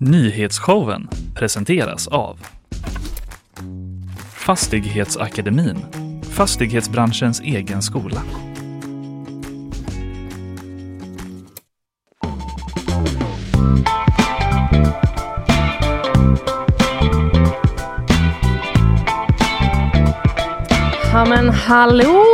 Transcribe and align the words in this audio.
Nyhetsshowen 0.00 1.08
presenteras 1.34 2.08
av 2.08 2.38
Fastighetsakademin, 4.32 5.76
fastighetsbranschens 6.22 7.40
egen 7.40 7.82
skola. 7.82 8.22
Ja 21.12 21.24
men 21.24 21.50
hallå! 21.50 22.27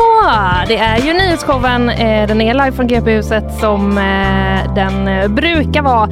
Det 0.66 0.76
är 0.76 0.98
ju 0.98 1.12
nyhetsshowen. 1.12 1.88
Eh, 1.88 2.26
den 2.26 2.40
är 2.40 2.54
live 2.54 2.72
från 2.72 2.86
GP-huset 2.86 3.44
som 3.60 3.98
eh, 3.98 4.74
den 4.74 5.08
eh, 5.08 5.28
brukar 5.28 5.82
vara. 5.82 6.08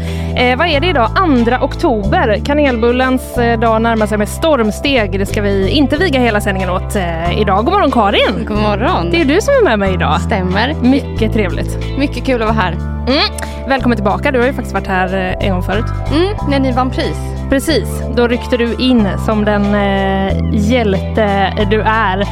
Vad 0.56 0.66
är 0.66 0.80
det 0.80 0.86
idag? 0.86 1.10
2 1.58 1.64
oktober. 1.64 2.40
Kanelbullens 2.44 3.34
dag 3.34 3.82
närmar 3.82 4.06
sig 4.06 4.18
med 4.18 4.28
stormsteg. 4.28 5.18
Det 5.18 5.26
ska 5.26 5.42
vi 5.42 5.68
inte 5.68 5.96
viga 5.96 6.20
hela 6.20 6.40
sändningen 6.40 6.70
åt 6.70 6.96
idag. 7.36 7.64
God 7.64 7.74
morgon 7.74 7.90
Karin! 7.90 8.44
God 8.46 8.58
morgon! 8.58 9.10
Det 9.10 9.20
är 9.20 9.24
du 9.24 9.40
som 9.40 9.54
är 9.54 9.64
med 9.64 9.78
mig 9.78 9.94
idag. 9.94 10.20
Stämmer. 10.20 10.74
Mycket 10.82 11.32
trevligt. 11.32 11.98
Mycket 11.98 12.24
kul 12.24 12.42
att 12.42 12.48
vara 12.48 12.58
här. 12.58 12.72
Mm. 12.72 13.68
Välkommen 13.68 13.96
tillbaka. 13.96 14.30
Du 14.30 14.38
har 14.38 14.46
ju 14.46 14.52
faktiskt 14.52 14.74
varit 14.74 14.86
här 14.86 15.36
en 15.40 15.50
gång 15.50 15.62
förut. 15.62 15.84
Mm, 16.14 16.36
när 16.50 16.60
ni 16.60 16.72
vann 16.72 16.90
pris. 16.90 17.18
Precis, 17.50 18.02
då 18.16 18.28
ryckte 18.28 18.56
du 18.56 18.74
in 18.74 19.08
som 19.26 19.44
den 19.44 19.74
eh, 19.74 20.32
hjälte 20.52 21.52
du 21.70 21.80
är. 21.80 22.24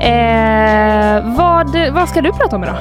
Eh, 0.00 1.36
vad, 1.36 1.92
vad 1.92 2.08
ska 2.08 2.20
du 2.20 2.32
prata 2.32 2.56
om 2.56 2.62
idag? 2.62 2.76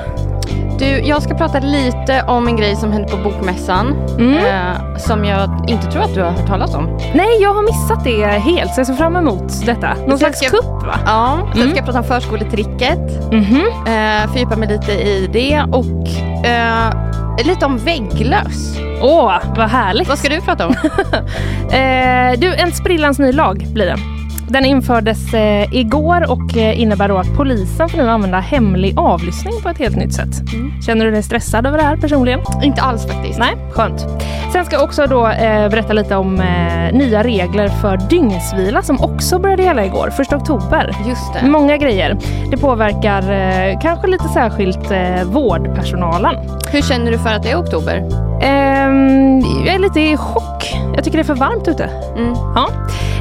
Du, 0.80 0.86
jag 0.86 1.24
ska 1.24 1.34
prata 1.34 1.60
lite 1.60 2.24
om 2.28 2.48
en 2.48 2.56
grej 2.56 2.76
som 2.76 2.92
hände 2.92 3.08
på 3.08 3.18
Bokmässan 3.18 3.96
mm. 4.20 4.38
eh, 4.38 4.98
som 4.98 5.26
jag 5.26 5.66
inte 5.68 5.92
tror 5.92 6.04
att 6.04 6.14
du 6.14 6.22
har 6.22 6.32
hört 6.32 6.48
talas 6.48 6.76
om. 6.76 7.00
Nej, 7.14 7.42
jag 7.42 7.54
har 7.54 7.64
missat 7.64 8.04
det 8.04 8.26
helt 8.26 8.74
så 8.74 8.80
jag 8.80 8.88
ser 8.88 8.94
fram 8.94 9.16
emot 9.16 9.66
detta. 9.66 9.96
Någon 10.08 10.20
slags 10.20 10.42
jag, 10.42 10.52
kupp 10.52 10.84
va? 10.84 11.00
Ja, 11.06 11.40
sen 11.52 11.62
mm. 11.62 11.70
ska 11.70 11.78
jag 11.78 11.86
prata 11.86 12.00
om 12.00 12.06
förskoletricket. 12.06 13.32
Mm 13.32 13.44
-hmm. 13.44 14.24
eh, 14.24 14.32
fördjupa 14.32 14.56
mig 14.56 14.68
lite 14.68 14.92
i 14.92 15.30
det 15.34 15.66
och 15.72 16.08
eh, 16.46 17.46
lite 17.46 17.66
om 17.66 17.78
vägglöss. 17.78 18.78
Åh, 19.02 19.34
vad 19.56 19.70
härligt. 19.70 20.08
Vad 20.08 20.20
ska 20.20 20.30
du 20.30 20.42
prata 20.42 20.68
om? 20.68 20.74
eh, 21.72 22.40
du, 22.40 22.56
en 22.56 22.72
sprillans 22.72 23.20
ny 23.20 23.32
lag 23.32 23.68
blir 23.74 23.86
det. 23.86 24.15
Den 24.50 24.66
infördes 24.66 25.34
eh, 25.34 25.74
igår 25.74 26.32
och 26.32 26.58
eh, 26.58 26.82
innebär 26.82 27.08
då 27.08 27.18
att 27.18 27.38
polisen 27.38 27.90
får 27.90 27.98
nu 27.98 28.10
använda 28.10 28.40
hemlig 28.40 28.94
avlyssning 28.98 29.54
på 29.64 29.70
ett 29.70 29.78
helt 29.78 29.96
nytt 29.96 30.14
sätt. 30.14 30.54
Mm. 30.54 30.82
Känner 30.82 31.06
du 31.06 31.12
dig 31.12 31.24
stressad 31.24 31.68
över 31.68 31.78
det 31.78 31.84
här 31.84 31.98
personligen? 31.98 32.40
Inte 32.64 32.82
alls 32.82 33.08
faktiskt. 33.08 33.40
Nej, 33.40 33.56
skönt. 33.72 34.06
Sen 34.54 34.66
ska 34.66 34.76
jag 34.76 34.84
också 34.84 35.08
då 35.08 35.28
eh, 35.28 35.70
berätta 35.70 35.94
lite 35.94 36.16
om 36.16 36.40
eh, 36.40 36.94
nya 36.94 37.24
regler 37.24 37.68
för 37.68 37.98
dygnsvila 38.10 38.82
som 38.82 39.02
också 39.02 39.40
började 39.40 39.64
gälla 39.64 39.86
igår, 39.86 40.14
1 40.22 40.34
oktober. 40.34 40.96
Just 41.08 41.34
det. 41.34 41.48
Många 41.48 41.78
grejer. 41.78 42.18
Det 42.52 42.58
påverkar 42.58 43.32
eh, 43.32 43.80
kanske 43.80 44.08
lite 44.08 44.28
särskilt 44.28 44.92
vårdpersonalen. 45.26 46.36
Hur 46.72 46.82
känner 46.82 47.12
du 47.12 47.18
för 47.18 47.30
att 47.30 47.44
det 47.44 47.52
är 47.52 47.60
oktober? 47.60 48.26
Ehm, 48.42 49.40
jag 49.66 49.76
är 49.76 49.80
lite 49.80 50.00
i 50.00 50.18
chock. 50.18 50.76
Jag 50.96 51.04
tycker 51.04 51.18
det 51.18 51.22
är 51.22 51.36
för 51.36 51.36
varmt 51.36 51.68
ute. 51.68 51.90
Mm. 52.18 52.34
Ja. 52.34 52.70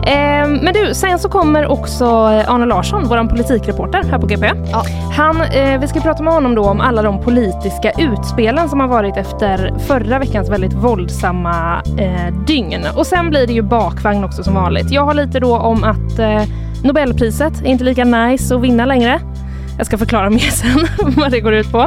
Eh, 0.06 0.48
men 0.48 0.74
du, 0.74 0.94
sen 0.94 1.18
så 1.18 1.28
kommer 1.28 1.66
också 1.66 2.04
Arne 2.46 2.66
Larsson, 2.66 3.08
vår 3.08 3.28
politikreporter 3.28 4.02
här 4.10 4.18
på 4.18 4.26
GP. 4.26 4.50
Ja. 4.72 4.84
Han, 5.16 5.40
eh, 5.40 5.80
vi 5.80 5.88
ska 5.88 6.00
prata 6.00 6.22
med 6.22 6.32
honom 6.32 6.54
då 6.54 6.64
om 6.64 6.80
alla 6.80 7.02
de 7.02 7.20
politiska 7.20 7.90
utspelen 7.98 8.68
som 8.68 8.80
har 8.80 8.88
varit 8.88 9.16
efter 9.16 9.78
förra 9.78 10.18
veckans 10.18 10.50
väldigt 10.50 10.72
våldsamma 10.72 11.82
eh, 11.98 12.34
dygn. 12.46 12.86
Och 12.96 13.06
sen 13.06 13.30
blir 13.30 13.46
det 13.46 13.52
ju 13.52 13.62
bakvagn 13.62 14.24
också 14.24 14.44
som 14.44 14.54
vanligt. 14.54 14.90
Jag 14.90 15.04
har 15.04 15.14
lite 15.14 15.40
då 15.40 15.58
om 15.58 15.84
att 15.84 16.18
eh, 16.18 16.42
Nobelpriset 16.84 17.60
är 17.60 17.66
inte 17.66 17.84
lika 17.84 18.04
nice 18.04 18.54
att 18.54 18.60
vinna 18.60 18.86
längre. 18.86 19.20
Jag 19.78 19.86
ska 19.86 19.98
förklara 19.98 20.30
mer 20.30 20.38
sen 20.50 20.86
vad 21.16 21.30
det 21.30 21.40
går 21.40 21.54
ut 21.54 21.72
på. 21.72 21.78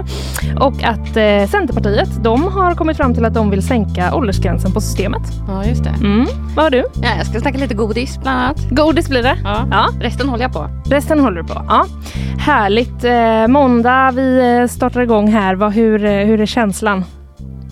Och 0.59 0.83
att 0.83 1.17
eh, 1.17 1.47
Centerpartiet, 1.49 2.23
de 2.23 2.43
har 2.43 2.75
kommit 2.75 2.97
fram 2.97 3.13
till 3.13 3.25
att 3.25 3.33
de 3.33 3.49
vill 3.49 3.67
sänka 3.67 4.15
åldersgränsen 4.15 4.71
på 4.71 4.81
systemet. 4.81 5.21
Ja, 5.47 5.65
just 5.65 5.83
det. 5.83 5.89
Mm. 5.89 6.25
Vad 6.55 6.65
har 6.65 6.69
du? 6.69 6.85
Ja, 7.01 7.09
jag 7.17 7.25
ska 7.25 7.39
snacka 7.39 7.57
lite 7.57 7.73
godis 7.73 8.19
bland 8.21 8.39
annat. 8.39 8.69
Godis 8.69 9.09
blir 9.09 9.23
det? 9.23 9.37
Ja. 9.43 9.67
ja. 9.71 9.87
Resten 9.99 10.29
håller 10.29 10.43
jag 10.43 10.53
på. 10.53 10.69
Resten 10.89 11.19
håller 11.19 11.41
du 11.41 11.47
på? 11.47 11.65
Ja. 11.67 11.85
Härligt. 12.39 13.03
Eh, 13.03 13.47
måndag, 13.47 14.11
vi 14.11 14.57
eh, 14.61 14.67
startar 14.67 15.01
igång 15.01 15.27
här. 15.27 15.55
Vad, 15.55 15.73
hur, 15.73 16.05
eh, 16.05 16.25
hur 16.25 16.41
är 16.41 16.45
känslan? 16.45 17.03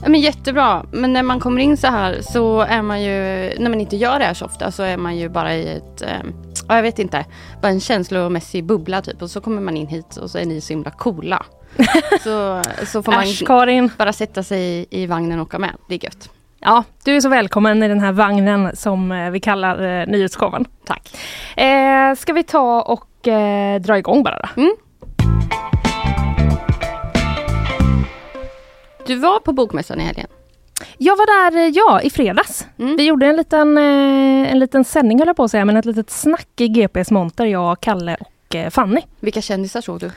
Ja, 0.06 0.10
men 0.10 0.22
jättebra, 0.22 0.86
men 0.92 1.14
när 1.14 1.24
man 1.24 1.40
kommer 1.40 1.62
in 1.62 1.78
så 1.78 1.88
här 1.88 2.22
så 2.22 2.62
är 2.62 2.82
man 2.82 3.02
ju, 3.02 3.12
när 3.60 3.70
man 3.70 3.82
inte 3.82 3.96
gör 3.96 4.20
det 4.20 4.26
här 4.26 4.34
så 4.34 4.46
ofta 4.46 4.72
så 4.72 4.84
är 4.84 4.98
man 4.98 5.18
ju 5.18 5.30
bara 5.30 5.56
i 5.56 5.78
ett 5.78 6.02
eh, 6.02 6.10
ja, 6.68 6.76
jag 6.76 6.84
vet 6.84 7.00
inte, 7.00 7.26
bara 7.62 7.68
en 7.68 7.80
känslomässig 7.80 8.64
bubbla 8.66 9.02
typ. 9.02 9.22
Och 9.22 9.30
så 9.30 9.42
kommer 9.42 9.62
man 9.62 9.78
in 9.78 9.88
hit 9.88 10.18
och 10.18 10.32
så 10.32 10.38
är 10.38 10.46
ni 10.46 10.62
så 10.62 10.74
himla 10.74 10.92
coola. 10.92 11.46
så, 12.24 12.62
så 12.86 13.04
får 13.04 13.12
man 13.12 13.26
Karin. 13.46 13.92
bara 13.98 14.14
sätta 14.14 14.44
sig 14.44 14.86
i 14.90 15.06
vagnen 15.06 15.40
och 15.40 15.46
åka 15.46 15.60
med. 15.60 15.72
Det 15.90 15.96
är 15.96 16.04
gött. 16.04 16.30
Ja, 16.60 16.84
du 17.04 17.16
är 17.16 17.22
så 17.22 17.30
välkommen 17.30 17.84
i 17.84 17.88
den 17.88 18.00
här 18.00 18.12
vagnen 18.12 18.76
som 18.76 19.12
eh, 19.12 19.30
vi 19.30 19.40
kallar 19.40 20.02
eh, 20.02 20.08
nyhetsshowen. 20.08 20.66
Tack. 20.86 21.18
Eh, 21.58 22.16
ska 22.16 22.34
vi 22.34 22.44
ta 22.44 22.82
och 22.82 23.28
eh, 23.28 23.82
dra 23.82 23.98
igång 23.98 24.24
bara 24.24 24.40
då? 24.40 24.62
Mm. 24.62 24.76
Du 29.06 29.16
var 29.16 29.40
på 29.40 29.54
Bokmässan 29.54 30.02
i 30.02 30.04
helgen. 30.04 30.28
Jag 30.98 31.16
var 31.16 31.52
där, 31.52 31.58
eh, 31.58 31.70
ja, 31.70 32.02
i 32.02 32.10
fredags. 32.10 32.68
Mm. 32.80 32.98
Vi 32.98 33.04
gjorde 33.06 33.26
en 33.26 33.36
liten, 33.36 33.78
eh, 33.78 34.52
en 34.52 34.60
liten 34.60 34.84
sändning 34.84 35.20
höll 35.20 35.28
jag 35.28 35.36
på 35.36 35.44
att 35.44 35.52
säga, 35.52 35.66
men 35.66 35.78
ett 35.78 35.86
litet 35.86 36.10
snack 36.10 36.48
i 36.60 36.68
GPs 36.68 37.12
monter, 37.12 37.46
jag, 37.46 37.80
Kalle 37.80 38.18
och 38.20 38.56
eh, 38.56 38.70
Fanny. 38.70 39.02
Vilka 39.20 39.42
kändisar 39.42 39.82
såg 39.82 40.00
du? 40.00 40.12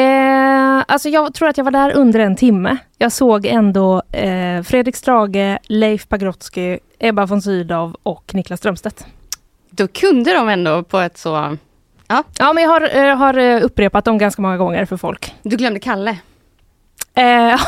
Eh, 0.00 0.84
alltså 0.88 1.08
jag 1.08 1.34
tror 1.34 1.48
att 1.48 1.56
jag 1.56 1.64
var 1.64 1.70
där 1.70 1.92
under 1.92 2.20
en 2.20 2.36
timme. 2.36 2.76
Jag 2.98 3.12
såg 3.12 3.46
ändå 3.46 4.02
eh, 4.12 4.62
Fredrik 4.62 4.96
Strage, 4.96 5.58
Leif 5.62 6.08
Pagrotsky, 6.08 6.78
Ebba 6.98 7.26
von 7.26 7.42
Sydow 7.42 7.96
och 8.02 8.34
Niklas 8.34 8.60
Strömstedt. 8.60 9.06
Då 9.70 9.88
kunde 9.88 10.34
de 10.34 10.48
ändå 10.48 10.82
på 10.82 10.98
ett 10.98 11.18
så... 11.18 11.56
Ja, 12.08 12.24
ja 12.38 12.52
men 12.52 12.62
jag 12.62 12.70
har, 12.70 13.14
har 13.16 13.62
upprepat 13.62 14.04
dem 14.04 14.18
ganska 14.18 14.42
många 14.42 14.56
gånger 14.56 14.84
för 14.84 14.96
folk. 14.96 15.34
Du 15.42 15.56
glömde 15.56 15.80
Kalle? 15.80 16.16
Ja, 17.14 17.52
eh, 17.52 17.60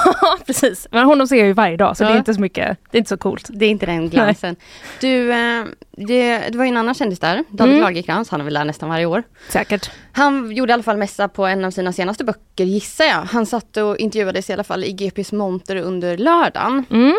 precis. 0.47 0.89
Men 0.91 1.05
honom 1.05 1.27
ser 1.27 1.37
jag 1.37 1.47
ju 1.47 1.53
varje 1.53 1.77
dag 1.77 1.97
så 1.97 2.05
ja. 2.05 2.09
det 2.09 2.15
är 2.15 2.19
inte 2.19 2.35
så 2.35 2.41
mycket, 2.41 2.79
det 2.91 2.97
är 2.97 2.99
inte 2.99 3.09
så 3.09 3.17
coolt. 3.17 3.49
Det 3.53 3.67
är 3.67 3.71
inte 3.71 3.87
den 3.87 4.11
glansen. 4.11 4.57
Du, 5.01 5.33
eh, 5.33 5.65
det, 5.91 6.39
det 6.39 6.59
var 6.59 6.65
ju 6.65 6.69
en 6.69 6.77
annan 6.77 6.95
kändis 6.95 7.19
där, 7.19 7.45
David 7.51 7.73
mm. 7.75 7.83
Lagercrantz, 7.83 8.31
han 8.31 8.41
är 8.41 8.45
väl 8.45 8.55
där 8.55 8.65
nästan 8.65 8.89
varje 8.89 9.07
år. 9.07 9.23
Säkert. 9.49 9.91
Han 10.13 10.53
gjorde 10.53 10.71
i 10.71 10.75
alla 10.75 10.83
fall 10.83 10.97
mässa 10.97 11.29
på 11.29 11.47
en 11.47 11.65
av 11.65 11.71
sina 11.71 11.93
senaste 11.93 12.25
böcker 12.25 12.65
gissar 12.65 13.05
jag. 13.05 13.23
Han 13.23 13.47
satt 13.47 13.77
och 13.77 13.97
intervjuades 13.97 14.51
i 14.51 14.53
alla 14.53 14.65
fall 14.65 14.85
i 14.85 14.93
GPs 14.93 15.33
monter 15.33 15.77
under 15.77 16.17
lördagen. 16.17 16.85
Mm. 16.91 17.15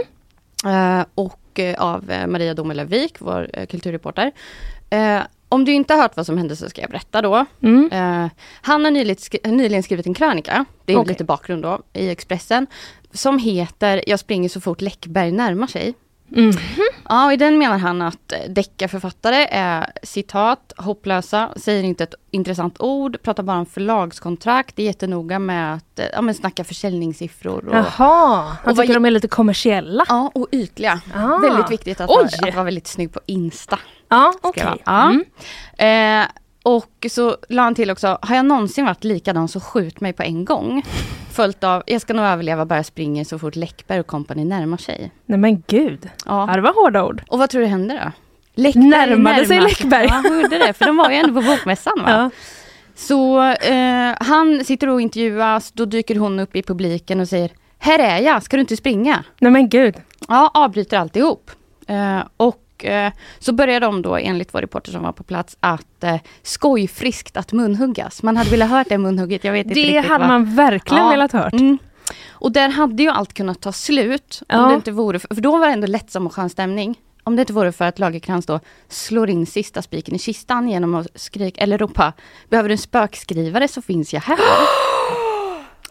Uh, 0.65 1.05
och 1.15 1.59
av 1.77 2.11
Maria 2.27 2.53
Domelövik, 2.53 3.15
vår 3.19 3.65
kulturreporter. 3.65 4.31
Om 5.55 5.65
du 5.65 5.71
inte 5.71 5.93
har 5.93 6.01
hört 6.01 6.17
vad 6.17 6.25
som 6.25 6.37
hände 6.37 6.55
så 6.55 6.69
ska 6.69 6.81
jag 6.81 6.89
berätta 6.89 7.21
då. 7.21 7.45
Mm. 7.61 7.83
Uh, 7.85 8.29
han 8.61 8.85
har 8.85 8.91
nyligen, 8.91 9.83
skrivit 9.83 10.05
en 10.05 10.13
krönika, 10.13 10.65
det 10.85 10.93
är 10.93 10.97
okay. 10.97 11.11
lite 11.11 11.23
bakgrund 11.23 11.63
då, 11.63 11.81
i 11.93 12.09
Expressen. 12.09 12.67
Som 13.11 13.39
heter 13.39 14.03
Jag 14.07 14.19
springer 14.19 14.49
så 14.49 14.61
fort 14.61 14.81
Läckberg 14.81 15.31
närmar 15.31 15.67
sig. 15.67 15.93
Mm. 16.31 16.55
Ja, 17.09 17.33
i 17.33 17.37
den 17.37 17.57
menar 17.57 17.77
han 17.77 18.01
att 18.01 18.33
deckarförfattare 18.49 19.47
är 19.51 19.91
citat 20.03 20.73
hopplösa, 20.77 21.49
säger 21.55 21.83
inte 21.83 22.03
ett 22.03 22.13
intressant 22.31 22.81
ord, 22.81 23.21
pratar 23.23 23.43
bara 23.43 23.57
om 23.57 23.65
förlagskontrakt, 23.65 24.79
är 24.79 24.83
jättenoga 24.83 25.39
med 25.39 25.73
att 25.73 25.99
ja, 26.13 26.21
men 26.21 26.35
snacka 26.35 26.63
försäljningssiffror. 26.63 27.67
Och, 27.67 27.75
Jaha, 27.75 28.57
han 28.63 28.71
och 28.71 28.77
tycker 28.77 28.93
de 28.93 29.05
är 29.05 29.11
lite 29.11 29.27
kommersiella? 29.27 30.05
Ja, 30.07 30.31
och 30.33 30.47
ytliga. 30.51 31.01
Ah. 31.15 31.37
Väldigt 31.37 31.71
viktigt 31.71 32.01
att, 32.01 32.09
vara, 32.09 32.25
att 32.25 32.55
vara 32.55 32.65
väldigt 32.65 32.87
snygg 32.87 33.13
på 33.13 33.19
Insta. 33.25 33.79
Ja, 34.09 34.33
okej. 34.41 34.63
Okay. 34.63 34.77
Ja. 34.85 35.11
Mm. 35.77 36.21
Eh, 36.21 36.27
och 36.63 37.05
så 37.09 37.37
la 37.49 37.61
han 37.61 37.75
till 37.75 37.91
också, 37.91 38.17
har 38.21 38.35
jag 38.35 38.45
någonsin 38.45 38.85
varit 38.85 39.03
likadan 39.03 39.47
så 39.47 39.59
skjut 39.59 39.99
mig 39.99 40.13
på 40.13 40.23
en 40.23 40.45
gång. 40.45 40.83
Följt 41.35 41.63
av, 41.63 41.83
jag 41.85 42.01
ska 42.01 42.13
nog 42.13 42.25
överleva, 42.25 42.65
bara 42.65 42.83
springer 42.83 43.23
så 43.23 43.39
fort 43.39 43.55
Läckberg 43.55 43.99
och 43.99 44.07
kompani 44.07 44.45
närmar 44.45 44.77
sig. 44.77 45.11
Nej 45.25 45.39
men 45.39 45.63
gud, 45.67 46.09
ja. 46.25 46.51
det 46.55 46.61
var 46.61 46.83
hårda 46.83 47.03
ord. 47.03 47.23
Och 47.27 47.39
vad 47.39 47.49
tror 47.49 47.61
du 47.61 47.67
hände 47.67 48.01
då? 48.03 48.11
Läckberg 48.61 48.85
närmade 48.85 49.45
sig 49.45 49.61
Läckberg. 49.61 50.05
Ja, 50.05 50.13
han 50.13 50.41
gjorde 50.41 50.57
det, 50.57 50.73
för 50.73 50.85
de 50.85 50.97
var 50.97 51.09
ju 51.09 51.15
ändå 51.15 51.41
på 51.41 51.47
bokmässan 51.47 51.93
va? 52.03 52.09
Ja. 52.09 52.29
Så 52.95 53.43
eh, 53.51 54.15
han 54.19 54.65
sitter 54.65 54.89
och 54.89 55.01
intervjuas, 55.01 55.71
då 55.71 55.85
dyker 55.85 56.15
hon 56.15 56.39
upp 56.39 56.55
i 56.55 56.63
publiken 56.63 57.19
och 57.19 57.27
säger 57.27 57.51
Här 57.77 57.99
är 57.99 58.19
jag, 58.19 58.43
ska 58.43 58.57
du 58.57 58.61
inte 58.61 58.77
springa? 58.77 59.23
Nej 59.39 59.51
men 59.51 59.69
gud. 59.69 59.95
Ja, 60.27 60.51
avbryter 60.53 60.97
alltihop. 60.97 61.51
Eh, 61.87 62.19
och 62.37 62.64
eh, 62.83 63.11
så 63.39 63.53
började 63.53 63.85
de 63.85 64.01
då, 64.01 64.15
enligt 64.17 64.53
vår 64.53 64.61
reporter 64.61 64.91
som 64.91 65.03
var 65.03 65.11
på 65.11 65.23
plats, 65.23 65.57
att 65.59 66.03
eh, 66.03 66.15
skojfriskt 66.43 67.37
att 67.37 67.51
munhuggas. 67.53 68.23
Man 68.23 68.37
hade 68.37 68.49
velat 68.49 68.69
hört 68.69 68.89
det 68.89 68.97
munhugget, 68.97 69.43
jag 69.43 69.51
vet 69.51 69.65
inte 69.67 69.79
Det 69.79 69.87
riktigt 69.87 70.05
hade 70.11 70.19
vad. 70.19 70.27
man 70.27 70.55
verkligen 70.55 71.03
Ja. 71.03 71.09
velat 71.09 71.31
hört. 71.31 71.53
Mm. 71.53 71.77
Och 72.29 72.51
där 72.51 72.69
hade 72.69 73.03
ju 73.03 73.09
allt 73.09 73.33
kunnat 73.33 73.61
ta 73.61 73.71
slut, 73.71 74.41
om 74.49 74.59
Ja. 74.59 74.67
det 74.67 74.75
inte 74.75 74.91
vore, 74.91 75.19
för 75.19 75.35
för 75.35 75.41
då 75.41 75.57
var 75.57 75.67
det 75.67 75.73
ändå 75.73 75.87
lättsam 75.87 76.25
och 76.27 76.33
skön 76.33 76.49
stämning. 76.49 76.95
om 77.23 77.35
det 77.35 77.39
inte 77.41 77.53
vore 77.53 77.71
för 77.71 77.85
att 77.85 77.99
Lagerkrans 77.99 78.45
då 78.45 78.59
slår 78.89 79.29
in 79.29 79.45
sista 79.45 79.81
spiken 79.81 80.15
i 80.15 80.19
kistan 80.19 80.69
genom 80.69 80.95
att 80.95 81.07
skrika 81.15 81.61
eller 81.61 81.77
ropa 81.77 82.13
Behöver 82.49 82.69
du 82.69 82.73
en 82.73 82.77
spökskrivare 82.79 83.67
så 83.67 83.81
finns 83.81 84.13
jag 84.13 84.21
här. 84.21 84.37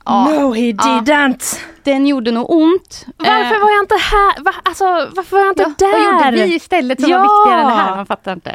Ja. 0.05 0.25
No 0.25 0.53
he 0.55 0.73
didn't! 0.73 1.61
Den 1.83 2.06
gjorde 2.06 2.31
nog 2.31 2.51
ont. 2.51 3.06
Varför 3.17 3.61
var 3.62 3.71
jag 3.71 3.83
inte 3.83 3.95
här? 3.95 4.45
Va? 4.45 4.53
Alltså, 4.62 4.85
varför 5.17 5.37
var 5.37 5.45
jag 5.45 5.51
inte 5.51 5.62
Eh. 5.62 5.69
ja, 5.81 5.87
där? 5.89 6.12
Vad 6.25 6.33
gjorde 6.33 6.47
vi 6.47 6.55
istället 6.55 7.01
som 7.01 7.11
Ja. 7.11 7.19
var 7.19 7.25
viktigare 7.25 7.61
än 7.62 7.67
det 7.77 7.83
här? 7.83 7.97
Man 7.97 8.06
fattar 8.06 8.33
inte. 8.33 8.55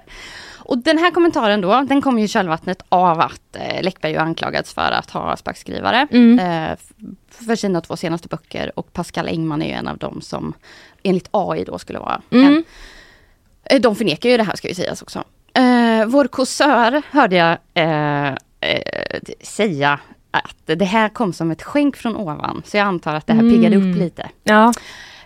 Och 0.58 0.78
den 0.78 0.98
här 0.98 1.12
kommentaren 1.12 1.62
då, 1.62 1.82
den 1.82 2.02
kom 2.02 2.20
ju 2.20 2.26
i 2.26 2.28
kölvattnet 2.28 2.82
av 2.90 3.20
att 3.20 3.56
eh, 3.56 3.84
Läckberg 3.84 4.12
ju 4.12 4.18
anklagats 4.18 4.74
för 4.74 4.92
att 4.92 5.12
ha 5.12 5.38
spökskrivare 5.38 6.08
Mm. 6.12 6.40
eh, 6.40 6.78
för 7.48 7.56
sina 7.56 7.82
två 7.82 7.96
senaste 7.98 8.28
böcker 8.28 8.72
och 8.76 8.94
Pascal 8.94 9.28
Engman 9.28 9.62
är 9.62 9.66
ju 9.68 9.74
en 9.74 9.88
av 9.88 9.98
dem 9.98 10.22
som 10.22 10.54
enligt 11.04 11.28
AI 11.32 11.64
då 11.64 11.80
skulle 11.80 12.00
vara 12.00 12.22
Mm. 12.32 12.48
en. 12.48 12.64
Eh, 13.64 13.82
De 13.82 13.96
förnekar 13.96 14.30
ju 14.30 14.38
det 14.38 14.44
här 14.44 14.56
ska 14.56 14.68
ju 14.68 14.74
sägas 14.76 15.02
också. 15.02 15.24
Eh, 15.54 16.06
vår 16.06 16.28
kåsör 16.28 17.02
hörde 17.12 17.36
jag 17.36 17.58
eh, 17.74 18.28
eh, 18.62 19.20
säga 19.44 20.00
att 20.32 20.56
det 20.78 20.86
här 20.86 21.10
kom 21.10 21.34
som 21.34 21.52
ett 21.52 21.64
skänk 21.64 21.96
från 21.98 22.16
ovan. 22.16 22.62
Så 22.66 22.78
jag 22.78 22.88
antar 22.88 23.16
att 23.16 23.28
det 23.28 23.34
här 23.34 23.42
piggade 23.42 23.76
Mm. 23.76 23.92
upp 23.92 23.98
lite 23.98 24.30
Ja. 24.44 24.74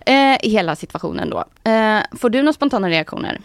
eh, 0.05 0.45
i 0.45 0.49
hela 0.49 0.75
situationen 0.75 1.29
då. 1.29 1.43
Eh, 1.71 1.99
får 2.19 2.29
du 2.29 2.37
några 2.41 2.53
spontana 2.53 2.89
reaktioner? 2.89 3.39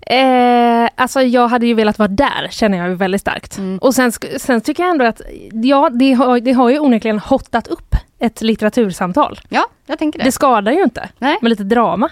Eh, 0.00 0.88
alltså 0.94 1.20
jag 1.22 1.48
hade 1.48 1.66
ju 1.66 1.74
velat 1.74 1.98
vara 1.98 2.08
där, 2.08 2.48
känner 2.50 2.78
jag 2.78 2.96
väldigt 2.96 3.20
starkt. 3.20 3.58
Mm. 3.58 3.78
Och 3.78 3.94
sen, 3.94 4.12
sen 4.38 4.60
tycker 4.60 4.82
jag 4.82 4.90
ändå 4.90 5.04
att, 5.04 5.20
ja 5.52 5.90
det 5.92 6.12
har, 6.12 6.40
det 6.40 6.52
har 6.52 6.70
ju 6.70 6.78
onekligen 6.78 7.18
hottat 7.18 7.68
upp 7.68 7.94
ett 8.18 8.40
litteratursamtal. 8.42 9.40
Ja, 9.48 9.66
jag 9.86 9.98
tänker 9.98 10.18
det. 10.18 10.24
Det 10.24 10.32
skadar 10.32 10.72
ju 10.72 10.82
inte 10.82 11.08
Nej. 11.18 11.38
med 11.42 11.50
lite 11.50 11.64
drama. 11.64 12.08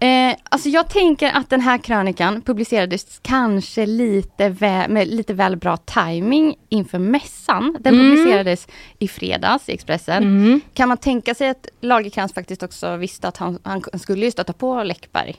Eh, 0.00 0.36
alltså 0.48 0.68
jag 0.68 0.88
tänker 0.88 1.30
att 1.32 1.50
den 1.50 1.60
här 1.60 1.78
krönikan 1.78 2.42
publicerades 2.42 3.18
kanske 3.22 3.86
lite 3.86 4.48
väl, 4.48 4.90
med 4.90 5.08
lite 5.08 5.34
väl 5.34 5.56
bra 5.56 5.76
timing 5.76 6.56
inför 6.68 6.98
mässan. 6.98 7.76
Den 7.80 7.94
Mm. 7.94 8.10
publicerades 8.10 8.68
i 8.98 9.08
fredags 9.08 9.68
i 9.68 9.72
Expressen. 9.72 10.22
Mm. 10.22 10.60
Kan 10.74 10.88
man 10.88 10.96
tänka 10.98 11.34
sig 11.34 11.48
att 11.48 11.68
Lagercrantz 11.80 12.34
faktiskt 12.34 12.62
också 12.62 12.96
visste 12.96 13.28
att 13.28 13.36
han, 13.36 13.58
han 13.64 13.82
skulle 13.98 14.24
ju 14.24 14.30
stöta 14.30 14.52
på 14.52 14.82
Läckberg? 14.82 15.36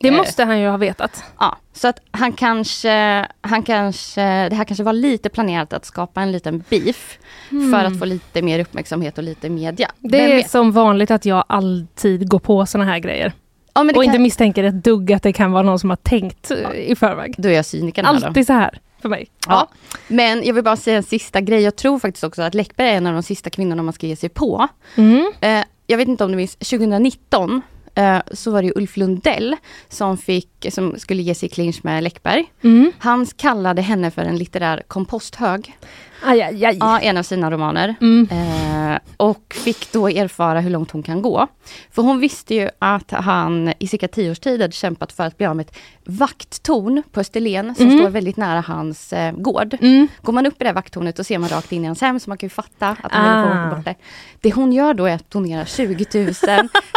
Det 0.00 0.08
Eh, 0.08 0.16
måste 0.16 0.44
han 0.44 0.60
ju 0.60 0.68
ha 0.68 0.76
vetat. 0.76 1.24
Ja, 1.38 1.56
så 1.72 1.88
att 1.88 2.00
han 2.10 2.32
kanske, 2.32 3.26
han 3.40 3.62
kanske, 3.62 4.20
det 4.48 4.54
här 4.56 4.64
kanske 4.64 4.84
var 4.84 4.92
lite 4.92 5.28
planerat 5.28 5.72
att 5.72 5.84
skapa 5.84 6.20
en 6.22 6.32
liten 6.32 6.64
beef 6.68 7.18
för 7.50 7.84
att 7.84 7.98
få 7.98 8.04
lite 8.04 8.42
mer 8.42 8.58
uppmärksamhet 8.60 9.18
och 9.18 9.24
lite 9.24 9.48
media. 9.48 9.90
Mm. 9.98 10.10
Det 10.10 10.32
är 10.42 10.48
som 10.48 10.72
vanligt 10.72 11.10
att 11.10 11.24
jag 11.24 11.44
alltid 11.48 12.28
går 12.28 12.38
på 12.38 12.66
såna 12.66 12.84
här 12.84 12.98
grejer. 12.98 13.32
Ja, 13.78 13.84
Och 13.84 13.94
kan, 13.94 14.04
inte 14.04 14.18
misstänker 14.18 14.64
ett 14.64 14.84
dugg 14.84 15.12
att 15.12 15.22
det 15.22 15.32
kan 15.32 15.52
vara 15.52 15.62
någon 15.62 15.78
som 15.78 15.90
har 15.90 15.96
tänkt 15.96 16.50
eh, 16.50 16.90
i 16.90 16.96
förväg. 16.96 17.34
Då 17.38 17.48
är 17.48 17.52
jag 17.52 17.66
cynikern 17.66 18.04
här 18.04 18.20
då. 18.20 18.26
Alltid 18.26 18.46
så 18.46 18.52
här 18.52 18.78
för 19.02 19.08
mig. 19.08 19.28
Ja. 19.46 19.68
Men 20.08 20.44
jag 20.44 20.54
vill 20.54 20.64
bara 20.64 20.76
säga 20.76 20.96
en 20.96 21.02
sista 21.02 21.40
grej. 21.40 21.60
Jag 21.60 21.76
tror 21.76 21.98
faktiskt 21.98 22.24
också 22.24 22.42
att 22.42 22.54
Läckberg 22.54 22.88
är 22.88 22.96
en 22.96 23.06
av 23.06 23.12
de 23.12 23.22
sista 23.22 23.50
kvinnorna 23.50 23.82
man 23.82 23.92
ska 23.92 24.06
ge 24.06 24.16
sig 24.16 24.28
på. 24.28 24.68
Mm. 24.96 25.32
Eh, 25.40 25.64
jag 25.86 25.98
vet 25.98 26.08
inte 26.08 26.24
om 26.24 26.30
du 26.30 26.36
minns, 26.36 26.56
2019 26.56 27.62
eh, 27.94 28.18
så 28.32 28.50
var 28.50 28.62
det 28.62 28.72
Ulf 28.76 28.96
Lundell 28.96 29.56
som, 29.88 30.18
fick, 30.18 30.57
som 30.70 30.94
skulle 30.98 31.22
ge 31.22 31.34
sig 31.34 31.48
clinch 31.48 31.80
med 31.82 32.02
Läckberg. 32.02 32.52
Mm. 32.62 32.92
Han 32.98 33.26
kallade 33.36 33.82
henne 33.82 34.10
för 34.10 34.22
en 34.22 34.36
litterär 34.36 34.82
komposthög. 34.88 35.76
Aj, 36.22 36.42
aj, 36.42 36.64
aj. 36.64 36.76
Ja, 36.80 37.00
en 37.00 37.16
av 37.16 37.22
sina 37.22 37.50
romaner. 37.50 37.94
Mm. 38.00 38.28
Eh, 38.30 38.98
och 39.16 39.56
fick 39.64 39.92
då 39.92 40.08
erfara 40.08 40.60
hur 40.60 40.70
långt 40.70 40.90
hon 40.90 41.02
kan 41.02 41.22
gå. 41.22 41.46
För 41.90 42.02
hon 42.02 42.20
visste 42.20 42.54
ju 42.54 42.68
att 42.78 43.10
han 43.10 43.72
i 43.78 43.86
cirka 43.88 44.08
tio 44.08 44.30
års 44.30 44.38
tid 44.38 44.60
hade 44.60 44.72
kämpat 44.72 45.12
för 45.12 45.24
att 45.24 45.36
bli 45.36 45.46
av 45.46 45.56
med 45.56 45.66
ett 45.66 45.76
vakttorn 46.04 47.02
på 47.12 47.20
Österlen 47.20 47.74
som 47.74 47.86
Mm. 47.86 47.98
står 47.98 48.10
väldigt 48.10 48.36
nära 48.36 48.60
hans 48.60 49.12
eh, 49.12 49.32
gård. 49.32 49.76
Mm. 49.80 50.08
Går 50.22 50.32
man 50.32 50.46
upp 50.46 50.60
i 50.62 50.64
det 50.64 50.72
vakttornet 50.72 51.16
då 51.16 51.24
ser 51.24 51.38
man 51.38 51.48
rakt 51.48 51.72
in 51.72 51.84
i 51.84 51.86
hans 51.86 52.00
hem 52.00 52.20
så 52.20 52.30
man 52.30 52.38
kan 52.38 52.46
ju 52.46 52.50
fatta 52.50 52.88
att 52.88 53.12
hon 53.12 53.22
håller 53.24 53.42
på 53.52 53.58
Ah. 53.58 53.74
bort 53.76 53.84
det. 53.84 53.94
Det 54.40 54.52
hon 54.54 54.72
gör 54.72 54.94
då 54.94 55.06
är 55.06 55.14
att 55.14 55.30
donera 55.30 55.64
20 55.66 56.06
000 56.14 56.34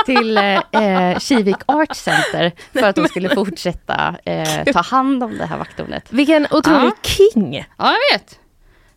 till 0.05 0.37
eh, 0.37 0.43
eh, 0.83 1.19
Kivik 1.19 1.57
Art 1.65 1.95
Center 1.95 2.51
för 2.73 2.83
att 2.83 2.95
de 2.95 3.07
skulle 3.07 3.29
fortsätta 3.51 4.15
eh, 4.25 4.63
ta 4.73 4.81
hand 4.81 5.23
om 5.23 5.37
det 5.37 5.45
här 5.45 5.57
vakttornet. 5.57 6.13
Vilken 6.13 6.47
otrolig 6.51 6.87
Ja. 6.87 6.91
king! 7.03 7.65
Ja, 7.77 7.93
jag 7.93 8.17
vet. 8.19 8.39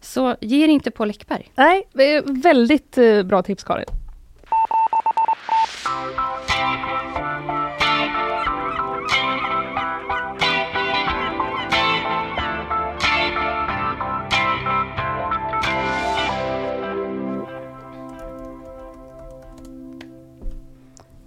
Så 0.01 0.37
ge 0.41 0.65
er 0.65 0.69
inte 0.69 0.91
på 0.91 1.05
Läckberg. 1.05 1.53
Nej, 1.55 1.89
väldigt 2.25 2.99
eh, 2.99 3.23
bra 3.23 3.43
tips 3.43 3.65
Karin. 3.65 3.87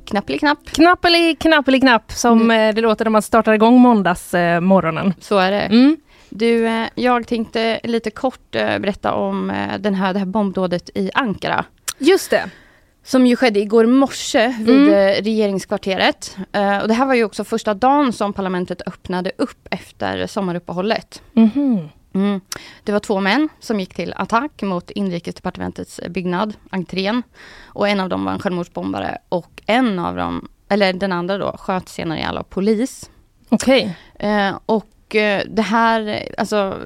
Knappeli-knapp. 0.08 0.66
Knapp 0.72 1.06
eller 1.06 1.36
knapp 1.36 1.68
eller 1.68 1.80
knapp 1.80 2.12
som 2.12 2.52
eh, 2.52 2.74
det 2.76 2.82
låter 2.82 3.06
när 3.06 3.10
man 3.10 3.22
startar 3.22 3.54
igång 3.54 3.80
måndagsmorgonen. 3.80 4.64
Morgonen. 4.64 5.14
Så 5.20 5.38
är 5.38 5.52
det. 5.52 5.62
mm. 5.62 5.98
Du, 6.30 6.68
eh, 6.68 6.88
jag 6.96 7.28
tänkte 7.28 7.80
lite 7.84 8.12
kort 8.12 8.56
eh, 8.56 8.80
berätta 8.80 9.14
om 9.14 9.54
den 9.80 9.96
här, 9.96 10.14
det 10.14 10.20
här 10.20 10.26
bombdådet 10.26 10.90
i 10.96 11.12
Ankara. 11.14 11.66
Just 11.98 12.30
det. 12.30 12.50
Som 13.04 13.28
ju 13.28 13.36
skedde 13.36 13.60
igår 13.60 13.86
morse 13.86 14.48
vid 14.60 14.88
Mm. 14.88 15.24
regeringskvarteret. 15.24 16.38
Och 16.82 16.88
det 16.88 16.94
här 16.94 17.06
var 17.06 17.14
ju 17.14 17.24
också 17.24 17.44
första 17.44 17.74
dagen 17.74 18.14
som 18.14 18.34
parlamentet 18.34 18.82
öppnade 18.88 19.32
upp 19.38 19.68
efter 19.72 20.28
sommaruppehållet. 20.28 21.22
Mhm. 21.34 21.90
Mm. 22.18 22.42
Det 22.84 22.92
var 22.92 23.00
två 23.00 23.20
män 23.20 23.50
som 23.60 23.80
gick 23.80 23.94
till 23.94 24.14
attack 24.18 24.62
mot 24.62 24.92
inrikesdepartementets 24.92 26.00
byggnad, 26.10 26.54
entrén. 26.70 27.24
Och 27.66 27.88
en 27.88 28.00
av 28.00 28.10
dem 28.10 28.26
var 28.26 28.32
en 28.32 28.40
självmordsbombare 28.40 29.18
och 29.30 29.62
en 29.66 30.00
av 30.00 30.16
dem, 30.16 30.48
eller 30.70 30.94
den 30.94 31.12
andra 31.12 31.38
då, 31.38 31.56
sköt 31.58 31.90
senare 31.90 32.20
ihjäl 32.20 32.38
av 32.38 32.44
polis. 32.44 33.10
Okej. 33.50 33.98
Eh, 34.20 34.60
och 34.66 35.16
eh, 35.16 35.44
det 35.50 35.62
här, 35.62 36.28
alltså 36.38 36.80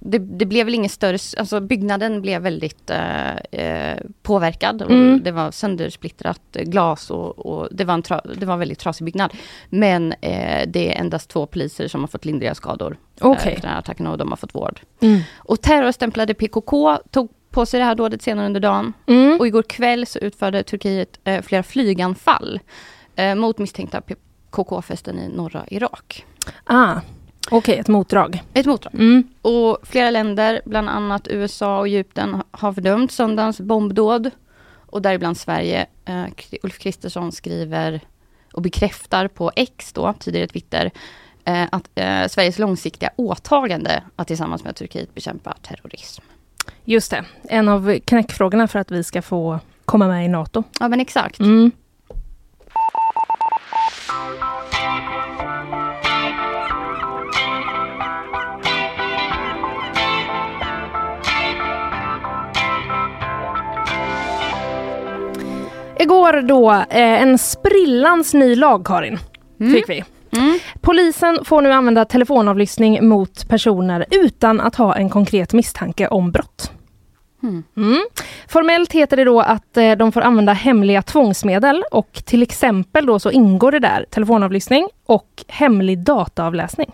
det, 0.00 0.18
det 0.18 0.46
blev 0.46 0.66
väl 0.66 0.74
ingen 0.74 0.90
större, 0.90 1.18
alltså 1.38 1.60
byggnaden 1.60 2.22
blev 2.22 2.42
väldigt 2.42 2.90
eh, 2.90 3.36
eh, 3.36 3.98
påverkad. 4.22 4.82
Mm. 4.82 5.22
Det 5.22 5.32
var 5.32 5.50
söndersplittrat 5.50 6.40
glas 6.52 7.10
och, 7.10 7.38
och 7.38 7.68
det, 7.70 7.84
var 7.84 7.94
en 7.94 8.02
tra, 8.02 8.20
det 8.36 8.46
var 8.46 8.52
en 8.52 8.58
väldigt 8.58 8.78
trasig 8.78 9.04
byggnad. 9.04 9.32
Men 9.68 10.12
eh, 10.12 10.68
det 10.68 10.94
är 10.94 11.00
endast 11.00 11.30
två 11.30 11.46
poliser 11.46 11.88
som 11.88 12.00
har 12.00 12.08
fått 12.08 12.24
lindriga 12.24 12.54
skador 12.54 12.96
eh, 13.20 13.26
Okej. 13.26 13.52
efter 13.52 13.62
den 13.62 13.70
här 13.70 13.78
attacken 13.78 14.06
och 14.06 14.18
de 14.18 14.28
har 14.28 14.36
fått 14.36 14.54
vård. 14.54 14.80
Mm. 15.00 15.20
Och 15.36 15.60
terrorstämplade 15.60 16.34
PKK 16.34 16.98
tog 17.10 17.30
på 17.50 17.66
sig 17.66 17.80
det 17.80 17.86
här 17.86 17.94
dådet 17.94 18.22
senare 18.22 18.46
under 18.46 18.60
dagen. 18.60 18.92
Mm. 19.06 19.40
Och 19.40 19.46
igår 19.46 19.62
kväll 19.62 20.06
så 20.06 20.18
utförde 20.18 20.62
Turkiet 20.62 21.20
eh, 21.24 21.42
flera 21.42 21.62
flyganfall 21.62 22.60
eh, 23.16 23.34
mot 23.34 23.58
misstänkta 23.58 24.00
PKK-fästen 24.00 25.18
i 25.18 25.28
norra 25.28 25.64
Irak. 25.68 26.24
Ah. 26.64 27.00
Okej, 27.50 27.78
ett 27.78 27.88
motdrag. 27.88 28.42
Ett 28.54 28.66
motdrag. 28.66 28.94
Mm. 28.94 29.22
Och 29.42 29.78
flera 29.82 30.10
länder, 30.10 30.60
bland 30.64 30.88
annat 30.88 31.28
USA 31.30 31.78
och 31.78 31.86
Egypten, 31.88 32.42
har 32.50 32.72
fördömt 32.72 33.12
söndagens 33.12 33.60
bombdåd. 33.60 34.30
Och 34.92 35.02
däribland 35.02 35.36
Sverige. 35.36 35.86
K- 36.36 36.56
Ulf 36.62 36.78
Kristersson 36.78 37.32
skriver 37.32 38.00
och 38.52 38.62
bekräftar 38.62 39.28
på 39.28 39.50
X 39.56 39.92
då, 39.92 40.14
tidigare 40.18 40.46
Twitter, 40.46 40.90
eh, 41.44 41.62
att 41.72 41.90
eh, 41.94 42.26
Sveriges 42.28 42.58
långsiktiga 42.58 43.10
åtagande 43.16 44.02
att 44.16 44.26
tillsammans 44.28 44.64
med 44.64 44.76
Turkiet 44.76 45.14
bekämpa 45.14 45.56
terrorism. 45.62 46.22
Just 46.84 47.10
det. 47.10 47.24
En 47.42 47.68
av 47.68 47.98
knäckfrågorna 48.04 48.68
för 48.68 48.78
att 48.78 48.90
vi 48.90 49.04
ska 49.04 49.22
få 49.22 49.60
komma 49.84 50.08
med 50.08 50.24
i 50.24 50.28
NATO. 50.28 50.62
Ja 50.80 50.88
men 50.88 51.00
exakt. 51.00 51.40
Mm. 51.40 51.70
Igår 66.00 66.42
då, 66.42 66.70
eh, 66.70 67.22
en 67.22 67.38
sprillans 67.38 68.34
ny 68.34 68.54
lag 68.56 68.86
Karin, 68.86 69.18
Mm. 69.60 69.72
fick 69.72 69.88
vi. 69.88 70.04
Mm. 70.38 70.58
Polisen 70.80 71.38
får 71.44 71.62
nu 71.62 71.72
använda 71.72 72.04
telefonavlyssning 72.04 73.08
mot 73.08 73.48
personer 73.48 74.04
utan 74.10 74.60
att 74.60 74.74
ha 74.76 74.96
en 74.96 75.10
konkret 75.10 75.52
misstanke 75.52 76.08
om 76.08 76.30
brott. 76.30 76.72
Mm. 77.42 77.62
Mm. 77.76 78.00
Formellt 78.48 78.92
heter 78.92 79.16
det 79.16 79.24
då 79.24 79.40
att 79.40 79.76
eh, 79.76 79.92
de 79.92 80.12
får 80.12 80.20
använda 80.20 80.52
hemliga 80.52 81.02
tvångsmedel 81.02 81.84
och 81.90 82.12
till 82.24 82.42
exempel 82.42 83.06
då 83.06 83.18
så 83.18 83.30
ingår 83.30 83.72
det 83.72 83.78
där 83.78 84.06
telefonavlyssning 84.10 84.88
och 85.06 85.44
hemlig 85.48 85.98
dataavläsning. 85.98 86.92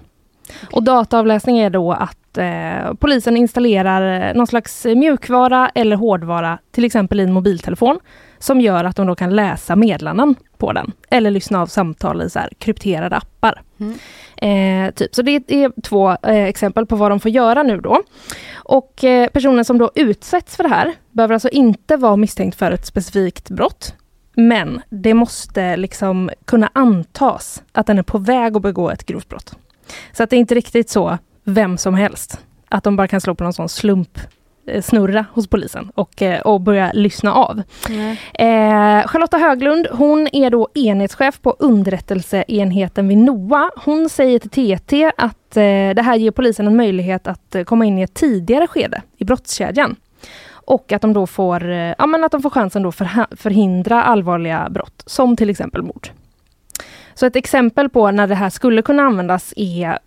Och 0.73 0.83
dataavläsning 0.83 1.59
är 1.59 1.71
då 1.71 1.93
att 1.93 2.39
eh, 2.39 2.95
polisen 2.99 3.37
installerar 3.37 4.29
eh, 4.29 4.35
någon 4.35 4.47
slags 4.47 4.85
mjukvara 4.85 5.71
eller 5.75 5.97
hårdvara, 5.97 6.59
till 6.71 6.85
exempel 6.85 7.21
i 7.21 7.23
en 7.23 7.33
mobiltelefon, 7.33 7.99
som 8.47 8.61
gör 8.61 8.85
att 8.85 8.97
de 8.97 9.07
då 9.07 9.15
kan 9.15 9.37
läsa 9.37 9.77
meddelanden 9.77 10.35
på 10.59 10.73
den 10.73 10.93
eller 11.11 11.31
lyssna 11.31 11.63
av 11.63 11.67
samtal 11.67 12.23
i 12.23 12.31
så 12.31 12.39
här 12.39 12.51
krypterade 12.59 13.17
appar. 13.17 13.63
Mm. 13.79 13.99
Eh, 14.37 14.95
typ. 14.95 15.15
Så 15.15 15.23
det 15.23 15.31
är 15.49 15.81
två 15.83 16.11
eh, 16.11 16.45
exempel 16.45 16.87
på 16.87 16.97
vad 16.97 17.11
de 17.11 17.21
får 17.21 17.31
göra 17.31 17.63
nu 17.63 17.81
då. 17.81 18.03
Och 18.55 19.05
eh, 19.05 19.29
personen 19.29 19.65
som 19.65 19.79
då 19.79 19.91
utsätts 19.95 20.57
för 20.57 20.63
det 20.63 20.69
här 20.69 20.93
behöver 21.11 21.35
alltså 21.35 21.49
inte 21.49 21.97
vara 21.97 22.17
misstänkt 22.17 22.59
för 22.59 22.71
ett 22.71 22.87
specifikt 22.87 23.51
brott. 23.51 23.95
Men 24.35 24.81
det 24.89 25.15
måste 25.15 25.77
liksom 25.77 26.31
kunna 26.45 26.71
antas 26.73 27.63
att 27.73 27.87
den 27.87 27.99
är 27.99 28.03
på 28.03 28.19
väg 28.19 28.57
att 28.57 28.63
begå 28.63 28.91
ett 28.91 29.07
grovt 29.07 29.29
brott. 29.29 29.55
Så 30.13 30.23
att 30.23 30.31
det 30.31 30.37
är 30.37 30.41
inte 30.41 30.55
riktigt 30.55 30.91
så 30.91 31.19
vem 31.45 31.79
som 31.79 31.95
helst. 31.95 32.41
Att 32.69 32.85
de 32.85 32.97
bara 32.97 33.09
kan 33.09 33.21
slå 33.21 33.35
på 33.35 33.45
någon 33.45 33.53
sån 33.53 33.69
slump 33.69 34.19
Eh, 34.67 34.83
snurra 34.83 35.27
hos 35.33 35.47
polisen 35.47 35.91
och, 35.95 36.23
eh, 36.23 36.41
och 36.41 36.61
börja 36.61 36.93
lyssna 36.93 37.35
av. 37.35 37.63
Eh, 38.35 39.07
Charlotta 39.07 39.39
Höglund, 39.39 39.87
hon 39.93 40.29
är 40.33 40.51
då 40.51 40.69
enhetschef 40.75 41.41
på 41.41 41.57
underrättelseenheten 41.59 43.09
vid 43.09 43.19
NOA. 43.19 43.71
Hon 43.77 44.09
säger 44.09 44.39
till 44.39 44.79
TT 44.79 45.13
att 45.17 45.57
eh, 45.57 45.95
det 45.95 46.03
här 46.03 46.17
ger 46.17 46.31
polisen 46.31 46.67
en 46.67 46.77
möjlighet 46.77 47.27
att 47.27 47.55
eh, 47.55 47.65
komma 47.65 47.85
in 47.85 47.99
i 47.99 48.03
ett 48.03 48.15
tidigare 48.15 48.67
skede 48.67 49.03
i 49.17 49.25
brottskedjan. 49.25 49.97
Och 50.51 50.93
att 50.93 51.03
de 51.03 51.13
då 51.13 51.27
får, 51.27 51.65
ja, 51.71 52.07
men 52.07 52.25
att 52.25 52.33
de 52.33 52.43
får 52.43 52.51
chansen 52.51 52.87
att 52.87 52.95
förhindra 53.37 54.03
allvarliga 54.03 54.69
brott, 54.71 55.03
som 55.07 55.37
till 55.37 55.51
exempel 55.51 55.83
mord. 55.83 56.09
Så 57.15 57.27
ett 57.27 57.37
exempel 57.37 57.89
på 57.89 58.11
när 58.11 58.27
det 58.27 58.35
här 58.35 58.51
skulle 58.51 58.83
kunna 58.83 59.03
användas 59.03 59.55
är 59.57 59.99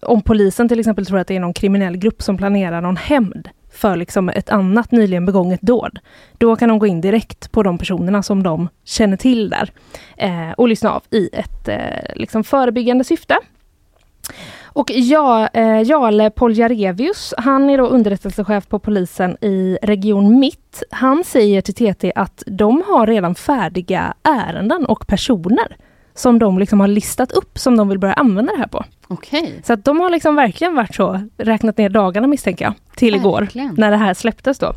om 0.00 0.22
polisen 0.22 0.68
till 0.68 0.80
exempel 0.80 1.06
tror 1.06 1.18
att 1.18 1.26
det 1.26 1.36
är 1.36 1.40
någon 1.40 1.54
kriminell 1.54 1.96
grupp 1.96 2.22
som 2.22 2.36
planerar 2.36 2.80
någon 2.80 2.96
hämnd 2.96 3.48
för 3.72 3.96
liksom 3.96 4.28
ett 4.28 4.50
annat 4.50 4.92
nyligen 4.92 5.26
begånget 5.26 5.62
dåd. 5.62 5.98
Då 6.38 6.56
kan 6.56 6.68
de 6.68 6.78
gå 6.78 6.86
in 6.86 7.00
direkt 7.00 7.52
på 7.52 7.62
de 7.62 7.78
personerna 7.78 8.22
som 8.22 8.42
de 8.42 8.68
känner 8.84 9.16
till 9.16 9.50
där 9.50 9.70
eh, 10.16 10.50
och 10.56 10.68
lyssna 10.68 10.92
av 10.92 11.02
i 11.10 11.30
ett 11.32 11.68
eh, 11.68 12.14
liksom 12.16 12.44
förebyggande 12.44 13.04
syfte. 13.04 13.38
Och 14.74 14.90
ja, 14.90 15.48
eh, 15.48 15.82
Jale 15.82 16.30
Poljarevius, 16.30 17.34
han 17.36 17.70
är 17.70 17.78
då 17.78 17.86
underrättelsechef 17.86 18.68
på 18.68 18.78
polisen 18.78 19.36
i 19.40 19.78
Region 19.82 20.38
Mitt. 20.40 20.82
Han 20.90 21.24
säger 21.24 21.60
till 21.60 21.74
TT 21.74 22.12
att 22.14 22.42
de 22.46 22.82
har 22.86 23.06
redan 23.06 23.34
färdiga 23.34 24.14
ärenden 24.22 24.86
och 24.86 25.06
personer 25.06 25.76
som 26.14 26.38
de 26.38 26.58
liksom 26.58 26.80
har 26.80 26.88
listat 26.88 27.32
upp 27.32 27.58
som 27.58 27.76
de 27.76 27.88
vill 27.88 27.98
börja 27.98 28.14
använda 28.14 28.52
det 28.52 28.58
här 28.58 28.66
på. 28.66 28.84
Okej. 29.12 29.60
Så 29.64 29.72
att 29.72 29.84
de 29.84 30.00
har 30.00 30.10
liksom 30.10 30.36
verkligen 30.36 30.74
varit 30.74 30.94
så, 30.94 31.20
räknat 31.36 31.78
ner 31.78 31.88
dagarna 31.88 32.26
misstänker 32.26 32.64
jag, 32.64 32.74
till 32.96 33.14
igår 33.14 33.40
Verkligen. 33.40 33.74
när 33.78 33.90
det 33.90 33.96
här 33.96 34.14
släpptes 34.14 34.58
då. 34.58 34.74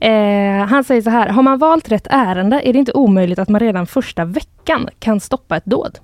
Eh, 0.00 0.66
han 0.66 0.84
säger 0.84 1.02
så 1.02 1.10
här, 1.10 1.28
har 1.28 1.42
man 1.42 1.58
valt 1.58 1.88
rätt 1.88 2.06
ärende 2.10 2.60
är 2.68 2.72
det 2.72 2.78
inte 2.78 2.92
omöjligt 2.92 3.38
att 3.38 3.48
man 3.48 3.60
redan 3.60 3.86
första 3.86 4.24
veckan 4.24 4.88
kan 4.98 5.20
stoppa 5.20 5.56
ett 5.56 5.64
dåd. 5.64 5.98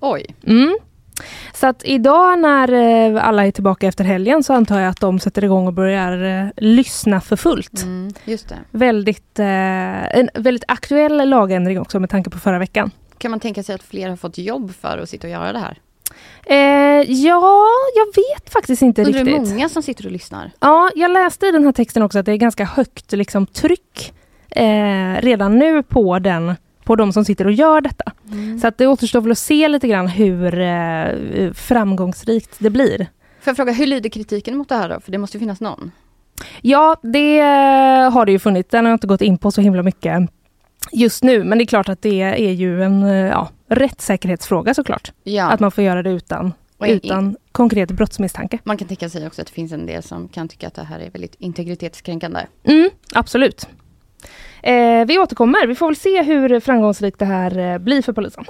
Oj. 0.00 0.26
Mm. 0.46 0.78
Så 1.54 1.66
att 1.66 1.82
idag 1.84 2.38
när 2.38 2.72
eh, 2.72 3.24
alla 3.24 3.46
är 3.46 3.50
tillbaka 3.50 3.86
efter 3.86 4.04
helgen 4.04 4.42
så 4.42 4.52
antar 4.52 4.80
jag 4.80 4.90
att 4.90 5.00
de 5.00 5.18
sätter 5.20 5.44
igång 5.44 5.66
och 5.66 5.72
börjar 5.72 6.42
eh, 6.42 6.48
lyssna 6.56 7.20
för 7.20 7.36
fullt. 7.36 7.82
Mm, 7.82 8.12
just 8.24 8.48
det. 8.48 8.58
Väldigt, 8.70 9.38
eh, 9.38 10.16
en 10.16 10.30
väldigt 10.34 10.64
aktuell 10.68 11.28
lagändring 11.28 11.80
också 11.80 12.00
med 12.00 12.10
tanke 12.10 12.30
på 12.30 12.38
förra 12.38 12.58
veckan. 12.58 12.90
Kan 13.18 13.30
man 13.30 13.40
tänka 13.40 13.62
sig 13.62 13.74
att 13.74 13.82
fler 13.82 14.08
har 14.08 14.16
fått 14.16 14.38
jobb 14.38 14.74
för 14.80 14.98
att 14.98 15.08
sitta 15.08 15.26
och 15.26 15.30
göra 15.30 15.52
det 15.52 15.58
här? 15.58 15.78
Eh, 16.46 16.56
ja, 17.10 17.66
jag 17.96 18.06
vet 18.06 18.52
faktiskt 18.52 18.82
inte 18.82 19.02
Undrar 19.02 19.24
riktigt. 19.24 19.48
många 19.48 19.68
som 19.68 19.82
sitter 19.82 20.06
och 20.06 20.12
lyssnar? 20.12 20.50
Ja, 20.60 20.90
jag 20.94 21.10
läste 21.10 21.46
i 21.46 21.50
den 21.50 21.64
här 21.64 21.72
texten 21.72 22.02
också 22.02 22.18
att 22.18 22.26
det 22.26 22.32
är 22.32 22.36
ganska 22.36 22.64
högt 22.64 23.12
liksom, 23.12 23.46
tryck 23.46 24.12
eh, 24.50 25.14
redan 25.20 25.58
nu 25.58 25.82
på, 25.82 26.18
den, 26.18 26.54
på 26.84 26.96
de 26.96 27.12
som 27.12 27.24
sitter 27.24 27.44
och 27.44 27.52
gör 27.52 27.80
detta. 27.80 28.12
Så 28.60 28.66
att 28.66 28.78
det 28.78 28.86
återstår 28.86 29.20
väl 29.20 29.32
att 29.32 29.38
se 29.38 29.68
lite 29.68 29.88
grann 29.88 30.08
hur 30.08 30.60
eh, 30.60 31.52
framgångsrikt 31.54 32.56
det 32.58 32.70
blir. 32.70 32.96
Får 33.40 33.50
jag 33.50 33.56
fråga, 33.56 33.72
hur 33.72 33.86
lyder 33.86 34.10
kritiken 34.10 34.56
mot 34.56 34.68
det 34.68 34.74
här 34.74 34.88
då? 34.88 35.00
För 35.00 35.12
det 35.12 35.18
måste 35.18 35.36
ju 35.36 35.40
finnas 35.40 35.60
någon. 35.60 35.92
Ja, 36.60 36.96
det 37.02 37.40
eh, 37.40 38.10
har 38.10 38.26
det 38.26 38.32
ju 38.32 38.38
funnits. 38.38 38.70
Den 38.70 38.84
har 38.84 38.90
jag 38.90 38.94
inte 38.96 39.06
gått 39.06 39.22
in 39.22 39.38
på 39.38 39.50
så 39.50 39.60
himla 39.60 39.82
mycket 39.82 40.30
just 40.92 41.22
nu. 41.22 41.44
Men 41.44 41.58
det 41.58 41.64
är 41.64 41.66
klart 41.66 41.88
att 41.88 42.02
det 42.02 42.20
är 42.22 42.52
ju 42.52 42.82
en 42.82 43.02
eh, 43.02 43.14
ja, 43.14 43.48
rättssäkerhetsfråga 43.68 44.74
såklart. 44.74 45.12
Ja, 45.22 45.44
Att 45.44 45.60
man 45.60 45.70
får 45.70 45.84
göra 45.84 46.02
det 46.02 46.10
utan, 46.10 46.52
utan 46.86 47.36
konkret 47.52 47.90
brottsmisstanke. 47.90 48.58
man 48.64 48.76
kan 48.76 48.88
tänka 48.88 49.08
sig 49.08 49.26
också 49.26 49.40
att 49.42 49.46
det 49.46 49.52
finns 49.52 49.72
en 49.72 49.86
del 49.86 50.02
som 50.02 50.28
kan 50.28 50.48
tycka 50.48 50.66
att 50.66 50.74
det 50.74 50.84
här 50.84 51.00
är 51.00 51.10
väldigt 51.10 51.34
integritetskränkande. 51.38 52.40
Mm, 52.64 52.90
absolut. 53.14 53.68
Eh, 54.62 55.06
vi 55.06 55.18
återkommer. 55.18 55.66
Vi 55.66 55.74
får 55.74 55.86
väl 55.86 55.96
se 55.96 56.22
hur 56.22 56.60
framgångsrikt 56.60 57.18
det 57.18 57.24
här 57.24 57.58
eh, 57.58 57.78
blir 57.78 58.02
för 58.02 58.12
polisen. 58.12 58.44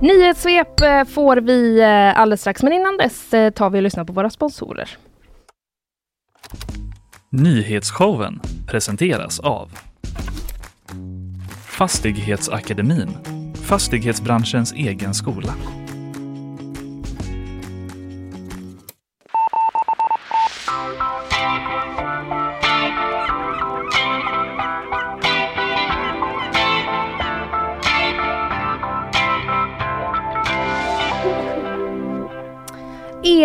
Nyhetssvep 0.00 0.80
eh, 0.80 1.04
får 1.04 1.36
vi 1.36 1.80
eh, 1.80 2.20
alldeles 2.20 2.40
strax, 2.40 2.62
men 2.62 2.72
innan 2.72 2.96
dess 2.96 3.34
eh, 3.34 3.50
tar 3.50 3.70
vi 3.70 3.78
och 3.78 3.82
lyssnar 3.82 4.04
på 4.04 4.12
våra 4.12 4.30
sponsorer. 4.30 4.96
Nyhetsshowen 7.30 8.40
presenteras 8.66 9.40
av 9.40 9.70
Fastighetsakademin, 11.66 13.10
fastighetsbranschens 13.64 14.72
egen 14.72 15.14
skola. 15.14 15.54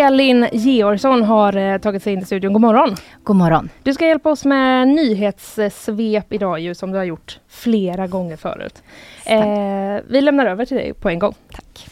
Elin 0.02 0.48
Georgsson 0.52 1.22
har 1.22 1.56
eh, 1.56 1.78
tagit 1.78 2.02
sig 2.02 2.12
in 2.12 2.18
i 2.18 2.24
studion. 2.24 2.52
God 2.52 2.62
morgon! 2.62 2.96
God 3.24 3.36
morgon. 3.36 3.68
Du 3.82 3.94
ska 3.94 4.06
hjälpa 4.06 4.30
oss 4.30 4.44
med 4.44 4.88
nyhetssvep 4.88 6.32
idag 6.32 6.60
ju, 6.60 6.74
som 6.74 6.90
du 6.90 6.96
har 6.96 7.04
gjort 7.04 7.40
flera 7.48 8.06
gånger 8.06 8.36
förut. 8.36 8.82
Eh, 9.26 10.04
vi 10.08 10.20
lämnar 10.20 10.46
över 10.46 10.64
till 10.64 10.76
dig 10.76 10.94
på 10.94 11.08
en 11.08 11.18
gång. 11.18 11.34
Tack. 11.52 11.86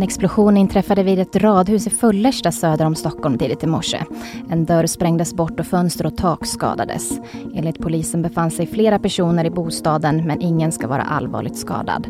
En 0.00 0.04
explosion 0.04 0.56
inträffade 0.56 1.02
vid 1.02 1.18
ett 1.18 1.36
radhus 1.36 1.86
i 1.86 1.90
Fullersta 1.90 2.52
söder 2.52 2.86
om 2.86 2.94
Stockholm 2.94 3.38
tidigt 3.38 3.64
i 3.64 3.66
morse. 3.66 3.98
En 4.50 4.64
dörr 4.64 4.86
sprängdes 4.86 5.34
bort 5.34 5.60
och 5.60 5.66
fönster 5.66 6.06
och 6.06 6.16
tak 6.16 6.46
skadades. 6.46 7.20
Enligt 7.54 7.78
polisen 7.78 8.22
befann 8.22 8.50
sig 8.50 8.66
flera 8.66 8.98
personer 8.98 9.44
i 9.44 9.50
bostaden 9.50 10.26
men 10.26 10.40
ingen 10.40 10.72
ska 10.72 10.88
vara 10.88 11.02
allvarligt 11.02 11.56
skadad. 11.56 12.06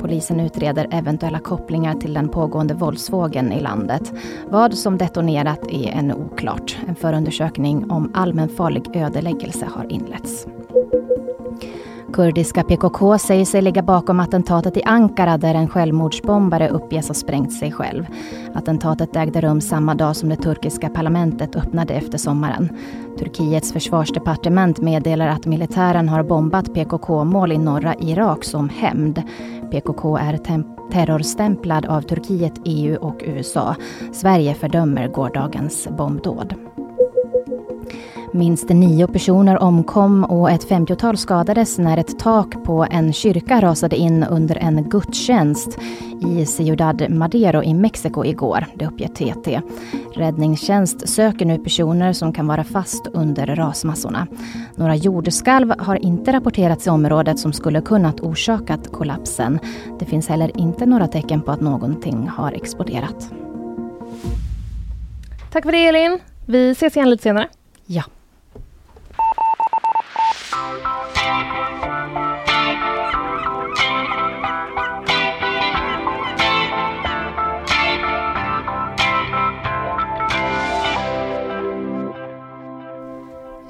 Polisen 0.00 0.40
utreder 0.40 0.88
eventuella 0.90 1.38
kopplingar 1.38 1.94
till 1.94 2.14
den 2.14 2.28
pågående 2.28 2.74
våldsvågen 2.74 3.52
i 3.52 3.60
landet. 3.60 4.12
Vad 4.48 4.74
som 4.74 4.98
detonerat 4.98 5.66
är 5.70 5.88
ännu 5.88 6.14
oklart. 6.14 6.76
En 6.88 6.94
förundersökning 6.94 7.90
om 7.90 8.10
allmänfarlig 8.14 8.96
ödeläggelse 8.96 9.68
har 9.74 9.92
inletts. 9.92 10.46
Kurdiska 12.14 12.62
PKK 12.62 13.18
säger 13.18 13.44
sig 13.44 13.62
ligga 13.62 13.82
bakom 13.82 14.20
attentatet 14.20 14.76
i 14.76 14.82
Ankara 14.84 15.38
där 15.38 15.54
en 15.54 15.68
självmordsbombare 15.68 16.68
uppges 16.68 17.08
ha 17.08 17.14
sprängt 17.14 17.52
sig 17.52 17.72
själv. 17.72 18.06
Attentatet 18.54 19.16
ägde 19.16 19.40
rum 19.40 19.60
samma 19.60 19.94
dag 19.94 20.16
som 20.16 20.28
det 20.28 20.36
turkiska 20.36 20.88
parlamentet 20.88 21.56
öppnade 21.56 21.94
efter 21.94 22.18
sommaren. 22.18 22.68
Turkiets 23.18 23.72
försvarsdepartement 23.72 24.80
meddelar 24.80 25.28
att 25.28 25.46
militären 25.46 26.08
har 26.08 26.22
bombat 26.22 26.74
PKK-mål 26.74 27.52
i 27.52 27.58
norra 27.58 27.94
Irak 27.94 28.44
som 28.44 28.68
hämnd. 28.68 29.22
PKK 29.70 30.16
är 30.16 30.38
terrorstämplad 30.92 31.86
av 31.86 32.02
Turkiet, 32.02 32.54
EU 32.64 32.96
och 32.96 33.22
USA. 33.26 33.76
Sverige 34.12 34.54
fördömer 34.54 35.08
gårdagens 35.08 35.88
bombdåd. 35.96 36.54
Minst 38.34 38.68
nio 38.68 39.06
personer 39.06 39.62
omkom 39.62 40.24
och 40.24 40.50
ett 40.50 40.68
50-tal 40.68 41.16
skadades 41.16 41.78
när 41.78 41.98
ett 41.98 42.18
tak 42.18 42.64
på 42.64 42.86
en 42.90 43.12
kyrka 43.12 43.60
rasade 43.60 43.96
in 43.96 44.24
under 44.24 44.56
en 44.56 44.88
gudstjänst 44.88 45.78
i 46.26 46.46
Ciudad 46.46 47.10
Madero 47.10 47.62
i 47.62 47.74
Mexiko 47.74 48.24
igår, 48.24 48.66
det 48.74 48.86
uppger 48.86 49.08
TT. 49.08 49.60
Räddningstjänst 50.14 51.08
söker 51.08 51.44
nu 51.44 51.58
personer 51.58 52.12
som 52.12 52.32
kan 52.32 52.46
vara 52.46 52.64
fast 52.64 53.06
under 53.06 53.46
rasmassorna. 53.46 54.26
Några 54.76 54.96
jordskalv 54.96 55.72
har 55.78 56.04
inte 56.04 56.32
rapporterats 56.32 56.86
i 56.86 56.90
området 56.90 57.38
som 57.38 57.52
skulle 57.52 57.80
kunnat 57.80 58.20
orsakat 58.20 58.92
kollapsen. 58.92 59.58
Det 59.98 60.04
finns 60.04 60.28
heller 60.28 60.60
inte 60.60 60.86
några 60.86 61.08
tecken 61.08 61.42
på 61.42 61.50
att 61.52 61.60
någonting 61.60 62.28
har 62.28 62.52
exploderat. 62.52 63.30
Tack 65.52 65.64
för 65.64 65.72
det 65.72 65.86
Elin. 65.88 66.18
Vi 66.46 66.70
ses 66.70 66.96
igen 66.96 67.10
lite 67.10 67.22
senare. 67.22 67.48
Ja. 67.86 68.02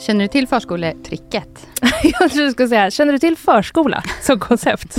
Känner 0.07 0.21
du 0.25 0.29
till 0.29 0.47
förskoletricket? 0.49 1.67
Jag 2.03 2.31
trodde 2.31 2.47
du 2.47 2.53
skulle 2.53 2.69
säga, 2.69 2.91
känner 2.91 3.13
du 3.13 3.19
till 3.19 3.37
förskola 3.37 4.03
som 4.23 4.39
koncept? 4.41 4.99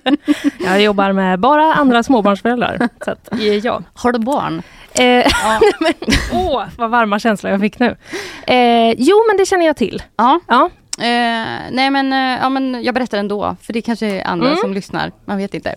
jag 0.64 0.82
jobbar 0.82 1.12
med 1.12 1.40
bara 1.40 1.74
andra 1.74 2.02
småbarnsföräldrar. 2.02 2.88
Så 3.04 3.10
att, 3.10 3.28
ja. 3.62 3.82
Har 3.94 4.12
du 4.12 4.18
barn? 4.18 4.62
Eh, 4.92 5.04
Ja. 5.04 5.60
men, 5.80 5.92
åh, 6.32 6.64
vad 6.78 6.90
varma 6.90 7.18
känslor 7.18 7.50
jag 7.52 7.60
fick 7.60 7.78
nu. 7.78 7.96
Eh, 8.46 8.90
jo, 8.98 9.16
men 9.28 9.36
det 9.36 9.46
känner 9.46 9.66
jag 9.66 9.76
till. 9.76 10.02
ja. 10.16 10.40
Ja. 10.48 10.70
Eh, 11.00 11.46
nej 11.70 11.90
men, 11.90 12.12
eh, 12.12 12.38
ja, 12.42 12.48
men 12.48 12.82
jag 12.82 12.94
berättar 12.94 13.18
ändå, 13.18 13.56
för 13.62 13.72
det 13.72 13.82
kanske 13.82 14.06
är 14.06 14.26
andra 14.26 14.46
Mm. 14.46 14.58
som 14.58 14.72
lyssnar. 14.74 15.12
Man 15.24 15.36
vet 15.38 15.54
inte. 15.54 15.74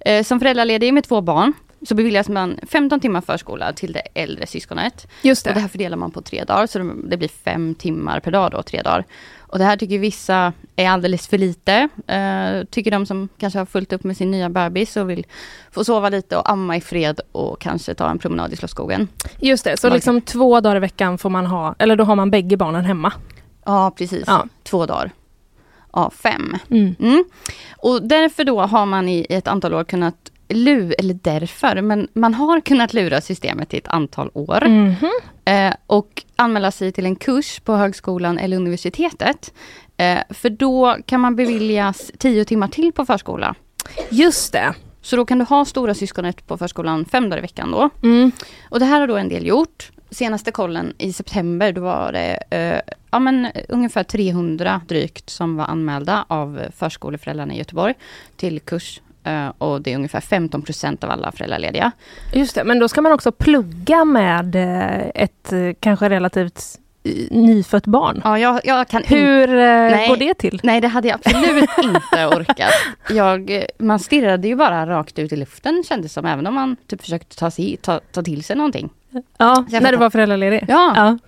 Eh, 0.00 0.22
som 0.24 0.38
föräldraledig 0.40 0.94
med 0.94 1.04
två 1.04 1.20
barn 1.20 1.52
så 1.82 1.94
beviljas 1.94 2.28
man 2.28 2.58
15 2.68 3.00
timmar 3.00 3.20
förskola 3.20 3.72
till 3.72 3.92
det 3.92 4.00
äldre 4.14 4.46
syskonet. 4.46 5.06
Just 5.22 5.46
Och 5.46 5.54
det 5.54 5.60
här 5.60 5.68
fördelar 5.68 5.96
man 5.96 6.10
på 6.10 6.22
tre 6.22 6.44
dagar, 6.44 6.66
så 6.66 6.78
det- 6.78 6.94
det 7.04 7.16
blir 7.16 7.28
fem 7.28 7.74
timmar 7.74 8.20
per 8.20 8.30
dag 8.30 8.50
då, 8.50 8.62
tre 8.62 8.82
dagar. 8.82 9.04
Och 9.38 9.58
det 9.58 9.64
här 9.64 9.76
tycker 9.76 9.98
vissa 9.98 10.52
är 10.76 10.88
alldeles 10.88 11.28
för 11.28 11.38
lite. 11.38 11.88
Eh, 12.06 12.64
tycker 12.70 12.90
de 12.90 13.06
som 13.06 13.28
kanske 13.38 13.58
har 13.58 13.66
fullt 13.66 13.92
upp 13.92 14.04
med 14.04 14.16
sin 14.16 14.30
nya 14.30 14.48
bebis 14.48 14.96
och 14.96 15.10
vill 15.10 15.26
få 15.70 15.84
sova 15.84 16.08
lite 16.08 16.36
och 16.36 16.50
amma 16.50 16.76
i 16.76 16.80
fred 16.80 17.20
och 17.32 17.60
kanske 17.60 17.94
ta 17.94 18.10
en 18.10 18.18
promenad 18.18 18.52
i 18.52 18.56
Slottsskogen. 18.56 19.08
Just 19.40 19.64
det, 19.64 19.76
så 19.80 19.86
Man 19.86 19.94
liksom 19.94 20.20
två 20.20 20.60
dagar 20.60 20.76
i 20.76 20.80
veckan 20.80 21.18
får 21.18 21.30
man 21.30 21.46
ha, 21.46 21.74
eller 21.78 21.96
då 21.96 22.04
har 22.04 22.16
man 22.16 22.30
bägge 22.30 22.56
barnen 22.56 22.84
hemma. 22.84 23.12
Ja, 23.64 23.90
precis. 23.98 24.24
Ja. 24.26 24.46
Två 24.62 24.86
dagar. 24.86 25.10
Ja, 25.92 26.10
fem. 26.10 26.56
Mm. 26.70 26.94
Mm. 27.00 27.24
Och 27.78 28.02
därför 28.02 28.44
då 28.44 28.60
har 28.60 28.86
man 28.86 29.08
i 29.08 29.26
ett 29.30 29.48
antal 29.48 29.74
år 29.74 29.84
kunnat 29.84 30.29
lura, 30.50 30.94
eller 30.98 31.14
därför, 31.14 31.82
men 31.82 32.08
man 32.12 32.34
har 32.34 32.60
kunnat 32.60 32.94
lura 32.94 33.20
systemet 33.20 33.74
i 33.74 33.78
ett 33.78 33.88
antal 33.88 34.30
år. 34.34 34.64
Mhm. 34.68 35.10
Eh, 35.44 35.74
och 35.86 36.22
anmäla 36.36 36.70
sig 36.70 36.92
till 36.92 37.06
en 37.06 37.16
kurs 37.16 37.60
på 37.60 37.76
högskolan 37.76 38.38
eller 38.38 38.56
universitetet. 38.56 39.52
Eh, 39.96 40.18
för 40.30 40.50
då 40.50 40.96
kan 41.06 41.20
man 41.20 41.36
beviljas 41.36 42.12
tio 42.18 42.44
timmar 42.44 42.68
till 42.68 42.92
på 42.92 43.06
förskola. 43.06 43.54
Just 44.10 44.52
det. 44.52 44.74
Så 45.02 45.16
då 45.16 45.24
kan 45.24 45.38
du 45.38 45.44
ha 45.44 45.64
stora 45.64 45.94
syskonet 45.94 46.46
på 46.46 46.58
förskolan 46.58 47.04
fem 47.04 47.30
dagar 47.30 47.38
i 47.38 47.40
veckan 47.40 47.70
då. 47.70 47.90
Mm. 48.02 48.32
Och 48.68 48.78
det 48.78 48.84
här 48.84 49.00
har 49.00 49.06
då 49.06 49.16
en 49.16 49.28
del 49.28 49.46
gjort. 49.46 49.90
Senaste 50.10 50.50
kollen 50.50 50.94
i 50.98 51.12
september, 51.12 51.72
då 51.72 51.80
var 51.80 52.12
det 52.12 52.38
eh, 52.50 52.94
ja, 53.10 53.18
men, 53.18 53.48
ungefär 53.68 54.02
300 54.02 54.80
drygt 54.88 55.30
som 55.30 55.56
var 55.56 55.64
anmälda 55.64 56.24
av 56.28 56.60
förskoleföräldrarna 56.76 57.54
i 57.54 57.58
Göteborg 57.58 57.94
till 58.36 58.60
kurs. 58.60 59.00
Eh, 59.24 59.48
och 59.58 59.82
det 59.82 59.92
är 59.92 59.96
ungefär 59.96 60.20
15 60.20 60.62
procent 60.62 61.04
av 61.04 61.10
alla 61.10 61.32
föräldralediga. 61.32 61.92
Just 62.32 62.54
det, 62.54 62.64
men 62.64 62.78
då 62.78 62.88
ska 62.88 63.00
man 63.02 63.12
också 63.12 63.32
plugga 63.32 64.04
med 64.04 64.54
eh, 64.54 65.22
ett 65.22 65.52
eh, 65.52 65.58
kanske 65.80 66.08
relativt 66.08 66.62
nyfött 67.30 67.86
barn. 67.86 68.20
Ja, 68.24 68.38
jag, 68.38 68.60
jag 68.64 68.88
kan 68.88 69.02
Hur 69.06 69.46
Nej. 69.90 70.08
går 70.08 70.16
det 70.16 70.34
till? 70.34 70.60
Nej, 70.62 70.80
det 70.80 70.88
hade 70.88 71.08
jag 71.08 71.20
absolut 71.24 71.70
inte 71.82 72.26
orkat. 72.26 72.70
Jag, 73.10 73.64
man 73.78 73.98
stirrade 73.98 74.48
ju 74.48 74.56
bara 74.56 74.86
rakt 74.86 75.18
ut 75.18 75.32
i 75.32 75.36
luften 75.36 75.84
kändes 75.88 76.12
som, 76.12 76.26
även 76.26 76.46
om 76.46 76.54
man 76.54 76.76
typ 76.86 77.00
försökte 77.02 77.36
ta, 77.36 77.50
sig, 77.50 77.76
ta, 77.82 78.00
ta 78.12 78.22
till 78.22 78.44
sig 78.44 78.56
någonting. 78.56 78.90
Ja, 79.38 79.64
när 79.70 79.80
fattar. 79.80 79.92
du 79.92 79.98
var 79.98 80.10
föräldraledig? 80.10 80.64
Ja, 80.68 80.92
Ja. 80.96 81.18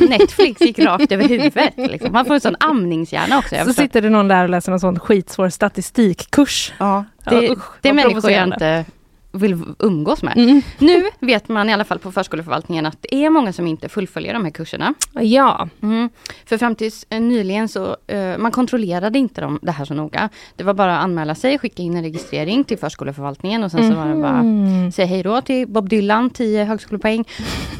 ja 0.00 0.06
Netflix 0.06 0.60
gick 0.60 0.78
rakt 0.78 1.12
över 1.12 1.28
huvudet. 1.28 1.72
Liksom. 1.76 2.12
Man 2.12 2.24
får 2.24 2.34
en 2.34 2.40
sån 2.40 2.56
amningshjärna 2.60 3.38
också. 3.38 3.56
Så 3.56 3.64
förstår. 3.64 3.82
sitter 3.82 4.02
det 4.02 4.10
någon 4.10 4.28
där 4.28 4.42
och 4.44 4.50
läser 4.50 4.70
någon 4.72 4.80
sån 4.80 4.98
skitsvår 5.00 5.48
statistikkurs. 5.48 6.72
ja, 6.78 7.04
Ja, 7.30 7.40
det, 7.40 7.50
usch, 7.50 7.64
det 7.80 7.88
är 7.88 7.92
människor 7.92 8.30
jag 8.30 8.44
inte 8.44 8.84
vill 9.32 9.62
umgås 9.78 10.22
med. 10.22 10.36
Mm. 10.38 10.62
Nu 10.78 11.04
vet 11.20 11.48
man 11.48 11.70
i 11.70 11.72
alla 11.72 11.84
fall 11.84 11.98
på 11.98 12.12
förskoleförvaltningen 12.12 12.86
att 12.86 12.96
det 13.00 13.14
är 13.14 13.30
många 13.30 13.52
som 13.52 13.66
inte 13.66 13.88
fullföljer 13.88 14.34
de 14.34 14.44
här 14.44 14.50
kurserna. 14.52 14.94
Ja, 15.12 15.68
Mm. 15.82 16.10
För 16.46 16.58
fram 16.58 16.74
tills 16.74 17.06
eh, 17.10 17.20
nyligen 17.20 17.68
så, 17.68 17.96
eh, 18.06 18.38
man 18.38 18.52
kontrollerade 18.52 19.18
inte 19.18 19.40
de, 19.40 19.58
det 19.62 19.72
här 19.72 19.84
så 19.84 19.94
noga. 19.94 20.28
Det 20.56 20.64
var 20.64 20.74
bara 20.74 20.98
att 20.98 21.04
anmäla 21.04 21.34
sig, 21.34 21.58
skicka 21.58 21.82
in 21.82 21.96
en 21.96 22.02
registrering 22.02 22.64
till 22.64 22.78
förskoleförvaltningen 22.78 23.64
och 23.64 23.70
sen 23.70 23.90
så 23.90 23.96
var 23.96 24.06
det 24.06 24.14
bara 24.14 24.42
Mhm. 24.42 24.92
säga 24.92 25.06
hej 25.06 25.22
då 25.22 25.40
till 25.40 25.68
Bob 25.68 25.88
Dylan, 25.88 26.30
10 26.30 26.64
högskolepoäng. 26.64 27.24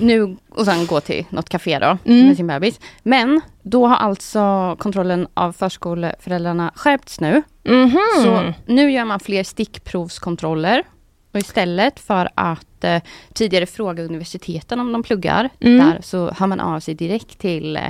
Nu, 0.01 0.37
och 0.51 0.65
sen 0.65 0.87
gå 0.87 1.01
till 1.01 1.25
något 1.31 1.49
café 1.49 1.79
då 1.79 1.99
Mm. 2.05 2.27
med 2.27 2.37
sin 2.37 2.47
bebis. 2.47 2.81
Men 3.03 3.41
då 3.63 3.87
har 3.87 3.97
alltså 3.97 4.77
kontrollen 4.79 5.27
av 5.35 5.53
förskoleföräldrarna 5.53 6.73
skärpts 6.75 7.21
nu. 7.21 7.43
Mhm. 7.65 7.99
Så 8.25 8.53
nu 8.67 8.91
gör 8.93 9.05
man 9.05 9.21
fler 9.21 9.45
stickprovskontroller. 9.45 10.83
Och 11.33 11.38
istället 11.38 12.01
för 12.01 12.29
att 12.35 12.85
eh, 12.85 13.03
tidigare 13.35 13.67
fråga 13.67 14.03
universiteten 14.03 14.81
om 14.81 14.93
de 14.93 15.03
pluggar 15.03 15.49
Mm. 15.61 15.79
där 15.87 15.99
så 16.03 16.31
hör 16.38 16.47
man 16.47 16.61
av 16.61 16.81
sig 16.81 16.95
direkt 16.95 17.38
till, 17.38 17.77
eh, 17.77 17.83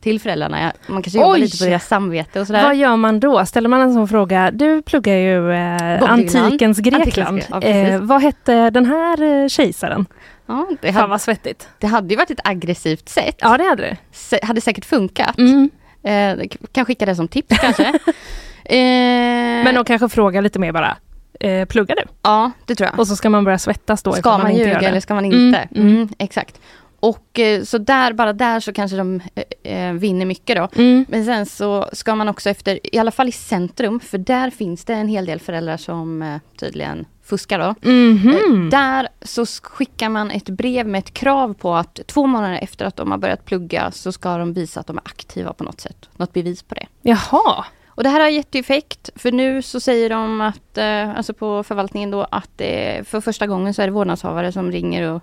till 0.00 0.20
föräldrarna. 0.20 0.72
Man 0.86 1.02
kanske 1.02 1.18
jobbar 1.18 1.32
Oj! 1.32 1.40
lite 1.40 1.58
på 1.58 1.64
deras 1.64 1.86
samvete 1.88 2.40
och 2.40 2.46
sådär. 2.46 2.62
Vad 2.62 2.76
gör 2.76 2.96
man 2.96 3.20
då? 3.20 3.46
Ställer 3.46 3.68
man 3.68 3.80
en 3.80 3.94
sån 3.94 4.08
fråga? 4.08 4.50
Du 4.50 4.82
pluggar 4.82 5.14
ju 5.14 5.52
eh, 5.52 6.02
antikens 6.12 6.78
Grekland. 6.78 7.02
Antikens, 7.02 7.46
ja, 7.50 7.62
eh, 7.62 8.00
vad 8.00 8.22
hette 8.22 8.70
den 8.70 8.86
här 8.86 9.22
eh, 9.22 9.48
kejsaren? 9.48 10.06
Ja, 10.46 10.68
det, 10.80 10.86
Fan 10.92 10.94
hade, 10.96 11.08
vad 11.08 11.20
svettigt. 11.20 11.68
det 11.78 11.86
hade 11.86 12.08
ju 12.08 12.16
varit 12.16 12.30
ett 12.30 12.40
aggressivt 12.44 13.08
sätt. 13.08 13.36
Ja 13.40 13.58
det 13.58 13.64
hade 13.64 13.82
det. 13.82 13.96
Se- 14.12 14.44
hade 14.46 14.60
säkert 14.60 14.84
funkat. 14.84 15.38
Mm. 15.38 15.70
Eh, 16.02 16.48
kan 16.72 16.84
skicka 16.84 17.06
det 17.06 17.16
som 17.16 17.28
tips 17.28 17.58
kanske. 17.58 17.84
eh, 18.64 18.76
Men 19.64 19.74
de 19.74 19.84
kanske 19.84 20.08
frågar 20.08 20.42
lite 20.42 20.58
mer 20.58 20.72
bara. 20.72 20.96
Eh, 21.42 21.64
pluggar 21.66 21.96
du? 21.96 22.02
Ja, 22.22 22.50
det 22.66 22.74
tror 22.74 22.88
jag. 22.90 22.98
Och 23.00 23.06
så 23.08 23.16
ska 23.16 23.30
man 23.30 23.44
börja 23.44 23.58
svettas 23.58 24.02
då 24.02 24.12
Ska 24.12 24.38
man, 24.38 24.56
gör 24.56 24.66
ljuga 24.66 24.80
eller 24.80 25.00
ska 25.00 25.14
man 25.14 25.24
inte? 25.24 25.58
Mm, 25.58 25.68
Mm, 25.86 25.94
mm. 25.96 26.08
exakt. 26.18 26.60
Och 27.00 27.38
eh, 27.38 27.62
så 27.62 27.78
där, 27.78 28.12
bara 28.12 28.32
där 28.32 28.60
så 28.60 28.72
kanske 28.72 28.96
de 28.96 29.20
eh, 29.62 29.86
eh, 29.88 29.92
vinner 29.92 30.26
mycket 30.26 30.56
då. 30.56 30.68
Mm. 30.82 31.04
Men 31.08 31.24
sen 31.24 31.46
så 31.46 31.88
ska 31.92 32.14
man 32.14 32.28
också 32.28 32.50
efter, 32.50 32.94
i 32.96 32.98
alla 32.98 33.10
fall 33.10 33.28
i 33.28 33.32
centrum, 33.32 34.00
för 34.00 34.18
där 34.18 34.50
finns 34.50 34.84
det 34.84 34.94
en 34.94 35.08
hel 35.08 35.26
del 35.26 35.40
föräldrar 35.40 35.76
som 35.76 36.22
eh, 36.22 36.36
tydligen 36.60 37.04
fuskar 37.24 37.58
då. 37.58 37.88
Mhm. 37.90 38.28
Eh, 38.28 38.68
Där 38.70 39.08
så 39.22 39.44
sk- 39.44 39.64
skickar 39.64 40.08
man 40.08 40.30
ett 40.30 40.48
brev 40.48 40.86
med 40.88 40.98
ett 40.98 41.14
krav 41.14 41.54
på 41.54 41.74
att 41.74 42.00
två 42.06 42.26
månader 42.26 42.58
efter 42.62 42.84
att 42.84 42.96
de 42.96 43.10
har 43.10 43.18
börjat 43.18 43.44
plugga 43.44 43.90
så 43.90 44.12
ska 44.12 44.36
de 44.36 44.52
visa 44.52 44.80
att 44.80 44.86
de 44.86 44.96
är 44.96 45.02
aktiva 45.04 45.52
på 45.52 45.64
något 45.64 45.80
sätt. 45.80 46.08
Något 46.16 46.32
bevis 46.32 46.62
på 46.62 46.74
det. 46.74 46.86
Jaha. 47.02 47.64
Och 47.94 48.02
det 48.02 48.08
här 48.08 48.20
har 48.20 48.28
gett 48.28 48.54
effekt, 48.54 49.10
för 49.16 49.32
nu 49.32 49.62
så 49.62 49.80
säger 49.80 50.10
de 50.10 50.40
att, 50.40 50.78
eh, 50.78 51.10
alltså 51.16 51.34
på 51.34 51.62
förvaltningen 51.62 52.10
då, 52.10 52.26
att 52.30 52.50
eh, 52.60 53.04
för 53.04 53.20
första 53.20 53.46
gången 53.46 53.74
så 53.74 53.82
är 53.82 53.86
det 53.86 53.92
vårdnadshavare 53.92 54.52
som 54.52 54.72
ringer 54.72 55.10
och, 55.12 55.22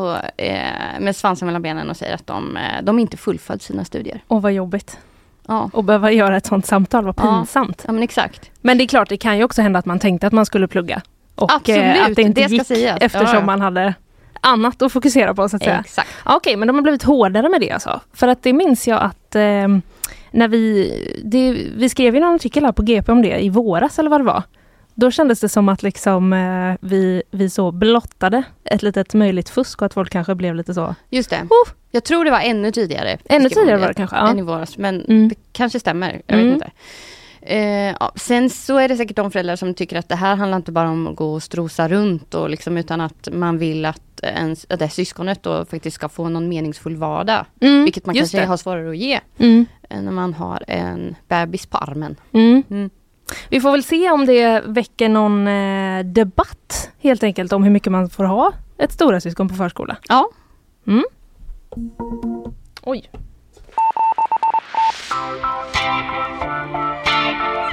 och 0.00 0.40
eh, 0.40 1.00
med 1.00 1.16
svansen 1.16 1.46
mellan 1.46 1.62
benen 1.62 1.90
och 1.90 1.96
säger 1.96 2.14
att 2.14 2.26
de, 2.26 2.56
eh, 2.56 2.82
de 2.82 2.98
inte 2.98 3.16
fullföljt 3.16 3.62
sina 3.62 3.84
studier. 3.84 4.20
Åh 4.28 4.40
vad 4.40 4.52
jobbigt. 4.52 4.98
Ja, 5.48 5.70
Och 5.72 5.84
behöva 5.84 6.12
göra 6.12 6.36
ett 6.36 6.46
sånt 6.46 6.66
samtal, 6.66 7.04
vad 7.04 7.14
Ja. 7.18 7.36
pinsamt. 7.38 7.82
ja 7.86 7.92
men 7.92 8.02
exakt. 8.02 8.50
Men 8.60 8.78
det 8.78 8.84
är 8.84 8.88
klart, 8.88 9.08
det 9.08 9.16
kan 9.16 9.38
ju 9.38 9.44
också 9.44 9.62
hända 9.62 9.78
att 9.78 9.86
man 9.86 9.98
tänkte 9.98 10.26
att 10.26 10.32
man 10.32 10.46
skulle 10.46 10.68
plugga. 10.68 11.02
Och 11.34 11.52
Absolut, 11.52 12.00
att 12.08 12.14
det 12.16 12.22
inte 12.22 12.40
det 12.40 12.50
gick 12.50 12.66
sägas. 12.66 12.98
eftersom 13.00 13.26
Ja, 13.28 13.34
ja. 13.34 13.44
man 13.46 13.60
hade 13.60 13.94
annat 14.40 14.82
att 14.82 14.92
fokusera 14.92 15.34
på 15.34 15.48
så 15.48 15.56
att 15.56 15.62
säga. 15.62 15.78
Exakt. 15.80 16.08
Ja, 16.24 16.36
Okej, 16.36 16.56
men 16.56 16.68
de 16.68 16.76
har 16.76 16.82
blivit 16.82 17.02
hårdare 17.02 17.48
med 17.48 17.60
det 17.60 17.70
alltså. 17.70 18.00
För 18.12 18.28
att 18.28 18.42
det 18.42 18.52
minns 18.52 18.88
jag 18.88 19.02
att 19.02 19.34
eh, 19.34 19.68
när 20.30 20.48
vi, 20.48 20.92
det, 21.24 21.52
vi 21.76 21.88
skrev 21.88 22.14
ju 22.14 22.20
någon 22.20 22.34
artikel 22.34 22.64
här 22.64 22.72
på 22.72 22.82
GP 22.82 23.12
om 23.12 23.22
det 23.22 23.38
i 23.44 23.48
våras 23.48 23.98
eller 23.98 24.10
vad 24.10 24.20
det 24.20 24.24
var. 24.24 24.42
Då 24.94 25.10
kändes 25.10 25.40
det 25.40 25.48
som 25.48 25.68
att 25.68 25.82
liksom, 25.82 26.32
eh, 26.32 26.74
vi, 26.80 27.22
vi 27.30 27.50
så 27.50 27.72
blottade 27.72 28.42
ett 28.64 28.82
litet 28.82 29.14
möjligt 29.14 29.48
fusk 29.48 29.82
och 29.82 29.86
att 29.86 29.94
folk 29.94 30.12
kanske 30.12 30.34
blev 30.34 30.54
lite 30.54 30.74
så. 30.74 30.94
Just 31.10 31.30
det. 31.30 31.36
Oh. 31.50 31.68
Jag 31.90 32.04
tror 32.04 32.24
det 32.24 32.30
var 32.30 32.40
ännu 32.40 32.72
tidigare. 32.72 33.18
Ännu 33.28 33.48
tidigare 33.48 33.78
var 33.78 33.88
det 33.88 33.94
kanske. 33.94 34.16
Ja. 34.16 34.28
Än 34.30 34.38
i 34.38 34.42
våras, 34.42 34.78
men 34.78 35.00
Mm. 35.04 35.28
det 35.28 35.34
kanske 35.52 35.80
stämmer. 35.80 36.22
Jag 36.26 36.38
Mm. 36.38 36.46
vet 36.46 36.54
inte. 36.54 36.70
Eh, 37.50 37.94
ja. 38.00 38.12
Sen 38.14 38.50
så 38.50 38.76
är 38.78 38.88
det 38.88 38.96
säkert 38.96 39.16
de 39.16 39.30
föräldrar 39.30 39.56
som 39.56 39.74
tycker 39.74 39.96
att 39.98 40.08
det 40.08 40.14
här 40.16 40.36
handlar 40.36 40.56
inte 40.56 40.72
bara 40.72 40.90
om 40.90 41.06
att 41.06 41.16
gå 41.16 41.34
och 41.34 41.42
strosa 41.42 41.88
runt 41.88 42.34
och 42.34 42.50
liksom, 42.50 42.76
utan 42.76 43.00
att 43.00 43.28
man 43.32 43.58
vill 43.58 43.84
att, 43.84 44.20
ens, 44.22 44.66
att 44.68 44.78
det 44.78 44.84
här 44.84 44.90
syskonet 44.92 45.42
då 45.42 45.64
faktiskt 45.64 45.94
ska 45.94 46.08
få 46.08 46.28
någon 46.28 46.48
meningsfull 46.48 46.96
vardag. 46.96 47.44
Mm, 47.60 47.84
Vilket 47.84 48.06
man 48.06 48.14
kanske 48.14 48.40
det. 48.40 48.46
har 48.46 48.56
svårare 48.56 48.90
att 48.90 48.96
ge 48.96 49.20
Mm, 49.38 49.66
än 49.90 50.04
när 50.04 50.12
man 50.12 50.34
har 50.34 50.64
en 50.68 51.16
bebis 51.28 51.66
på 51.66 51.78
armen. 51.78 52.16
mm. 52.32 52.62
Mm. 52.70 52.90
Vi 53.50 53.60
får 53.60 53.70
väl 53.72 53.82
se 53.82 54.10
om 54.10 54.26
det 54.26 54.62
väcker 54.66 55.08
någon 55.08 55.48
eh, 55.48 56.04
debatt 56.04 56.90
helt 56.98 57.22
enkelt 57.22 57.52
om 57.52 57.62
hur 57.62 57.70
mycket 57.70 57.92
man 57.92 58.10
får 58.10 58.24
ha 58.24 58.52
ett 58.78 58.92
stora 58.92 59.20
syskon 59.20 59.48
på 59.48 59.54
förskola. 59.54 59.96
Ja. 60.08 60.28
Mm. 60.86 61.04
Oj. 67.40 67.67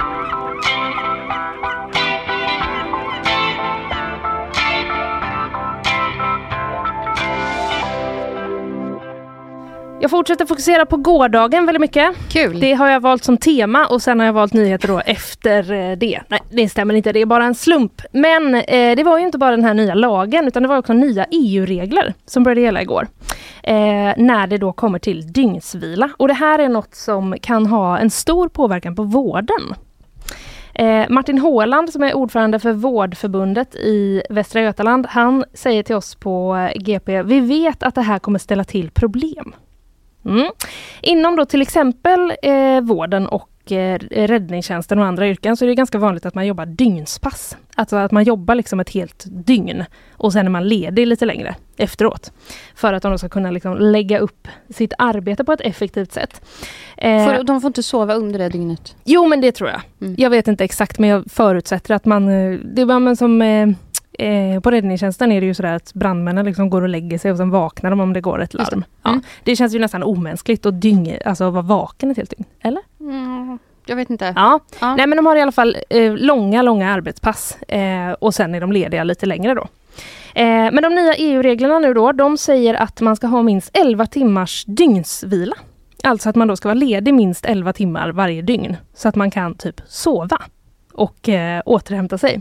Jag 10.00 10.10
fortsätter 10.10 10.46
fokusera 10.46 10.86
på 10.86 10.96
gårdagen 10.96 11.66
väldigt 11.66 11.80
mycket. 11.80 12.16
Kul! 12.28 12.60
Det 12.60 12.72
har 12.72 12.88
jag 12.88 13.00
valt 13.00 13.24
som 13.24 13.36
tema 13.36 13.86
och 13.86 14.02
sen 14.02 14.18
har 14.18 14.26
jag 14.26 14.32
valt 14.32 14.52
nyheter 14.52 14.88
då 14.88 15.00
efter 15.00 15.72
eh, 15.72 15.96
det. 15.96 16.20
Nej, 16.28 16.40
det 16.50 16.68
stämmer 16.68 16.94
inte, 16.94 17.12
det 17.12 17.20
är 17.20 17.26
bara 17.26 17.44
en 17.44 17.54
slump. 17.54 18.02
Men 18.12 18.54
eh, 18.54 18.96
det 18.96 19.04
var 19.04 19.18
ju 19.18 19.24
inte 19.24 19.38
bara 19.38 19.50
den 19.50 19.64
här 19.64 19.74
nya 19.74 19.94
lagen 19.94 20.46
utan 20.46 20.62
det 20.62 20.68
var 20.68 20.78
också 20.78 20.92
nya 20.92 21.26
EU-regler 21.30 22.14
som 22.26 22.42
började 22.42 22.60
gälla 22.60 22.82
igår. 22.82 23.08
Eh, 23.62 23.74
när 24.16 24.46
det 24.46 24.58
då 24.58 24.72
kommer 24.72 24.98
till 24.98 25.32
dygnsvila. 25.32 26.10
Och 26.16 26.28
det 26.28 26.34
här 26.34 26.58
är 26.58 26.68
något 26.68 26.94
som 26.94 27.36
kan 27.42 27.66
ha 27.66 27.98
en 27.98 28.10
stor 28.10 28.48
påverkan 28.48 28.96
på 28.96 29.02
vården. 29.02 29.74
Eh, 30.74 31.08
Martin 31.08 31.38
Håland 31.38 31.90
som 31.92 32.02
är 32.02 32.16
ordförande 32.16 32.58
för 32.58 32.72
Vårdförbundet 32.72 33.74
i 33.74 34.22
Västra 34.30 34.62
Götaland, 34.62 35.06
han 35.06 35.44
säger 35.54 35.82
till 35.82 35.96
oss 35.96 36.14
på 36.14 36.56
eh, 36.56 36.82
GP, 36.82 37.22
vi 37.22 37.40
vet 37.40 37.82
att 37.82 37.94
det 37.94 38.02
här 38.02 38.18
kommer 38.18 38.38
ställa 38.38 38.64
till 38.64 38.90
problem. 38.90 39.54
Mm. 40.26 40.50
Inom 41.02 41.36
då 41.36 41.44
till 41.44 41.62
exempel 41.62 42.32
eh, 42.42 42.80
vården 42.80 43.26
och 43.26 43.72
eh, 43.72 43.98
räddningstjänsten 44.10 44.98
och 44.98 45.04
andra 45.04 45.28
yrken 45.28 45.56
så 45.56 45.64
är 45.64 45.68
det 45.68 45.74
ganska 45.74 45.98
vanligt 45.98 46.26
att 46.26 46.34
man 46.34 46.46
jobbar 46.46 46.66
dygnspass. 46.66 47.56
Alltså 47.74 47.96
att 47.96 48.12
man 48.12 48.24
jobbar 48.24 48.54
liksom 48.54 48.80
ett 48.80 48.90
helt 48.90 49.24
dygn 49.26 49.84
och 50.12 50.32
sen 50.32 50.46
är 50.46 50.50
man 50.50 50.68
ledig 50.68 51.06
lite 51.06 51.24
längre 51.24 51.54
efteråt. 51.76 52.32
För 52.74 52.92
att 52.92 53.02
de 53.02 53.18
ska 53.18 53.28
kunna 53.28 53.50
liksom 53.50 53.76
lägga 53.76 54.18
upp 54.18 54.48
sitt 54.74 54.92
arbete 54.98 55.44
på 55.44 55.52
ett 55.52 55.60
effektivt 55.60 56.12
sätt. 56.12 56.40
Eh, 56.96 57.24
får, 57.24 57.44
de 57.44 57.60
får 57.60 57.68
inte 57.68 57.82
sova 57.82 58.14
under 58.14 58.38
det 58.38 58.48
dygnet? 58.48 58.96
Jo 59.04 59.26
men 59.26 59.40
det 59.40 59.52
tror 59.52 59.70
jag. 59.70 59.80
Mm. 60.00 60.14
Jag 60.18 60.30
vet 60.30 60.48
inte 60.48 60.64
exakt 60.64 60.98
men 60.98 61.10
jag 61.10 61.24
förutsätter 61.30 61.94
att 61.94 62.04
man, 62.04 62.28
eh, 62.28 62.58
det 62.74 62.84
var 62.84 63.00
man 63.00 63.16
som 63.16 63.42
eh, 64.18 64.60
på 64.60 64.70
räddningstjänsten 64.70 65.32
är 65.32 65.40
det 65.40 65.46
ju 65.46 65.54
sådär 65.54 65.72
att 65.72 65.94
brandmännen 65.94 66.46
liksom 66.46 66.70
går 66.70 66.82
och 66.82 66.88
lägger 66.88 67.18
sig 67.18 67.30
och 67.30 67.36
sen 67.36 67.50
vaknar 67.50 67.90
de 67.90 68.00
om 68.00 68.12
det 68.12 68.20
går 68.20 68.42
ett 68.42 68.54
larm. 68.54 68.84
Det. 69.02 69.08
Mm. 69.08 69.20
Ja, 69.22 69.28
det 69.44 69.56
känns 69.56 69.74
ju 69.74 69.78
nästan 69.78 70.02
omänskligt 70.02 70.66
att 70.66 70.80
dyng, 70.80 71.18
alltså 71.24 71.50
vara 71.50 71.62
vaken 71.62 72.10
ett 72.10 72.16
helt 72.16 72.30
dygn. 72.30 72.44
Eller? 72.60 72.82
Mm, 73.00 73.58
jag 73.86 73.96
vet 73.96 74.10
inte. 74.10 74.32
Ja. 74.36 74.60
ja. 74.80 74.96
Nej 74.96 75.06
men 75.06 75.16
de 75.16 75.26
har 75.26 75.36
i 75.36 75.40
alla 75.40 75.52
fall 75.52 75.76
eh, 75.90 76.14
långa, 76.14 76.62
långa 76.62 76.92
arbetspass 76.92 77.62
eh, 77.62 78.12
och 78.12 78.34
sen 78.34 78.54
är 78.54 78.60
de 78.60 78.72
lediga 78.72 79.04
lite 79.04 79.26
längre 79.26 79.54
då. 79.54 79.68
Eh, 80.34 80.72
men 80.72 80.82
de 80.82 80.94
nya 80.94 81.14
EU-reglerna 81.14 81.78
nu 81.78 81.94
då, 81.94 82.12
de 82.12 82.38
säger 82.38 82.74
att 82.74 83.00
man 83.00 83.16
ska 83.16 83.26
ha 83.26 83.42
minst 83.42 83.70
11 83.72 84.06
timmars 84.06 84.64
dygnsvila. 84.64 85.56
Alltså 86.02 86.28
att 86.28 86.36
man 86.36 86.48
då 86.48 86.56
ska 86.56 86.68
vara 86.68 86.78
ledig 86.78 87.14
minst 87.14 87.44
11 87.46 87.72
timmar 87.72 88.12
varje 88.12 88.42
dygn 88.42 88.76
så 88.94 89.08
att 89.08 89.16
man 89.16 89.30
kan 89.30 89.54
typ 89.54 89.80
sova 89.86 90.38
och 90.96 91.28
eh, 91.28 91.62
återhämta 91.64 92.18
sig. 92.18 92.40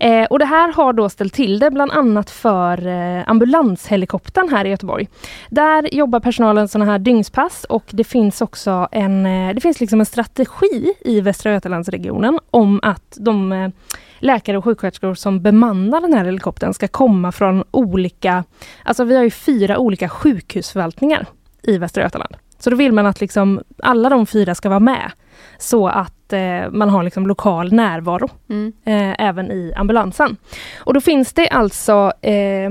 Eh, 0.00 0.24
och 0.24 0.38
det 0.38 0.44
här 0.44 0.72
har 0.72 0.92
då 0.92 1.08
ställt 1.08 1.34
till 1.34 1.58
det 1.58 1.70
bland 1.70 1.92
annat 1.92 2.30
för 2.30 2.86
eh, 2.86 3.22
ambulanshelikoptern 3.26 4.48
här 4.48 4.64
i 4.64 4.68
Göteborg. 4.68 5.08
Där 5.48 5.94
jobbar 5.94 6.20
personalen 6.20 6.68
sådana 6.68 6.92
här 6.92 6.98
dygnspass 6.98 7.64
och 7.64 7.84
det 7.90 8.04
finns 8.04 8.40
också 8.40 8.88
en, 8.92 9.26
eh, 9.26 9.54
det 9.54 9.60
finns 9.60 9.80
liksom 9.80 10.00
en 10.00 10.06
strategi 10.06 10.94
i 11.00 11.20
Västra 11.20 11.52
Götalandsregionen 11.52 12.38
om 12.50 12.80
att 12.82 13.16
de 13.20 13.52
eh, 13.52 13.68
läkare 14.18 14.58
och 14.58 14.64
sjuksköterskor 14.64 15.14
som 15.14 15.42
bemannar 15.42 16.00
den 16.00 16.14
här 16.14 16.24
helikoptern 16.24 16.74
ska 16.74 16.88
komma 16.88 17.32
från 17.32 17.64
olika, 17.70 18.44
alltså 18.84 19.04
vi 19.04 19.16
har 19.16 19.22
ju 19.22 19.30
fyra 19.30 19.78
olika 19.78 20.08
sjukhusförvaltningar 20.08 21.26
i 21.62 21.78
Västra 21.78 22.02
Götaland. 22.02 22.36
Så 22.62 22.70
då 22.70 22.76
vill 22.76 22.92
man 22.92 23.06
att 23.06 23.20
liksom 23.20 23.60
alla 23.82 24.08
de 24.08 24.26
fyra 24.26 24.54
ska 24.54 24.68
vara 24.68 24.80
med. 24.80 25.12
Så 25.58 25.88
att 25.88 26.32
eh, 26.32 26.70
man 26.70 26.90
har 26.90 27.02
liksom 27.02 27.26
lokal 27.26 27.72
närvaro 27.72 28.28
mm. 28.50 28.72
eh, 28.84 29.26
även 29.28 29.50
i 29.50 29.72
ambulansen. 29.76 30.36
Och 30.78 30.94
då 30.94 31.00
finns 31.00 31.32
det 31.32 31.48
alltså 31.48 32.12
eh, 32.20 32.70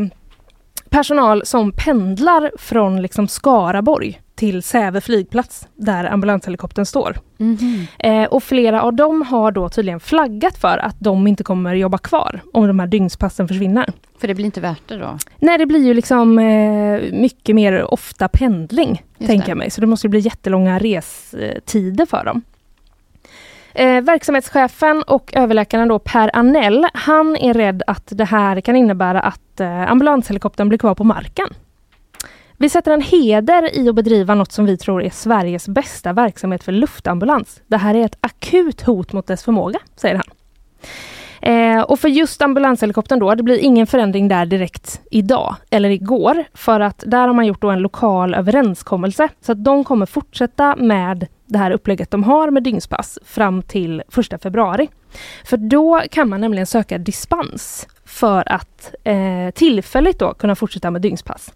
personal 0.89 1.45
som 1.45 1.71
pendlar 1.71 2.51
från 2.57 3.01
liksom 3.01 3.27
Skaraborg 3.27 4.20
till 4.41 4.63
Säve 4.63 5.01
flygplats 5.01 5.67
där 5.75 6.05
ambulanshelikoptern 6.05 6.85
står. 6.85 7.17
Mm 7.39 7.57
-hmm. 7.57 8.25
och 8.25 8.43
flera 8.43 8.81
av 8.81 8.93
dem 8.93 9.21
har 9.21 9.51
då 9.51 9.69
tydligen 9.69 9.99
flaggat 9.99 10.57
för 10.57 10.77
att 10.77 10.95
de 10.99 11.27
inte 11.27 11.43
kommer 11.43 11.75
jobba 11.75 11.97
kvar 11.97 12.41
om 12.53 12.67
de 12.67 12.79
här 12.79 12.87
dygnspassen 12.87 13.47
försvinner. 13.47 13.93
För 14.19 14.27
det 14.27 14.35
blir 14.35 14.45
inte 14.45 14.61
värt 14.61 14.87
det 14.87 14.97
då? 14.97 15.17
Nej 15.39 15.57
det 15.57 15.65
blir 15.65 15.85
ju 15.85 15.93
liksom 15.93 16.39
eh, 16.39 17.01
mycket 17.11 17.55
mer 17.55 17.93
ofta 17.93 18.27
pendling, 18.27 19.03
tänker 19.27 19.49
jag 19.49 19.57
mig. 19.57 19.69
Så 19.69 19.81
det 19.81 19.87
måste 19.87 20.09
bli 20.09 20.19
jättelånga 20.19 20.79
restider 20.79 22.05
för 22.05 22.25
dem. 22.25 22.41
Eh, 23.73 24.01
verksamhetschefen 24.01 25.03
och 25.03 25.33
överläkaren 25.35 25.87
då 25.87 25.99
Per 25.99 26.31
Anell, 26.33 26.87
han 26.93 27.35
är 27.35 27.53
rädd 27.53 27.83
att 27.87 28.07
det 28.09 28.25
här 28.25 28.61
kan 28.61 28.75
innebära 28.75 29.19
att 29.19 29.59
eh, 29.59 29.91
ambulanshelikoptern 29.91 30.69
blir 30.69 30.79
kvar 30.79 30.95
på 30.95 31.03
marken. 31.03 31.47
Vi 32.61 32.69
sätter 32.69 32.91
en 32.91 33.01
heder 33.01 33.75
i 33.75 33.89
att 33.89 33.95
bedriva 33.95 34.35
något 34.35 34.51
som 34.51 34.65
vi 34.65 34.77
tror 34.77 35.03
är 35.03 35.09
Sveriges 35.09 35.67
bästa 35.67 36.13
verksamhet 36.13 36.63
för 36.63 36.71
luftambulans. 36.71 37.61
Det 37.67 37.77
här 37.77 37.95
är 37.95 38.05
ett 38.05 38.17
akut 38.21 38.81
hot 38.81 39.13
mot 39.13 39.27
dess 39.27 39.43
förmåga, 39.43 39.79
säger 39.95 40.15
han. 40.15 40.25
Eh, 41.41 41.81
och 41.81 41.99
för 41.99 42.09
just 42.09 42.41
ambulanshelikoptern 42.41 43.19
då, 43.19 43.35
det 43.35 43.43
blir 43.43 43.57
ingen 43.57 43.87
förändring 43.87 44.27
där 44.27 44.45
direkt 44.45 45.01
idag 45.11 45.55
eller 45.69 45.89
igår. 45.89 46.43
För 46.53 46.79
att 46.79 47.03
där 47.07 47.27
har 47.27 47.33
man 47.33 47.45
gjort 47.45 47.61
då 47.61 47.69
en 47.69 47.79
lokal 47.79 48.33
överenskommelse. 48.33 49.29
Så 49.41 49.51
att 49.51 49.63
de 49.63 49.83
kommer 49.83 50.05
fortsätta 50.05 50.75
med 50.75 51.27
det 51.45 51.57
här 51.57 51.71
upplägget 51.71 52.11
de 52.11 52.23
har 52.23 52.49
med 52.49 52.63
dygnspass 52.63 53.19
fram 53.25 53.61
till 53.61 54.03
1 54.33 54.43
februari. 54.43 54.89
För 55.45 55.57
då 55.57 56.01
kan 56.11 56.29
man 56.29 56.41
nämligen 56.41 56.67
söka 56.67 56.97
dispens 56.97 57.87
för 58.05 58.51
att 58.51 58.93
eh, 59.03 59.51
tillfälligt 59.53 60.19
då 60.19 60.33
kunna 60.33 60.55
fortsätta 60.55 60.91
med 60.91 61.01
dygnspass. 61.01 61.51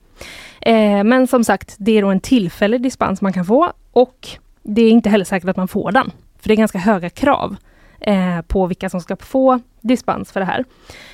Eh, 0.61 1.03
men 1.03 1.27
som 1.27 1.43
sagt, 1.43 1.75
det 1.77 1.97
är 1.97 2.01
då 2.01 2.09
en 2.09 2.19
tillfällig 2.19 2.81
dispens 2.81 3.21
man 3.21 3.33
kan 3.33 3.45
få 3.45 3.73
och 3.91 4.27
det 4.63 4.81
är 4.81 4.91
inte 4.91 5.09
heller 5.09 5.25
säkert 5.25 5.49
att 5.49 5.57
man 5.57 5.67
får 5.67 5.91
den. 5.91 6.11
För 6.39 6.47
det 6.47 6.53
är 6.53 6.57
ganska 6.57 6.79
höga 6.79 7.09
krav 7.09 7.55
eh, 7.99 8.41
på 8.41 8.67
vilka 8.67 8.89
som 8.89 9.01
ska 9.01 9.15
få 9.15 9.59
dispens 9.81 10.31
för 10.31 10.39
det 10.39 10.45
här. 10.45 10.65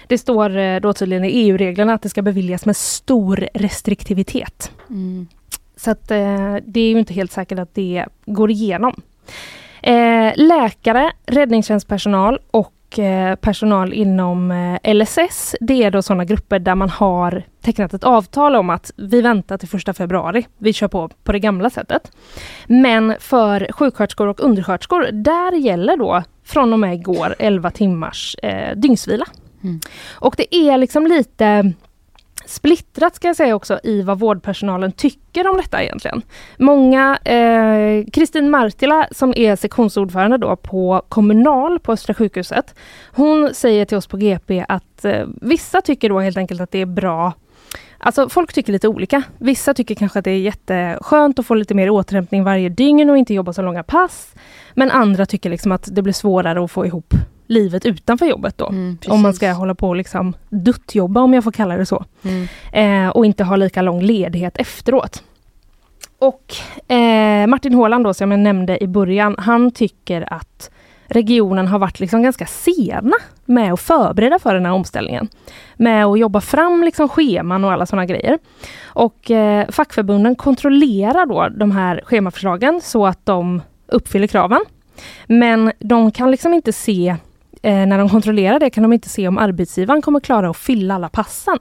Det 0.08 0.18
står 0.18 0.58
eh, 0.58 0.80
då 0.80 0.94
tydligen 0.94 1.24
i 1.24 1.30
EU-reglerna 1.30 1.94
att 1.94 2.02
det 2.02 2.10
ska 2.10 2.22
beviljas 2.22 2.66
med 2.66 2.78
stor 2.78 3.48
restriktivitet. 3.54 4.72
Mm. 4.90 5.28
Så 5.76 5.92
att, 5.92 6.12
eh, 6.12 6.56
det 6.66 6.80
är 6.80 6.90
ju 6.90 7.00
inte 7.00 7.14
helt 7.14 7.32
säkert 7.32 7.60
att 7.60 7.76
det 7.76 8.06
går 8.26 8.52
igenom. 8.52 9.02
Eh, 9.84 10.34
läkare, 10.36 11.12
räddningstjänstpersonal 11.26 12.40
och 12.52 12.74
eh, 12.99 13.36
personal 13.36 13.93
inom 13.93 14.51
eh, 14.51 14.93
LSS, 14.93 15.56
det 15.60 15.84
är 15.84 15.91
då 15.91 16.01
sådana 16.01 16.25
grupper 16.25 16.60
där 16.60 16.75
man 16.75 16.89
har 16.89 17.43
tecknat 17.62 17.93
ett 17.93 18.04
avtal 18.04 18.56
om 18.56 18.69
att 18.69 18.91
vi 18.97 19.21
väntar 19.21 19.58
till 19.58 19.69
första 19.69 19.93
februari. 19.93 20.47
Vi 20.58 20.73
kör 20.73 20.88
på 20.88 21.10
på 21.23 21.32
det 21.32 21.39
gamla 21.39 21.69
sättet. 21.69 22.12
Men 22.67 23.15
för 23.19 23.67
sjuksköterskor 23.71 24.27
och 24.27 24.39
undersköterskor, 24.39 25.12
där 25.12 25.51
gäller 25.51 25.97
då 25.97 26.23
från 26.45 26.73
och 26.73 26.80
med 26.80 26.93
igår 26.93 27.36
11 27.39 27.71
timmars 27.71 28.36
eh, 28.43 28.75
dygnsvila. 28.77 29.25
Mm. 29.63 29.80
Och 30.12 30.36
det 30.38 30.56
är 30.56 30.77
liksom 30.77 31.08
lite 31.08 31.73
splittrat 32.52 33.16
ska 33.16 33.28
jag 33.28 33.36
säga 33.36 33.56
också 33.56 33.80
i 33.84 34.02
vad 34.02 34.20
vårdpersonalen 34.20 34.92
tycker 34.92 35.48
om 35.48 35.58
detta 35.58 35.84
egentligen. 35.84 36.22
Många, 36.58 37.18
eh, 37.18 38.06
Kristin 38.14 38.46
eh, 38.46 38.50
Martila 38.50 39.08
som 39.12 39.34
är 39.36 39.56
sektionsordförande 39.56 40.38
då 40.38 40.56
på 40.56 41.02
Kommunal 41.10 41.80
på 41.80 41.92
Östra 41.92 42.14
sjukhuset. 42.14 42.76
Hon 43.12 43.54
säger 43.54 43.86
till 43.86 43.98
oss 43.98 44.08
på 44.08 44.18
GP 44.18 44.66
att 44.68 45.06
eh, 45.06 45.26
vissa 45.42 45.82
tycker 45.82 46.10
då 46.10 46.20
helt 46.20 46.38
enkelt 46.38 46.62
att 46.62 46.72
det 46.72 46.80
är 46.80 46.86
bra 46.86 47.34
Alltså 48.04 48.30
folk 48.30 48.54
tycker 48.54 48.74
lite 48.74 48.88
olika. 48.88 49.24
Vissa 49.38 49.74
tycker 49.74 49.96
kanske 49.96 50.20
att 50.20 50.26
det 50.26 50.32
är 50.32 50.40
jätteskönt 50.40 51.40
att 51.40 51.46
få 51.46 51.54
lite 51.54 51.74
mer 51.74 51.90
återhämtning 51.90 52.44
varje 52.44 52.70
dygn 52.70 53.10
och 53.10 53.18
inte 53.18 53.34
jobba 53.34 53.54
så 53.54 53.62
långa 53.62 53.84
pass. 53.84 54.34
Men 54.74 54.92
andra 54.92 55.26
tycker 55.26 55.50
liksom 55.50 55.72
att 55.72 55.88
det 55.92 56.02
blir 56.02 56.14
svårare 56.14 56.64
att 56.64 56.72
få 56.72 56.86
ihop 56.86 57.14
livet 57.52 57.86
utanför 57.86 58.26
jobbet 58.26 58.58
då. 58.58 58.70
Mm, 58.70 58.98
om 59.08 59.22
man 59.22 59.34
ska 59.34 59.52
hålla 59.52 59.76
på 59.76 59.90
och 59.90 59.96
liksom 59.96 60.34
duttjobba 60.50 61.22
om 61.22 61.34
jag 61.34 61.44
får 61.44 61.52
kalla 61.52 61.78
det 61.78 61.86
så. 61.86 62.06
Mm. 62.24 62.48
Eh, 62.74 63.10
och 63.10 63.26
inte 63.26 63.44
ha 63.44 63.56
lika 63.56 63.82
lång 63.82 64.02
ledighet 64.02 64.58
efteråt. 64.58 65.24
Och 66.20 66.56
eh, 66.92 67.48
Martin 67.48 67.74
Håland 67.74 68.04
då 68.04 68.14
som 68.14 68.32
jag 68.32 68.40
nämnde 68.40 68.84
i 68.84 68.88
början, 68.88 69.36
han 69.38 69.72
tycker 69.72 70.34
att 70.34 70.72
regionen 71.08 71.68
har 71.68 71.80
varit 71.80 72.00
liksom 72.00 72.24
ganska 72.24 72.46
sena 72.46 73.16
med 73.46 73.74
att 73.74 73.82
förbereda 73.82 74.40
för 74.40 74.54
den 74.54 74.66
här 74.66 74.74
omställningen. 74.74 75.28
Med 75.76 76.06
att 76.06 76.20
jobba 76.20 76.42
fram 76.42 76.84
liksom 76.84 77.10
scheman 77.10 77.64
och 77.64 77.72
alla 77.72 77.86
sådana 77.86 78.06
grejer. 78.06 78.40
Och 78.84 79.32
eh, 79.32 79.68
fackförbunden 79.70 80.36
kontrollerar 80.36 81.26
då 81.26 81.50
de 81.50 81.72
här 81.72 82.02
schemaförslagen 82.06 82.82
så 82.84 83.06
att 83.06 83.26
de 83.26 83.62
uppfyller 83.88 84.28
kraven. 84.28 84.62
Men 85.26 85.72
de 85.80 86.12
kan 86.12 86.32
liksom 86.32 86.54
inte 86.54 86.74
se 86.74 87.16
när 87.62 87.97
de 87.97 88.10
kontrollerar 88.10 88.60
det 88.60 88.69
kan 88.69 88.84
de 88.84 88.93
inte 88.93 89.10
se 89.10 89.28
om 89.28 89.38
arbetsgivaren 89.38 90.02
kommer 90.02 90.19
klara 90.19 90.50
att 90.50 90.58
fylla 90.58 90.95
alla 90.95 91.10
passen. 91.10 91.60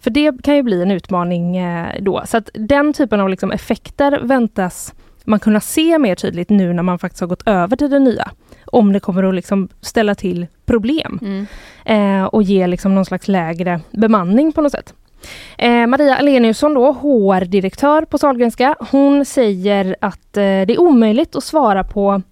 För 0.00 0.10
det 0.10 0.42
kan 0.42 0.56
ju 0.56 0.62
bli 0.62 0.82
en 0.82 0.90
utmaning 0.90 1.56
eh, 1.56 1.88
då. 2.00 2.22
Så 2.26 2.36
att 2.36 2.50
den 2.54 2.92
typen 2.92 3.20
av 3.20 3.28
liksom 3.28 3.52
effekter 3.52 4.20
väntas 4.22 4.94
man 5.24 5.40
kunna 5.40 5.60
se 5.60 5.98
mer 5.98 6.14
tydligt 6.14 6.50
nu 6.50 6.72
när 6.72 6.82
man 6.82 6.98
faktiskt 6.98 7.20
har 7.20 7.28
gått 7.28 7.48
över 7.48 7.76
till 7.76 7.90
det 7.90 7.98
nya. 7.98 8.30
Om 8.66 8.92
det 8.92 9.00
kommer 9.00 9.22
att 9.22 9.34
liksom 9.34 9.68
ställa 9.80 10.14
till 10.14 10.46
problem 10.64 11.18
mm. 11.22 11.46
eh, 11.84 12.24
och 12.24 12.42
ge 12.42 12.66
liksom 12.66 12.94
någon 12.94 13.04
slags 13.04 13.28
lägre 13.28 13.80
bemanning 13.90 14.52
på 14.52 14.60
något 14.60 14.72
sätt. 14.72 14.94
Eh, 15.58 15.86
Maria 15.86 16.16
Aleniusson 16.16 16.74
då, 16.74 16.92
HR-direktör 16.92 18.04
på 18.04 18.18
Sahlgrenska, 18.18 18.76
hon 18.90 19.24
säger 19.24 19.96
att 20.00 20.36
eh, 20.36 20.42
det 20.42 20.72
är 20.72 20.80
omöjligt 20.80 21.36
att 21.36 21.44
svara 21.44 21.84
på 21.84 22.22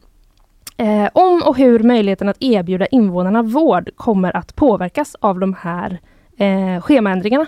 eh, 0.81 1.09
om 1.13 1.43
och 1.47 1.57
hur 1.57 1.79
möjligheten 1.79 2.29
att 2.29 2.37
erbjuda 2.41 2.87
invånarna 2.87 3.43
vård 3.43 3.91
kommer 3.97 4.37
att 4.37 4.57
påverkas 4.57 5.17
av 5.21 5.39
de 5.39 5.55
här 5.61 5.99
eh, 6.37 6.83
schemaändringarna. 6.83 7.47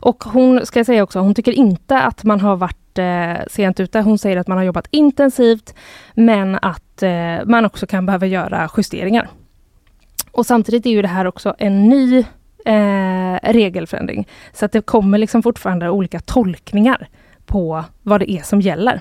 Och 0.00 0.24
hon 0.24 0.66
ska 0.66 0.84
säga 0.84 1.02
också, 1.02 1.18
hon 1.18 1.34
tycker 1.34 1.52
inte 1.52 2.00
att 2.00 2.24
man 2.24 2.40
har 2.40 2.56
varit 2.56 2.98
eh, 2.98 3.46
sent 3.50 3.80
ute. 3.80 4.00
Hon 4.00 4.18
säger 4.18 4.36
att 4.36 4.48
man 4.48 4.58
har 4.58 4.64
jobbat 4.64 4.86
intensivt, 4.90 5.74
men 6.14 6.58
att 6.62 7.02
eh, 7.02 7.44
man 7.44 7.64
också 7.64 7.86
kan 7.86 8.06
behöva 8.06 8.26
göra 8.26 8.70
justeringar. 8.76 9.28
Och 10.32 10.46
samtidigt 10.46 10.86
är 10.86 10.90
ju 10.90 11.02
det 11.02 11.08
här 11.08 11.26
också 11.26 11.54
en 11.58 11.88
ny 11.88 12.18
eh, 12.64 13.38
regelförändring. 13.42 14.28
Så 14.52 14.64
att 14.64 14.72
det 14.72 14.80
kommer 14.80 15.18
liksom 15.18 15.42
fortfarande 15.42 15.90
olika 15.90 16.20
tolkningar 16.20 17.08
på 17.46 17.84
vad 18.02 18.20
det 18.20 18.30
är 18.32 18.42
som 18.42 18.60
gäller. 18.60 19.00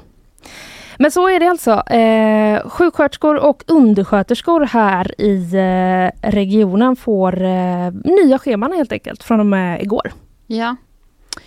Men 1.02 1.12
så 1.12 1.30
är 1.30 1.40
det 1.40 1.50
alltså. 1.50 1.72
Eh, 1.72 2.70
sjuksköterskor 2.70 3.36
och 3.36 3.64
undersköterskor 3.68 4.62
här 4.62 5.22
i 5.22 5.56
eh, 5.56 6.30
regionen 6.30 6.96
får 6.96 7.44
eh, 7.44 7.92
nya 7.92 8.40
scheman 8.40 8.72
helt 8.72 8.92
enkelt 8.92 9.24
från 9.24 9.40
och 9.40 9.46
med 9.46 9.82
igår. 9.82 10.12
Ja. 10.48 10.76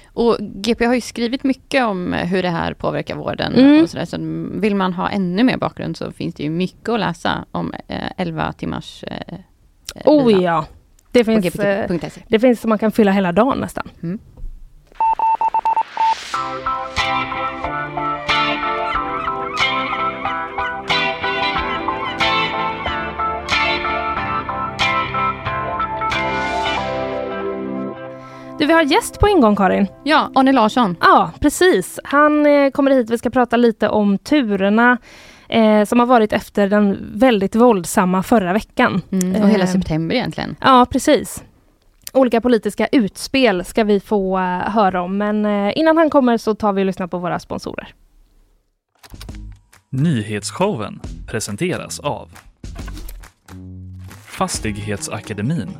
Och 0.07 0.37
GP 0.41 0.85
har 0.85 0.95
ju 0.95 1.01
skrivit 1.01 1.45
mycket 1.45 1.85
om 1.85 2.13
hur 2.13 2.43
det 2.43 2.49
här 2.49 2.75
påverkar 2.75 3.17
vården. 3.17 3.55
Mm. 3.55 3.83
Och 3.83 3.91
så, 3.91 3.97
där. 3.97 4.05
så 4.05 4.17
vill 4.61 4.75
man 4.75 4.93
ha 4.93 5.11
ännu 5.11 5.45
mer 5.45 5.57
bakgrund 5.57 5.97
så 5.97 6.11
finns 6.13 6.35
det 6.35 6.43
ju 6.43 6.51
mycket 6.51 6.89
att 6.89 7.01
läsa 7.01 7.45
om 7.51 7.75
eh, 7.89 8.11
11 8.17 8.53
timmars 8.53 9.05
eh, 9.07 9.39
Oh 10.05 10.27
vila 10.27 10.43
ja! 10.43 10.67
Det 11.13 11.25
finns, 11.25 11.57
eh, 11.57 11.87
gpt.se. 11.87 12.21
det 12.29 12.39
finns 12.39 12.61
som 12.61 12.69
man 12.69 12.79
kan 12.79 12.93
fylla 12.93 13.13
hela 13.13 13.33
dagen 13.33 13.59
nästan. 13.59 13.89
Mm. 14.03 14.19
Du, 28.65 28.69
vi 28.69 28.75
har 28.75 28.83
gäst 28.83 29.21
på 29.21 29.29
ingång 29.29 29.57
Karin. 29.57 29.87
Ja, 30.05 30.31
Arne 30.35 30.53
Larsson. 30.53 30.97
Ja, 31.01 31.31
precis. 31.41 32.01
Han 32.05 32.47
eh, 32.47 32.71
kommer 32.71 32.91
hit. 32.91 33.11
Vi 33.11 33.19
ska 33.19 33.31
prata 33.31 33.57
lite 33.57 33.89
om 33.89 34.19
turerna 34.19 34.99
eh, 35.49 35.85
som 35.85 35.99
har 35.99 36.07
varit 36.07 36.33
efter 36.33 36.69
den 36.69 36.99
väldigt 37.15 37.55
våldsamma 37.55 38.23
förra 38.23 38.53
veckan. 38.53 39.03
Mm, 39.13 39.43
och 39.43 39.49
hela 39.49 39.65
Eh, 39.65 39.71
september 39.71 40.17
egentligen. 40.17 40.57
Ja, 40.61 40.87
precis. 40.91 41.45
Olika 42.13 42.41
politiska 42.41 42.87
utspel 42.87 43.65
ska 43.65 43.85
vi 43.85 44.01
få 44.01 44.39
eh, 44.39 44.45
höra 44.71 45.03
om, 45.03 45.19
men 45.19 45.45
eh, 45.45 45.73
innan 45.77 45.97
han 45.97 46.11
kommer 46.11 46.37
så 46.37 46.55
tar 46.55 46.73
vi 46.73 46.83
och 46.83 46.87
lyssnar 46.87 47.07
på 47.07 47.19
våra 47.19 47.39
sponsorer. 47.39 47.95
Nyhetsshowen 49.91 51.01
presenteras 51.27 52.01
av 52.01 52.31
Fastighetsakademin, 54.27 55.71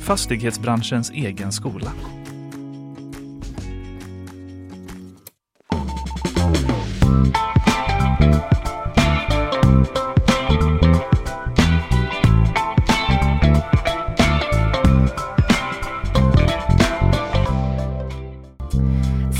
fastighetsbranschens 0.00 1.10
egen 1.10 1.52
skola. 1.52 1.92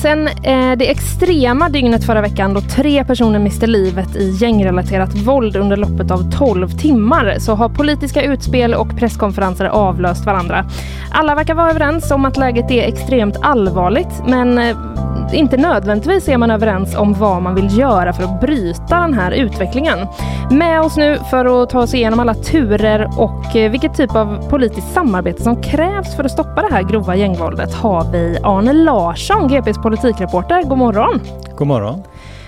Sen 0.03 0.29
eh, 0.29 0.77
det 0.79 0.91
extrema 0.91 1.69
dygnet 1.69 2.05
förra 2.05 2.21
veckan 2.21 2.55
då 2.55 2.61
tre 2.61 3.05
personer 3.05 3.39
miste 3.39 3.67
livet 3.67 4.17
i 4.17 4.31
gängrelaterat 4.31 5.15
våld 5.15 5.57
under 5.57 5.77
loppet 5.77 6.11
av 6.11 6.31
12 6.31 6.69
timmar 6.69 7.37
så 7.39 7.55
har 7.55 7.69
politiska 7.69 8.23
utspel 8.23 8.75
och 8.75 8.97
presskonferenser 8.97 9.65
avlöst 9.65 10.27
varandra. 10.27 10.65
Alla 11.11 11.35
verkar 11.35 11.55
vara 11.55 11.71
överens 11.71 12.11
om 12.11 12.25
att 12.25 12.37
läget 12.37 12.71
är 12.71 12.83
extremt 12.83 13.37
allvarligt 13.43 14.23
men 14.27 14.59
eh, 14.59 14.77
inte 15.35 15.57
nödvändigtvis 15.57 16.29
är 16.29 16.39
man 16.39 16.51
överens 16.51 16.97
om 16.97 17.13
vad 17.13 17.43
man 17.43 17.55
vill 17.55 17.79
göra 17.79 18.13
för 18.13 18.25
att 18.25 18.41
bryta 18.41 19.01
den 19.01 19.15
här 19.15 19.33
utvecklingen. 19.33 19.99
Med 20.51 20.81
oss 20.81 20.97
nu 20.97 21.19
för 21.31 21.63
att 21.63 21.71
ta 21.71 21.81
oss 21.81 21.95
igenom 21.95 22.21
alla 22.21 22.35
turer 22.35 23.11
och 23.19 23.57
eh, 23.57 23.71
vilket 23.71 23.97
typ 23.97 24.17
av 24.17 24.51
politiskt 24.51 24.93
samarbete 24.93 25.43
som 25.43 25.63
krävs 25.63 26.17
för 26.17 26.25
att 26.25 26.31
stoppa 26.31 26.63
det 26.63 26.75
här 26.75 26.83
grova 26.83 27.17
gängvåldet 27.17 27.75
har 27.75 28.13
vi 28.13 28.39
Arne 28.43 28.73
Larsson, 28.73 29.49
GPs 29.49 29.83
politikreporter. 29.83 30.63
God 30.63 30.79
morgon! 30.79 31.21
God 31.57 31.67
morgon. 31.67 32.03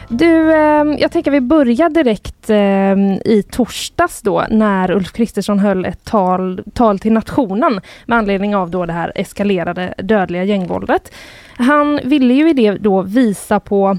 Du, 0.08 0.52
eh, 0.52 0.84
jag 0.98 1.12
tänker 1.12 1.30
vi 1.30 1.40
börjar 1.40 1.88
direkt 1.88 2.50
eh, 2.50 3.32
i 3.34 3.44
torsdags 3.50 4.22
då 4.22 4.44
när 4.50 4.90
Ulf 4.90 5.12
Kristersson 5.12 5.58
höll 5.58 5.84
ett 5.84 6.04
tal, 6.04 6.62
tal 6.74 6.98
till 6.98 7.12
nationen 7.12 7.80
med 8.06 8.18
anledning 8.18 8.56
av 8.56 8.70
då 8.70 8.86
det 8.86 8.92
här 8.92 9.12
eskalerade 9.14 9.94
dödliga 9.98 10.44
gängvåldet. 10.44 11.12
Han 11.56 12.00
ville 12.04 12.34
ju 12.34 12.50
i 12.50 12.52
det 12.52 12.72
då 12.72 13.02
visa 13.02 13.60
på 13.60 13.98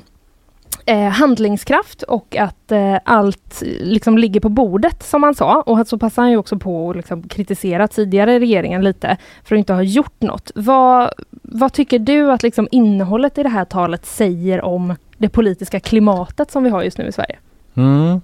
eh, 0.85 1.09
handlingskraft 1.09 2.03
och 2.03 2.35
att 2.35 2.71
eh, 2.71 2.97
allt 3.03 3.63
liksom 3.79 4.17
ligger 4.17 4.39
på 4.39 4.49
bordet 4.49 5.03
som 5.03 5.23
han 5.23 5.35
sa. 5.35 5.61
Och 5.61 5.87
så 5.87 5.97
passade 5.97 6.25
han 6.25 6.31
ju 6.31 6.37
också 6.37 6.59
på 6.59 6.89
att 6.89 6.95
liksom 6.95 7.27
kritisera 7.27 7.87
tidigare 7.87 8.39
regeringen 8.39 8.83
lite 8.83 9.17
för 9.43 9.55
att 9.55 9.59
inte 9.59 9.73
ha 9.73 9.81
gjort 9.81 10.21
något. 10.21 10.51
Vad, 10.55 11.09
vad 11.41 11.73
tycker 11.73 11.99
du 11.99 12.31
att 12.31 12.43
liksom 12.43 12.67
innehållet 12.71 13.37
i 13.37 13.43
det 13.43 13.49
här 13.49 13.65
talet 13.65 14.05
säger 14.05 14.61
om 14.61 14.95
det 15.17 15.29
politiska 15.29 15.79
klimatet 15.79 16.51
som 16.51 16.63
vi 16.63 16.69
har 16.69 16.83
just 16.83 16.97
nu 16.97 17.07
i 17.07 17.11
Sverige? 17.11 17.37
Mm. 17.75 18.21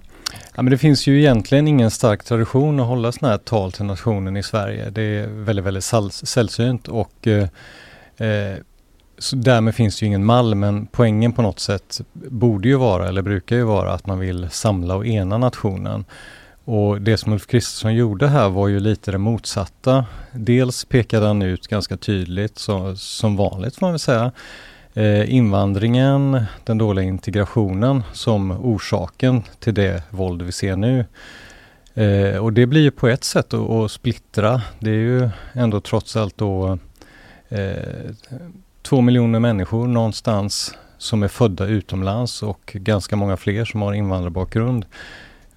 Ja, 0.54 0.62
men 0.62 0.70
det 0.70 0.78
finns 0.78 1.06
ju 1.06 1.18
egentligen 1.18 1.68
ingen 1.68 1.90
stark 1.90 2.24
tradition 2.24 2.80
att 2.80 2.86
hålla 2.86 3.12
sådana 3.12 3.32
här 3.32 3.38
tal 3.38 3.72
till 3.72 3.84
nationen 3.84 4.36
i 4.36 4.42
Sverige. 4.42 4.90
Det 4.90 5.02
är 5.02 5.26
väldigt, 5.26 5.64
väldigt 5.64 5.84
sällsynt 6.12 6.88
och 6.88 7.26
eh, 7.26 7.48
eh, 8.28 8.56
så 9.22 9.36
därmed 9.36 9.74
finns 9.74 9.98
det 9.98 10.04
ju 10.04 10.06
ingen 10.06 10.24
mall 10.24 10.54
men 10.54 10.86
poängen 10.86 11.32
på 11.32 11.42
något 11.42 11.60
sätt 11.60 12.00
borde 12.12 12.68
ju 12.68 12.74
vara, 12.74 13.08
eller 13.08 13.22
brukar 13.22 13.56
ju 13.56 13.62
vara, 13.62 13.92
att 13.92 14.06
man 14.06 14.18
vill 14.18 14.50
samla 14.50 14.94
och 14.94 15.06
ena 15.06 15.38
nationen. 15.38 16.04
Och 16.64 17.00
det 17.00 17.16
som 17.16 17.32
Ulf 17.32 17.46
Kristersson 17.46 17.94
gjorde 17.94 18.28
här 18.28 18.48
var 18.48 18.68
ju 18.68 18.80
lite 18.80 19.10
det 19.10 19.18
motsatta. 19.18 20.06
Dels 20.32 20.84
pekade 20.84 21.26
han 21.26 21.42
ut 21.42 21.68
ganska 21.68 21.96
tydligt, 21.96 22.58
så, 22.58 22.96
som 22.96 23.36
vanligt 23.36 23.76
får 23.76 23.86
man 23.86 23.92
väl 23.92 23.98
säga, 23.98 24.32
eh, 24.94 25.34
invandringen, 25.34 26.44
den 26.64 26.78
dåliga 26.78 27.04
integrationen 27.04 28.02
som 28.12 28.50
orsaken 28.50 29.42
till 29.58 29.74
det 29.74 30.02
våld 30.10 30.42
vi 30.42 30.52
ser 30.52 30.76
nu. 30.76 31.04
Eh, 31.94 32.36
och 32.36 32.52
det 32.52 32.66
blir 32.66 32.82
ju 32.82 32.90
på 32.90 33.08
ett 33.08 33.24
sätt 33.24 33.54
att, 33.54 33.70
att 33.70 33.90
splittra. 33.90 34.62
Det 34.78 34.90
är 34.90 34.94
ju 34.94 35.30
ändå 35.52 35.80
trots 35.80 36.16
allt 36.16 36.38
då 36.38 36.78
eh, 37.48 38.10
två 38.82 39.00
miljoner 39.00 39.40
människor 39.40 39.86
någonstans 39.86 40.74
som 40.98 41.22
är 41.22 41.28
födda 41.28 41.66
utomlands 41.66 42.42
och 42.42 42.70
ganska 42.74 43.16
många 43.16 43.36
fler 43.36 43.64
som 43.64 43.82
har 43.82 43.92
invandrarbakgrund. 43.92 44.86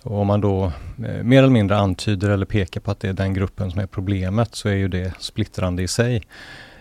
Och 0.03 0.19
om 0.19 0.27
man 0.27 0.41
då 0.41 0.65
eh, 1.05 1.23
mer 1.23 1.37
eller 1.37 1.49
mindre 1.49 1.77
antyder 1.77 2.29
eller 2.29 2.45
pekar 2.45 2.81
på 2.81 2.91
att 2.91 2.99
det 2.99 3.09
är 3.09 3.13
den 3.13 3.33
gruppen 3.33 3.71
som 3.71 3.79
är 3.79 3.87
problemet 3.87 4.55
så 4.55 4.69
är 4.69 4.73
ju 4.73 4.87
det 4.87 5.13
splittrande 5.19 5.83
i 5.83 5.87
sig. 5.87 6.23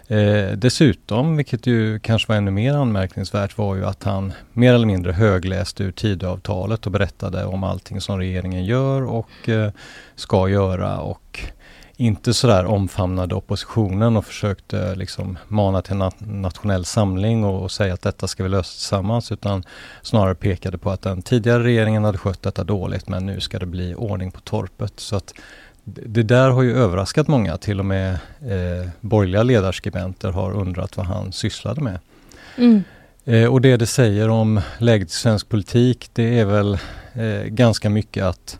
Eh, 0.09 0.53
dessutom, 0.57 1.37
vilket 1.37 1.67
ju 1.67 1.99
kanske 1.99 2.29
var 2.29 2.37
ännu 2.37 2.51
mer 2.51 2.75
anmärkningsvärt, 2.75 3.59
var 3.59 3.77
ju 3.77 3.85
att 3.85 4.03
han 4.03 4.33
mer 4.53 4.75
eller 4.75 4.87
mindre 4.87 5.13
högläste 5.13 5.85
ur 5.85 5.93
Tidöavtalet 5.93 6.87
och 6.87 6.93
berättade 6.93 7.45
om 7.45 7.65
allting 7.65 8.01
som 8.01 8.19
regeringen 8.19 8.65
gör 8.65 9.05
och 9.05 9.49
eh, 9.49 9.71
ska 10.17 10.49
göra 10.49 10.99
och 10.99 11.41
inte 11.97 12.35
sådär 12.35 12.65
omfamnade 12.65 13.35
oppositionen 13.35 14.17
och 14.17 14.25
försökte 14.25 14.95
liksom 14.95 15.39
mana 15.49 15.83
till 15.83 15.97
nat 15.97 16.17
nationell 16.19 16.85
samling 16.85 17.45
och, 17.45 17.63
och 17.63 17.71
säga 17.71 17.95
att 17.95 18.03
detta 18.03 18.27
ska 18.27 18.43
vi 18.43 18.49
lösa 18.49 18.71
tillsammans 18.71 19.33
utan 19.33 19.65
snarare 20.03 20.35
pekade 20.35 20.79
på 20.79 20.91
att 20.91 21.03
den 21.03 21.23
tidigare 21.23 21.63
regeringen 21.63 22.05
hade 22.05 22.19
skött 22.19 22.43
detta 22.43 22.65
dåligt 22.65 23.09
men 23.09 23.27
nu 23.27 23.41
ska 23.41 23.59
det 23.59 23.67
bli 23.67 23.95
ordning 23.95 24.31
på 24.31 24.41
torpet. 24.41 24.93
Så 24.97 25.17
att 25.17 25.35
det 25.85 26.03
det 26.07 26.23
där 26.23 26.51
har 26.51 26.63
ju 26.63 26.77
överraskat 26.77 27.29
många, 27.29 27.57
till 27.57 27.79
och 27.79 27.87
med 27.87 28.13
eh, 28.41 28.89
borgerliga 29.01 29.43
ledarskribenter 29.43 30.33
har 30.33 30.53
undrat 30.53 30.97
vad 30.97 31.07
han 31.07 31.33
sysslade 31.33 31.81
med. 31.81 31.99
Mm. 32.57 32.83
Eh, 33.25 33.53
och 33.53 33.61
det 33.61 33.77
det 33.77 33.87
säger 33.87 34.29
om 34.29 34.61
läget 34.79 35.09
i 35.09 35.13
svensk 35.13 35.49
politik 35.49 36.11
det 36.13 36.39
är 36.39 36.45
väl 36.45 36.79
eh, 37.13 37.45
ganska 37.45 37.91
mycket 37.91 38.25
att 38.25 38.57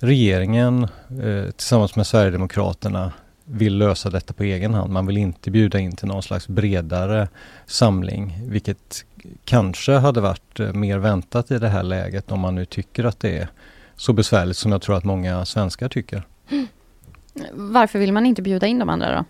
regeringen 0.00 0.88
eh, 1.22 1.50
tillsammans 1.50 1.96
med 1.96 2.06
Sverigedemokraterna 2.06 3.12
vill 3.44 3.78
lösa 3.78 4.10
detta 4.10 4.34
på 4.34 4.42
egen 4.42 4.74
hand. 4.74 4.92
Man 4.92 5.06
vill 5.06 5.16
inte 5.16 5.50
bjuda 5.50 5.78
in 5.78 5.96
till 5.96 6.08
någon 6.08 6.22
slags 6.22 6.48
bredare 6.48 7.28
samling, 7.66 8.40
vilket 8.44 9.04
kanske 9.44 9.92
hade 9.92 10.20
varit 10.20 10.60
eh, 10.60 10.72
mer 10.72 10.98
väntat 10.98 11.50
i 11.50 11.58
det 11.58 11.68
här 11.68 11.82
läget 11.82 12.32
om 12.32 12.40
man 12.40 12.54
nu 12.54 12.64
tycker 12.64 13.04
att 13.04 13.20
det 13.20 13.38
är 13.38 13.48
så 13.96 14.12
besvärligt 14.12 14.56
som 14.56 14.72
jag 14.72 14.82
tror 14.82 14.96
att 14.96 15.04
många 15.04 15.44
svenskar 15.44 15.88
tycker. 15.88 16.26
Varför 17.52 17.98
vill 17.98 18.12
man 18.12 18.26
inte 18.26 18.42
bjuda 18.42 18.66
in 18.66 18.78
de 18.78 18.88
andra 18.88 19.16
då? 19.16 19.24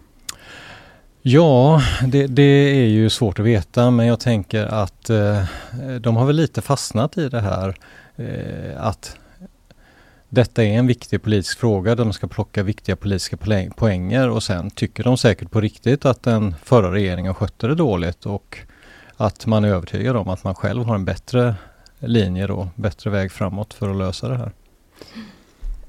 Ja, 1.23 1.83
det, 2.07 2.27
det, 2.27 2.43
är 2.43 2.87
ju 2.87 3.11
svårt 3.11 3.39
att 3.39 3.45
veta 3.45 3.91
men 3.91 4.07
jag 4.07 4.21
tänker 4.21 4.67
att 4.67 5.11
eh, 5.11 5.45
de 6.01 6.17
har 6.17 6.27
väl 6.27 6.37
lite 6.37 6.61
fastnat 6.61 7.19
i 7.19 7.29
det 7.29 7.41
här 7.41 7.75
eh, 8.17 8.87
att 8.87 9.17
detta 10.31 10.65
är 10.65 10.69
en 10.69 10.87
viktig 10.87 11.23
politisk 11.23 11.59
fråga 11.59 11.95
där 11.95 12.05
de 12.05 12.13
ska 12.13 12.27
plocka 12.27 12.63
viktiga 12.63 12.97
politiska 12.97 13.37
poänger 13.77 14.31
och 14.31 14.43
sen 14.43 14.71
tycker 14.71 15.05
de 15.05 15.17
säkert 15.17 15.51
på 15.51 15.61
riktigt 15.61 16.05
att 16.05 16.23
den 16.23 16.55
förra 16.65 16.93
regeringen 16.93 17.35
skötte 17.35 17.67
det 17.67 17.75
dåligt 17.75 18.27
och 18.27 18.59
att 19.17 19.47
man 19.47 19.65
är 19.65 19.69
övertygad 19.69 20.17
om 20.17 20.29
att 20.29 20.45
man 20.45 20.55
själv 20.55 20.85
har 20.85 20.95
en 20.95 21.05
bättre 21.05 21.55
linje 21.99 22.47
då, 22.47 22.69
bättre 22.75 23.11
väg 23.11 23.33
framåt 23.33 23.75
för 23.75 23.91
att 23.91 23.97
lösa 23.97 24.29
det 24.29 24.37
här. 24.37 24.53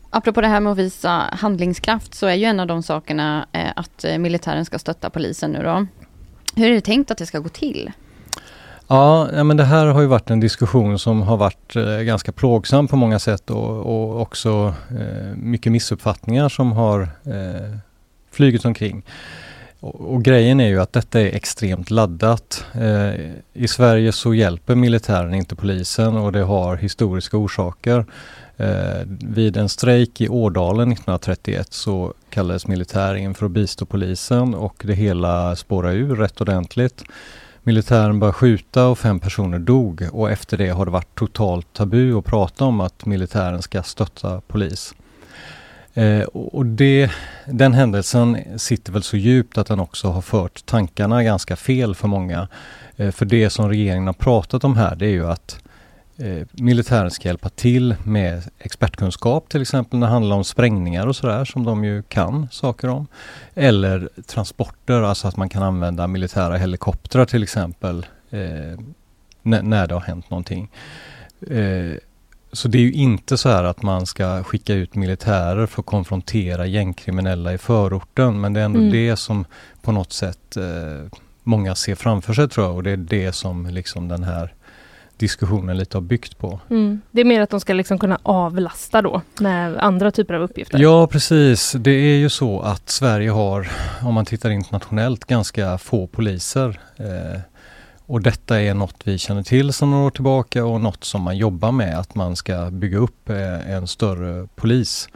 Apropå 0.09 0.41
det 0.41 0.47
här 0.47 0.59
med 0.59 0.71
att 0.71 0.77
visa 0.77 1.09
handlingskraft 1.31 2.13
så 2.13 2.27
är 2.27 2.35
ju 2.35 2.45
en 2.45 2.59
av 2.59 2.67
de 2.67 2.83
sakerna 2.83 3.47
eh, 3.51 3.71
att 3.75 4.05
militären 4.19 4.65
ska 4.65 4.79
stötta 4.79 5.09
polisen 5.09 5.51
nu 5.51 5.63
då. 5.63 5.87
Hur 6.55 6.69
är 6.69 6.73
det 6.73 6.81
tänkt 6.81 7.11
att 7.11 7.17
det 7.17 7.25
ska 7.25 7.39
gå 7.39 7.49
till? 7.49 7.91
Ja, 8.93 9.43
men 9.43 9.57
det 9.57 9.63
här 9.63 9.85
har 9.85 10.01
ju 10.01 10.07
varit 10.07 10.29
en 10.29 10.39
diskussion 10.39 10.99
som 10.99 11.21
har 11.21 11.37
varit 11.37 11.75
eh, 11.75 11.97
ganska 11.97 12.31
plågsam 12.31 12.87
på 12.87 12.95
många 12.95 13.19
sätt 13.19 13.49
och, 13.49 13.77
och 13.77 14.21
också 14.21 14.73
eh, 14.89 15.35
mycket 15.35 15.71
missuppfattningar 15.71 16.49
som 16.49 16.71
har 16.71 17.01
eh, 17.01 17.77
flugit 18.31 18.65
omkring. 18.65 19.03
Och, 19.79 20.13
och, 20.13 20.23
grejen 20.23 20.59
är 20.59 20.67
ju 20.67 20.81
att 20.81 20.93
detta 20.93 21.21
är 21.21 21.25
extremt 21.25 21.91
laddat. 21.91 22.65
Eh, 22.73 23.31
I 23.53 23.67
Sverige 23.67 24.11
så 24.11 24.33
hjälper 24.33 24.75
militären 24.75 25.33
inte 25.33 25.55
polisen 25.55 26.17
och 26.17 26.31
det 26.31 26.43
har 26.43 26.75
historiska 26.75 27.37
orsaker. 27.37 28.05
Eh, 28.57 29.01
vid 29.07 29.57
en 29.57 29.69
strejk 29.69 30.21
i 30.21 30.29
Årdalen 30.29 30.91
1931 30.91 31.73
så 31.73 32.13
kallades 32.29 32.67
militären 32.67 33.33
för 33.33 33.45
att 33.45 33.51
bistå 33.51 33.85
polisen 33.85 34.55
och 34.55 34.83
det 34.85 34.93
hela 34.93 35.55
spårade 35.55 35.95
ur 35.95 36.15
rätt 36.15 36.41
ordentligt. 36.41 37.03
Militären 37.63 38.19
började 38.19 38.33
skjuta 38.33 38.87
och 38.87 38.99
fem 38.99 39.19
personer 39.19 39.59
dog 39.59 40.07
och 40.11 40.31
efter 40.31 40.57
det 40.57 40.69
har 40.69 40.85
det 40.85 40.91
varit 40.91 41.15
totalt 41.15 41.73
tabu 41.73 42.17
att 42.17 42.25
prata 42.25 42.65
om 42.65 42.81
att 42.81 43.05
militären 43.05 43.61
ska 43.61 43.83
stötta 43.83 44.41
polis. 44.47 44.95
Eh, 45.93 46.21
och 46.23 46.65
det, 46.65 47.11
den 47.45 47.73
händelsen 47.73 48.37
sitter 48.59 48.93
väl 48.93 49.03
så 49.03 49.17
djupt 49.17 49.57
att 49.57 49.67
den 49.67 49.79
också 49.79 50.07
har 50.07 50.21
fört 50.21 50.65
tankarna 50.65 51.23
ganska 51.23 51.55
fel 51.55 51.95
för 51.95 52.07
många. 52.07 52.47
Eh, 52.95 53.11
för 53.11 53.25
det 53.25 53.49
som 53.49 53.69
regeringen 53.69 54.07
har 54.07 54.13
pratat 54.13 54.63
om 54.63 54.77
här 54.77 54.95
det 54.95 55.05
är 55.05 55.09
ju 55.09 55.27
att 55.27 55.59
eh, 56.21 56.47
militären 56.51 57.11
ska 57.11 57.27
hjälpa 57.27 57.49
till 57.49 57.95
med 58.03 58.43
expertkunskap 58.59 59.49
till 59.49 59.61
exempel 59.61 59.99
när 59.99 60.07
det 60.07 60.13
handlar 60.13 60.35
om 60.35 60.43
sprängningar 60.43 61.07
och 61.07 61.15
sådär 61.15 61.45
som 61.45 61.63
de 61.63 61.83
ju 61.83 62.03
kan 62.03 62.47
saker 62.51 62.87
om. 62.87 63.07
Eller 63.53 64.09
transporter, 64.27 65.01
alltså 65.01 65.27
att 65.27 65.37
man 65.37 65.49
kan 65.49 65.63
använda 65.63 66.07
militära 66.07 66.57
helikoptrar 66.57 67.25
till 67.25 67.43
exempel 67.43 68.05
eh, 68.29 68.79
när 69.41 69.87
det 69.87 69.93
har 69.93 70.01
hänt 70.01 70.29
någonting. 70.29 70.71
Eh, 71.47 71.97
så 72.53 72.67
det 72.67 72.77
är 72.77 72.81
ju 72.81 72.91
inte 72.91 73.37
så 73.37 73.49
här 73.49 73.63
att 73.63 73.83
man 73.83 74.05
ska 74.05 74.43
skicka 74.43 74.73
ut 74.73 74.95
militärer 74.95 75.65
för 75.65 75.81
att 75.81 75.85
konfrontera 75.85 76.65
gängkriminella 76.65 77.53
i 77.53 77.57
förorten 77.57 78.41
men 78.41 78.53
det 78.53 78.59
är 78.59 78.65
ändå 78.65 78.79
mm. 78.79 78.91
det 78.91 79.15
som 79.15 79.45
på 79.81 79.91
något 79.91 80.13
sätt 80.13 80.57
eh, 80.57 81.19
många 81.43 81.75
ser 81.75 81.95
framför 81.95 82.33
sig 82.33 82.49
tror 82.49 82.65
jag 82.65 82.75
och 82.75 82.83
det 82.83 82.91
är 82.91 82.97
det 82.97 83.31
som 83.31 83.67
liksom 83.67 84.07
den 84.07 84.23
här 84.23 84.53
diskussionen 85.21 85.77
lite 85.77 85.97
har 85.97 86.01
byggt 86.01 86.37
på. 86.37 86.59
Mm. 86.69 87.01
Det 87.11 87.21
är 87.21 87.25
mer 87.25 87.41
att 87.41 87.49
de 87.49 87.59
ska 87.59 87.73
liksom 87.73 87.99
kunna 87.99 88.19
avlasta 88.23 89.01
då 89.01 89.21
med 89.39 89.77
andra 89.77 90.11
typer 90.11 90.33
av 90.33 90.41
uppgifter? 90.41 90.79
Ja 90.79 91.07
precis, 91.07 91.71
det 91.71 91.91
är 91.91 92.17
ju 92.17 92.29
så 92.29 92.61
att 92.61 92.89
Sverige 92.89 93.29
har, 93.29 93.71
om 94.01 94.13
man 94.13 94.25
tittar 94.25 94.49
internationellt, 94.49 95.25
ganska 95.25 95.77
få 95.77 96.07
poliser. 96.07 96.79
Eh, 96.97 97.41
och 98.05 98.21
detta 98.21 98.61
är 98.61 98.73
något 98.73 99.01
vi 99.03 99.17
känner 99.17 99.43
till 99.43 99.73
sedan 99.73 99.91
några 99.91 100.05
år 100.05 100.11
tillbaka 100.11 100.65
och 100.65 100.81
något 100.81 101.03
som 101.03 101.21
man 101.21 101.37
jobbar 101.37 101.71
med, 101.71 101.99
att 101.99 102.15
man 102.15 102.35
ska 102.35 102.69
bygga 102.71 102.97
upp 102.97 103.29
eh, 103.29 103.71
en 103.71 103.87
större 103.87 104.47
polis. 104.55 105.09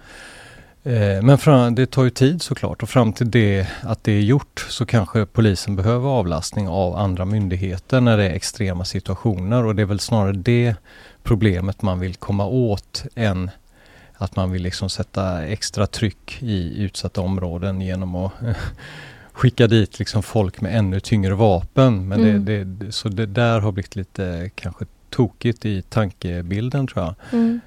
Eh, 0.86 1.22
men 1.22 1.38
fram, 1.38 1.76
det 1.76 1.86
tar 1.86 2.04
ju 2.04 2.10
tid 2.10 2.42
såklart 2.42 2.84
och 2.84 2.90
fram 2.90 3.14
till 3.14 3.32
det 3.32 3.68
att 3.82 4.04
det 4.04 4.12
är 4.12 4.22
gjort 4.22 4.66
så 4.70 4.86
kanske 4.86 5.26
polisen 5.26 5.76
behöver 5.76 6.10
avlastning 6.10 6.68
av 6.68 6.96
andra 6.96 7.26
myndigheter 7.26 8.02
när 8.02 8.18
det 8.18 8.24
är 8.24 8.34
extrema 8.34 8.86
situationer 8.86 9.66
och 9.66 9.76
det 9.76 9.82
är 9.82 9.86
väl 9.86 10.00
snarare 10.00 10.32
det 10.32 10.76
problemet 11.24 11.82
man 11.82 12.00
vill 12.00 12.16
komma 12.16 12.46
åt 12.46 13.04
än 13.16 13.50
att 14.14 14.36
man 14.36 14.52
vill 14.52 14.64
liksom 14.64 14.90
sätta 14.90 15.46
extra 15.46 15.88
tryck 15.88 16.38
i 16.42 16.84
utsatta 16.84 17.22
områden 17.22 17.82
genom 17.82 18.16
att 18.16 18.32
skicka 19.32 19.68
dit 19.68 20.00
liksom 20.00 20.24
folk 20.24 20.62
med 20.62 20.78
ännu 20.78 21.00
tyngre 21.00 21.34
vapen. 21.34 22.08
Men 22.08 22.20
mm. 22.20 22.46
det, 22.46 22.64
det, 22.64 22.92
så 22.92 23.10
det 23.10 23.26
där 23.26 23.60
har 23.60 23.72
blivit 23.72 23.96
lite 23.96 24.50
kanske 24.56 24.86
tokigt 25.10 25.66
i 25.66 25.82
tankebilden 25.82 26.88
tror 26.88 27.06
jag. 27.06 27.40
Mm. 27.40 27.60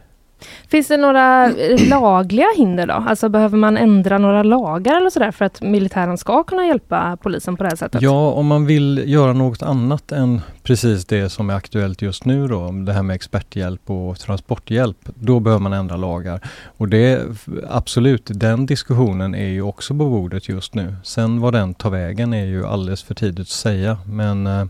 Finns 0.68 0.88
det 0.88 0.96
några 0.96 1.46
lagliga 1.88 2.46
hinder 2.56 2.86
då? 2.86 2.92
Alltså 2.92 3.28
behöver 3.28 3.58
man 3.58 3.76
ändra 3.76 4.18
några 4.18 4.42
lagar 4.42 4.96
eller 4.96 5.10
sådär 5.10 5.30
för 5.30 5.44
att 5.44 5.62
militären 5.62 6.18
ska 6.18 6.44
kunna 6.44 6.66
hjälpa 6.66 7.18
polisen 7.22 7.56
på 7.56 7.62
det 7.62 7.68
här 7.68 7.76
sättet? 7.76 8.02
Ja, 8.02 8.30
om 8.30 8.46
man 8.46 8.66
vill 8.66 9.02
göra 9.06 9.32
något 9.32 9.62
annat 9.62 10.12
än 10.12 10.40
precis 10.62 11.04
det 11.06 11.28
som 11.28 11.50
är 11.50 11.54
aktuellt 11.54 12.02
just 12.02 12.24
nu 12.24 12.48
då, 12.48 12.70
det 12.72 12.92
här 12.92 13.02
med 13.02 13.14
experthjälp 13.14 13.90
och 13.90 14.18
transporthjälp, 14.18 14.98
då 15.14 15.40
behöver 15.40 15.62
man 15.62 15.72
ändra 15.72 15.96
lagar. 15.96 16.40
Och 16.64 16.88
det 16.88 17.22
absolut, 17.68 18.22
den 18.26 18.66
diskussionen 18.66 19.34
är 19.34 19.48
ju 19.48 19.62
också 19.62 19.94
på 19.94 20.04
bordet 20.10 20.48
just 20.48 20.74
nu. 20.74 20.96
Sen 21.04 21.40
vad 21.40 21.52
den 21.52 21.74
tar 21.74 21.90
vägen 21.90 22.34
är 22.34 22.44
ju 22.44 22.66
alldeles 22.66 23.02
för 23.02 23.14
tidigt 23.14 23.40
att 23.40 23.48
säga, 23.48 23.98
men 24.06 24.46
eh, 24.46 24.66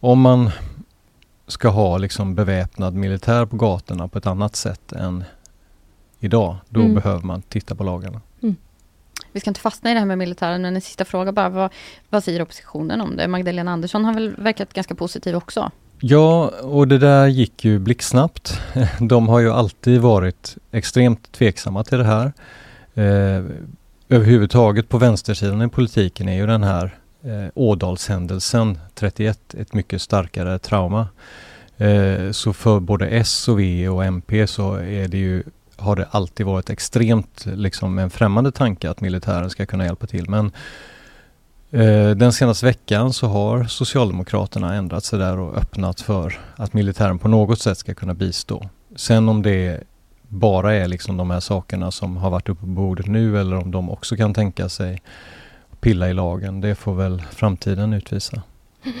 om 0.00 0.20
man 0.20 0.50
ska 1.46 1.68
ha 1.68 1.98
liksom 1.98 2.34
beväpnad 2.34 2.94
militär 2.94 3.46
på 3.46 3.56
gatorna 3.56 4.08
på 4.08 4.18
ett 4.18 4.26
annat 4.26 4.56
sätt 4.56 4.92
än 4.92 5.24
idag, 6.20 6.56
då 6.68 6.80
mm. 6.80 6.94
behöver 6.94 7.22
man 7.22 7.42
titta 7.42 7.74
på 7.74 7.84
lagarna. 7.84 8.20
Mm. 8.42 8.56
Vi 9.32 9.40
ska 9.40 9.50
inte 9.50 9.60
fastna 9.60 9.90
i 9.90 9.94
det 9.94 9.98
här 9.98 10.06
med 10.06 10.18
militären, 10.18 10.62
men 10.62 10.74
en 10.74 10.80
sista 10.80 11.04
fråga 11.04 11.32
bara. 11.32 11.48
Vad, 11.48 11.72
vad 12.10 12.24
säger 12.24 12.42
oppositionen 12.42 13.00
om 13.00 13.16
det? 13.16 13.28
Magdalena 13.28 13.72
Andersson 13.72 14.04
har 14.04 14.14
väl 14.14 14.36
verkat 14.36 14.72
ganska 14.72 14.94
positiv 14.94 15.36
också? 15.36 15.70
Ja, 16.00 16.48
och 16.48 16.88
det 16.88 16.98
där 16.98 17.26
gick 17.26 17.64
ju 17.64 17.78
blixtsnabbt. 17.78 18.60
De 19.00 19.28
har 19.28 19.40
ju 19.40 19.52
alltid 19.52 20.00
varit 20.00 20.56
extremt 20.70 21.32
tveksamma 21.32 21.84
till 21.84 21.98
det 21.98 22.04
här. 22.04 22.32
Eh, 22.94 23.44
överhuvudtaget 24.08 24.88
på 24.88 24.98
vänstersidan 24.98 25.62
i 25.62 25.68
politiken 25.68 26.28
är 26.28 26.36
ju 26.36 26.46
den 26.46 26.62
här 26.62 26.98
eh, 27.26 27.48
Ådalshändelsen 27.54 28.78
31 28.94 29.54
ett 29.54 29.74
mycket 29.74 30.02
starkare 30.02 30.58
trauma. 30.58 31.08
Eh, 31.76 32.30
så 32.30 32.52
för 32.52 32.80
både 32.80 33.08
S 33.08 33.48
och 33.48 33.60
V 33.60 33.88
och 33.88 34.04
MP 34.04 34.46
så 34.46 34.74
är 34.74 35.08
det 35.08 35.18
ju, 35.18 35.42
har 35.76 35.96
det 35.96 36.08
alltid 36.10 36.46
varit 36.46 36.70
extremt 36.70 37.46
liksom 37.46 37.98
en 37.98 38.10
främmande 38.10 38.52
tanke 38.52 38.90
att 38.90 39.00
militären 39.00 39.50
ska 39.50 39.66
kunna 39.66 39.84
hjälpa 39.84 40.06
till. 40.06 40.30
Men 40.30 40.46
eh, 41.70 42.10
den 42.10 42.32
senaste 42.32 42.66
veckan 42.66 43.12
så 43.12 43.26
har 43.26 43.64
Socialdemokraterna 43.64 44.74
ändrat 44.74 45.04
sig 45.04 45.18
där 45.18 45.38
och 45.38 45.56
öppnat 45.56 46.00
för 46.00 46.38
att 46.56 46.72
militären 46.72 47.18
på 47.18 47.28
något 47.28 47.60
sätt 47.60 47.78
ska 47.78 47.94
kunna 47.94 48.14
bistå. 48.14 48.68
Sen 48.96 49.28
om 49.28 49.42
det 49.42 49.82
bara 50.28 50.74
är 50.74 50.88
liksom 50.88 51.16
de 51.16 51.30
här 51.30 51.40
sakerna 51.40 51.90
som 51.90 52.16
har 52.16 52.30
varit 52.30 52.48
uppe 52.48 52.60
på 52.60 52.66
bordet 52.66 53.06
nu 53.06 53.40
eller 53.40 53.56
om 53.56 53.70
de 53.70 53.90
också 53.90 54.16
kan 54.16 54.34
tänka 54.34 54.68
sig 54.68 55.02
pilla 55.86 56.08
i 56.08 56.14
lagen. 56.14 56.60
Det 56.60 56.74
får 56.74 56.94
väl 56.94 57.22
framtiden 57.30 57.92
utvisa. 57.92 58.42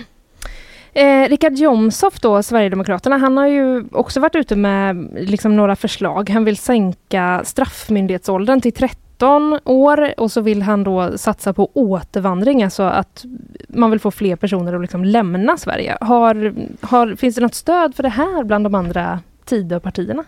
Eh, 0.92 1.28
Richard 1.28 1.52
Jomshof 1.52 2.20
då, 2.20 2.42
Sverigedemokraterna, 2.42 3.16
han 3.16 3.36
har 3.36 3.46
ju 3.46 3.84
också 3.92 4.20
varit 4.20 4.34
ute 4.34 4.56
med 4.56 5.08
liksom 5.16 5.56
några 5.56 5.76
förslag. 5.76 6.30
Han 6.30 6.44
vill 6.44 6.56
sänka 6.56 7.42
straffmyndighetsåldern 7.44 8.60
till 8.60 8.72
13 8.72 9.60
år 9.64 10.20
och 10.20 10.32
så 10.32 10.40
vill 10.40 10.62
han 10.62 10.84
då 10.84 11.18
satsa 11.18 11.52
på 11.52 11.70
återvandring, 11.74 12.62
alltså 12.62 12.82
att 12.82 13.24
man 13.68 13.90
vill 13.90 14.00
få 14.00 14.10
fler 14.10 14.36
personer 14.36 14.74
att 14.74 14.80
liksom 14.80 15.04
lämna 15.04 15.56
Sverige. 15.56 15.98
Har, 16.00 16.54
har, 16.80 17.16
finns 17.16 17.34
det 17.34 17.40
något 17.40 17.54
stöd 17.54 17.94
för 17.94 18.02
det 18.02 18.08
här 18.08 18.44
bland 18.44 18.64
de 18.64 18.74
andra 18.74 19.20
Tidöpartierna? 19.44 20.24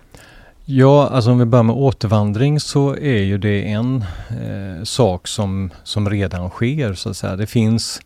Ja, 0.71 1.09
alltså 1.09 1.31
om 1.31 1.39
vi 1.39 1.45
börjar 1.45 1.63
med 1.63 1.77
återvandring 1.77 2.61
så 2.61 2.97
är 2.97 3.23
ju 3.23 3.39
det 3.39 3.69
en 3.69 4.05
eh, 4.31 4.85
sak 4.85 5.27
som, 5.27 5.71
som 5.85 6.11
redan 6.11 6.51
sker 6.51 6.95
så 6.95 7.11
att 7.11 7.17
säga. 7.17 7.37
Det 7.37 7.47
finns 7.47 8.01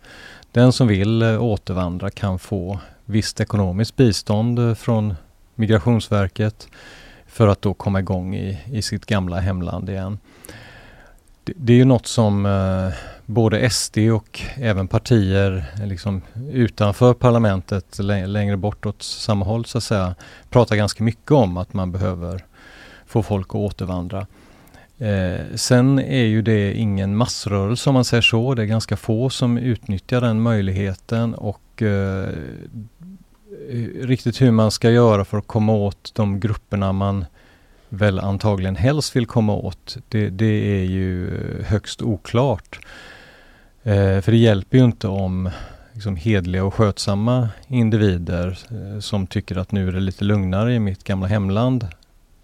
den 0.53 0.73
som 0.73 0.87
vill 0.87 1.23
eh, 1.23 1.43
återvandra 1.43 2.11
kan 2.11 2.39
få 2.39 2.79
visst 3.05 3.41
ekonomiskt 3.41 3.97
bistånd 3.97 4.59
eh, 4.59 4.75
från 4.75 5.15
Migrationsverket 5.55 6.69
för 7.27 7.49
att 7.49 7.63
då 7.63 7.75
komma 7.75 8.01
igång 8.01 8.35
i, 8.35 8.59
i 8.67 8.83
sitt 8.83 9.07
gamla 9.07 9.41
hemland 9.41 9.91
igen. 9.91 10.19
Det, 11.45 11.53
det 11.57 11.73
är 11.73 11.77
ju 11.77 11.85
något 11.85 12.07
som 12.07 12.47
eh, 12.47 12.95
både 13.27 13.71
SD 13.71 13.99
och 13.99 14.41
även 14.55 14.89
partier 14.89 15.73
eh, 15.81 15.87
liksom 15.87 16.23
utanför 16.53 17.15
parlamentet 17.15 17.99
längre 17.99 18.57
bort 18.57 18.87
åt 18.87 19.03
samma 19.03 19.45
håll 19.45 19.65
så 19.65 19.79
att 19.79 19.85
säga 19.85 20.15
pratar 20.51 20.77
ganska 20.77 21.05
mycket 21.05 21.31
om 21.31 21.57
att 21.57 21.75
man 21.75 21.93
behöver 21.93 22.45
få 23.13 23.23
folk 23.23 23.49
att 23.49 23.55
återvandra. 23.55 24.27
Eh, 24.99 25.41
sen 25.55 25.99
är 25.99 26.25
ju 26.25 26.43
det 26.43 26.75
ingen 26.75 27.17
massrörelse 27.17 27.91
om 27.91 27.95
man 27.95 28.05
säger 28.05 28.23
så. 28.23 28.55
Det 28.55 28.63
är 28.63 28.67
ganska 28.67 28.97
få 28.97 29.31
som 29.31 29.59
utnyttjar 29.59 30.21
den 30.21 30.41
möjligheten 30.41 31.35
och 31.35 31.83
eh, 31.83 32.29
riktigt 34.01 34.41
hur 34.41 34.51
man 34.51 34.71
ska 34.71 34.91
göra 34.91 35.25
för 35.25 35.39
att 35.39 35.47
komma 35.47 35.73
åt 35.73 36.13
de 36.15 36.41
grupperna 36.41 36.93
man 36.93 37.25
väl 37.89 38.19
antagligen 38.19 38.77
helst 38.77 39.17
vill 39.17 39.27
komma 39.27 39.55
åt, 39.55 39.97
det, 40.09 40.31
det 40.31 40.81
är 40.81 40.85
ju 40.85 41.31
högst 41.67 42.03
oklart. 42.03 42.79
Eh, 43.83 44.21
för 44.21 44.33
det 44.33 44.39
hjälper 44.39 44.79
ju 44.79 44.85
inte 44.85 45.09
om 45.09 45.51
liksom, 45.93 46.17
hedliga 46.17 46.65
och 46.65 46.75
skötsamma 46.75 47.49
individer 47.69 48.59
eh, 48.71 49.01
som 49.01 49.27
tycker 49.27 49.59
att 49.59 49.73
nu 49.73 49.89
är 49.89 49.93
det 49.93 50.01
lite 50.01 50.25
lugnare 50.25 50.75
i 50.75 50.79
mitt 50.79 51.05
gamla 51.05 51.27
hemland 51.27 51.87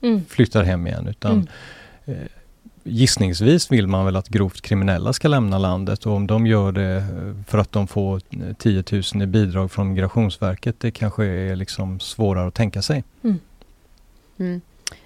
mm. 0.00 0.24
flyttar 0.28 0.62
hem 0.62 0.86
igen. 0.86 1.06
Utan 1.06 1.32
mm. 1.32 1.46
eh, 2.04 2.28
Gissningsvis 2.88 3.72
vill 3.72 3.86
man 3.86 4.04
väl 4.04 4.16
att 4.16 4.28
grovt 4.28 4.60
kriminella 4.60 5.12
ska 5.12 5.28
lämna 5.28 5.58
landet 5.58 6.06
och 6.06 6.12
om 6.12 6.26
de 6.26 6.46
gör 6.46 6.72
det 6.72 6.96
eh, 6.96 7.44
för 7.46 7.58
att 7.58 7.72
de 7.72 7.86
får 7.86 8.20
10 8.58 8.84
000 9.14 9.22
i 9.22 9.26
bidrag 9.26 9.70
från 9.70 9.88
Migrationsverket, 9.88 10.80
det 10.80 10.90
kanske 10.90 11.24
är 11.24 11.56
liksom 11.56 12.00
svårare 12.00 12.48
att 12.48 12.54
tänka 12.54 12.82
sig. 12.82 13.04
Mm. 13.22 13.38
Mm. 14.38 14.60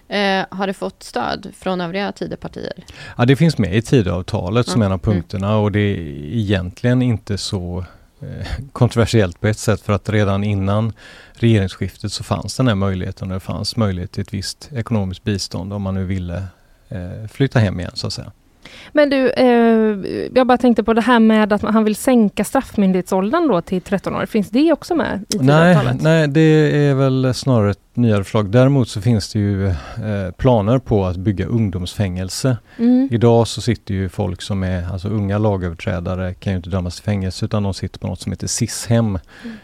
Eh, 0.09 0.47
har 0.57 0.67
det 0.67 0.75
fått 0.75 1.03
stöd 1.03 1.53
från 1.59 1.81
övriga 1.81 2.13
Tidöpartier? 2.13 2.85
Ja, 3.17 3.25
det 3.25 3.37
finns 3.37 3.59
med 3.59 3.77
i 3.77 3.83
Tidöavtalet 3.83 4.69
som 4.69 4.83
en 4.83 4.93
av 4.93 5.01
mm. 5.05 5.15
punkterna 5.15 5.57
och 5.57 5.73
det 5.73 5.81
är 5.81 5.97
egentligen 6.35 7.03
inte 7.03 7.39
så 7.39 7.79
eh, 7.79 7.85
Eh, 8.23 8.47
kontroversiellt 8.73 9.41
på 9.41 9.47
ett 9.47 9.59
sätt 9.59 9.81
för 9.81 9.93
att 9.93 10.09
redan 10.09 10.45
innan 10.45 10.93
regeringsskiftet 11.33 12.13
så 12.13 12.25
fanns 12.25 12.57
den 12.57 12.69
här 12.69 12.75
möjligheten 12.75 13.31
och 13.31 13.35
det 13.35 13.41
fanns 13.41 13.77
möjlighet 13.77 14.13
till 14.13 14.23
ett 14.23 14.35
visst 14.35 14.71
ekonomiskt 14.73 15.25
bistånd 15.25 15.73
om 15.73 15.83
man 15.83 15.95
nu 15.95 16.05
ville 16.05 16.45
eh, 16.89 17.29
flytta 17.29 17.59
hem 17.59 17.81
igen 17.81 17.93
så 17.95 18.07
att 18.07 18.13
säga. 18.13 18.33
Men 18.93 19.11
du, 19.11 19.31
eh, 19.31 20.27
jag 20.35 20.47
bara 20.47 20.59
tänkte 20.59 20.85
på 20.85 20.95
det 20.95 21.01
här 21.01 21.21
med 21.21 21.53
att 21.53 21.63
han 21.63 21.85
vill 21.85 21.97
sänka 21.97 22.45
straffmyndighetsåldern 22.45 23.49
då 23.49 23.61
till 23.61 23.83
13 23.83 24.15
år. 24.15 24.27
Finns 24.27 24.51
det 24.51 24.73
också 24.73 24.95
med 24.95 25.25
i 25.35 25.39
nej, 25.39 25.79
nej, 26.01 26.29
det 26.29 26.41
är 26.87 26.95
väl 26.95 27.35
snarare 27.35 27.71
ett 27.71 27.79
nyare 27.95 28.25
förslag. 28.25 28.51
Däremot 28.51 28.89
så 28.89 29.01
finns 29.01 29.33
det 29.33 29.39
ju 29.39 29.67
eh, 29.69 29.75
planer 30.37 30.79
på 30.79 31.05
att 31.05 31.17
bygga 31.17 31.47
ungdomsfängelse. 31.47 32.57
Mm. 32.79 33.09
Idag 33.11 33.49
så 33.49 33.61
sitter 33.61 33.95
ju 33.95 34.09
folk 34.09 34.43
som 34.43 34.63
är, 34.63 34.93
alltså 34.93 35.09
unga 35.09 35.39
lagöverträdare 35.39 36.35
kan 36.35 36.53
ju 36.53 36.57
inte 36.57 36.71
dömas 36.71 36.95
till 36.95 37.05
fängelse 37.05 37.45
utan 37.45 37.63
de 37.63 37.75
sitter 37.75 37.99
på 37.99 38.07
något 38.07 38.21
som 38.21 38.33
heter 38.33 38.47
SIS-hem. 38.47 39.19
Mm 39.45 39.57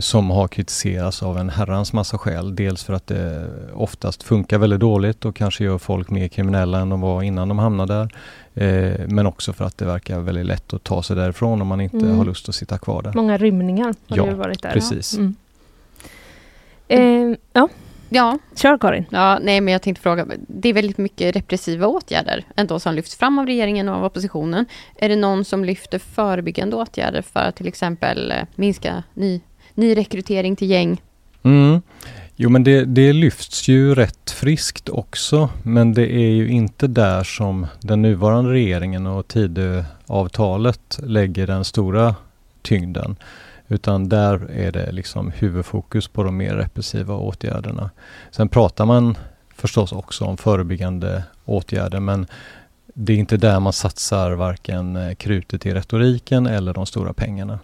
som 0.00 0.30
har 0.30 0.48
kritiserats 0.48 1.22
av 1.22 1.38
en 1.38 1.50
herrans 1.50 1.92
massa 1.92 2.18
skäl. 2.18 2.56
Dels 2.56 2.84
för 2.84 2.92
att 2.92 3.06
det 3.06 3.50
oftast 3.74 4.22
funkar 4.22 4.58
väldigt 4.58 4.80
dåligt 4.80 5.24
och 5.24 5.36
kanske 5.36 5.64
gör 5.64 5.78
folk 5.78 6.10
mer 6.10 6.28
kriminella 6.28 6.78
än 6.78 6.88
de 6.88 7.00
var 7.00 7.22
innan 7.22 7.48
de 7.48 7.58
hamnade 7.58 7.94
där. 7.94 8.10
Eh, 8.54 9.06
men 9.08 9.26
också 9.26 9.52
för 9.52 9.64
att 9.64 9.78
det 9.78 9.84
verkar 9.84 10.20
väldigt 10.20 10.46
lätt 10.46 10.74
att 10.74 10.84
ta 10.84 11.02
sig 11.02 11.16
därifrån 11.16 11.62
om 11.62 11.68
man 11.68 11.80
inte 11.80 11.96
mm. 11.96 12.16
har 12.16 12.24
lust 12.24 12.48
att 12.48 12.54
sitta 12.54 12.78
kvar 12.78 13.02
där. 13.02 13.12
Många 13.14 13.36
rymningar 13.36 13.94
har 14.08 14.16
ja, 14.16 14.24
det 14.24 14.34
varit 14.34 14.62
där. 14.62 14.72
Precis. 14.72 15.16
Mm. 15.16 15.34
Eh, 16.88 17.36
ja. 17.52 17.68
Ja. 18.08 18.38
Kör 18.56 18.78
Karin. 18.78 19.04
Ja, 19.10 19.38
nej 19.42 19.60
men 19.60 19.72
jag 19.72 19.82
tänkte 19.82 20.02
fråga, 20.02 20.26
det 20.48 20.68
är 20.68 20.72
väldigt 20.72 20.98
mycket 20.98 21.36
repressiva 21.36 21.86
åtgärder 21.86 22.44
ändå 22.56 22.80
som 22.80 22.94
lyfts 22.94 23.16
fram 23.16 23.38
av 23.38 23.46
regeringen 23.46 23.88
och 23.88 23.96
av 23.96 24.04
oppositionen. 24.04 24.66
Är 24.96 25.08
det 25.08 25.16
någon 25.16 25.44
som 25.44 25.64
lyfter 25.64 25.98
förebyggande 25.98 26.76
åtgärder 26.76 27.22
för 27.22 27.40
att 27.40 27.56
till 27.56 27.68
exempel 27.68 28.30
eh, 28.30 28.38
minska 28.54 29.02
ny 29.14 29.40
nyrekrytering 29.74 30.56
till 30.56 30.70
gäng. 30.70 31.02
Mm. 31.42 31.82
Jo 32.36 32.50
men 32.50 32.64
det, 32.64 32.84
det 32.84 33.12
lyfts 33.12 33.68
ju 33.68 33.94
rätt 33.94 34.30
friskt 34.30 34.88
också 34.88 35.48
men 35.62 35.94
det 35.94 36.12
är 36.12 36.30
ju 36.30 36.48
inte 36.48 36.86
där 36.86 37.24
som 37.24 37.66
den 37.80 38.02
nuvarande 38.02 38.52
regeringen 38.52 39.06
och 39.06 39.28
Tidöavtalet 39.28 41.00
lägger 41.02 41.46
den 41.46 41.64
stora 41.64 42.14
tyngden. 42.62 43.16
Utan 43.68 44.08
där 44.08 44.50
är 44.50 44.72
det 44.72 44.92
liksom 44.92 45.30
huvudfokus 45.30 46.08
på 46.08 46.22
de 46.22 46.36
mer 46.36 46.54
repressiva 46.54 47.14
åtgärderna. 47.14 47.90
Sen 48.30 48.48
pratar 48.48 48.86
man 48.86 49.16
förstås 49.54 49.92
också 49.92 50.24
om 50.24 50.36
förebyggande 50.36 51.24
åtgärder 51.44 52.00
men 52.00 52.26
det 52.94 53.12
är 53.12 53.16
inte 53.16 53.36
där 53.36 53.60
man 53.60 53.72
satsar 53.72 54.32
varken 54.32 54.96
eh, 54.96 55.14
krutet 55.14 55.66
i 55.66 55.74
retoriken 55.74 56.46
eller 56.46 56.74
de 56.74 56.86
stora 56.86 57.12
pengarna. 57.12 57.58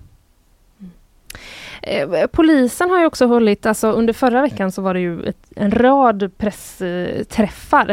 Eh, 1.83 2.27
polisen 2.33 2.91
har 2.91 3.01
ju 3.01 3.07
också 3.07 3.27
hållit, 3.27 3.67
alltså 3.67 3.91
under 3.91 4.13
förra 4.13 4.43
veckan 4.43 4.73
så 4.73 4.83
var 4.83 4.95
det 4.95 5.01
ju 5.01 5.23
ett, 5.23 5.53
en 5.57 5.71
rad 5.71 6.31
pressträffar. 6.39 7.91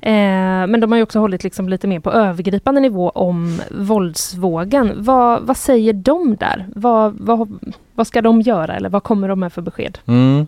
Eh, 0.00 0.66
men 0.66 0.80
de 0.80 0.92
har 0.92 0.96
ju 0.96 1.02
också 1.02 1.18
hållit 1.18 1.44
liksom 1.44 1.68
lite 1.68 1.86
mer 1.86 2.00
på 2.00 2.12
övergripande 2.12 2.80
nivå 2.80 3.10
om 3.10 3.60
våldsvågen. 3.70 4.92
Vad, 4.96 5.42
vad 5.42 5.56
säger 5.56 5.92
de 5.92 6.36
där? 6.36 6.66
Vad, 6.74 7.16
vad, 7.20 7.58
vad 7.94 8.06
ska 8.06 8.22
de 8.22 8.40
göra 8.40 8.76
eller 8.76 8.88
vad 8.88 9.02
kommer 9.02 9.28
de 9.28 9.40
med 9.40 9.52
för 9.52 9.62
besked? 9.62 9.98
Mm. 10.06 10.46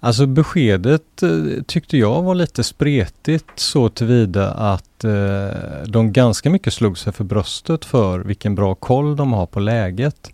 Alltså 0.00 0.26
beskedet 0.26 1.22
eh, 1.22 1.62
tyckte 1.66 1.98
jag 1.98 2.22
var 2.22 2.34
lite 2.34 2.64
spretigt 2.64 3.50
så 3.54 3.88
tillvida 3.88 4.50
att 4.50 5.04
eh, 5.04 5.48
de 5.86 6.12
ganska 6.12 6.50
mycket 6.50 6.72
slog 6.72 6.98
sig 6.98 7.12
för 7.12 7.24
bröstet 7.24 7.84
för 7.84 8.18
vilken 8.18 8.54
bra 8.54 8.74
koll 8.74 9.16
de 9.16 9.32
har 9.32 9.46
på 9.46 9.60
läget. 9.60 10.30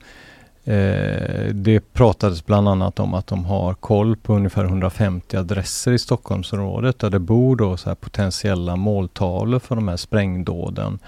Eh, 0.64 1.54
det 1.54 1.92
pratades 1.92 2.46
bland 2.46 2.68
annat 2.68 3.00
om 3.00 3.14
att 3.14 3.26
de 3.26 3.44
har 3.44 3.74
koll 3.74 4.16
på 4.16 4.34
ungefär 4.34 4.64
150 4.64 5.36
adresser 5.36 5.92
i 5.92 5.98
Stockholmsområdet 5.98 6.98
där 6.98 7.10
det 7.10 7.18
bor 7.18 7.56
då 7.56 7.76
så 7.76 7.94
potentiella 7.94 8.76
måltavlor 8.76 9.58
för 9.58 9.74
de 9.74 9.88
här 9.88 9.96
sprängdåden. 9.96 10.98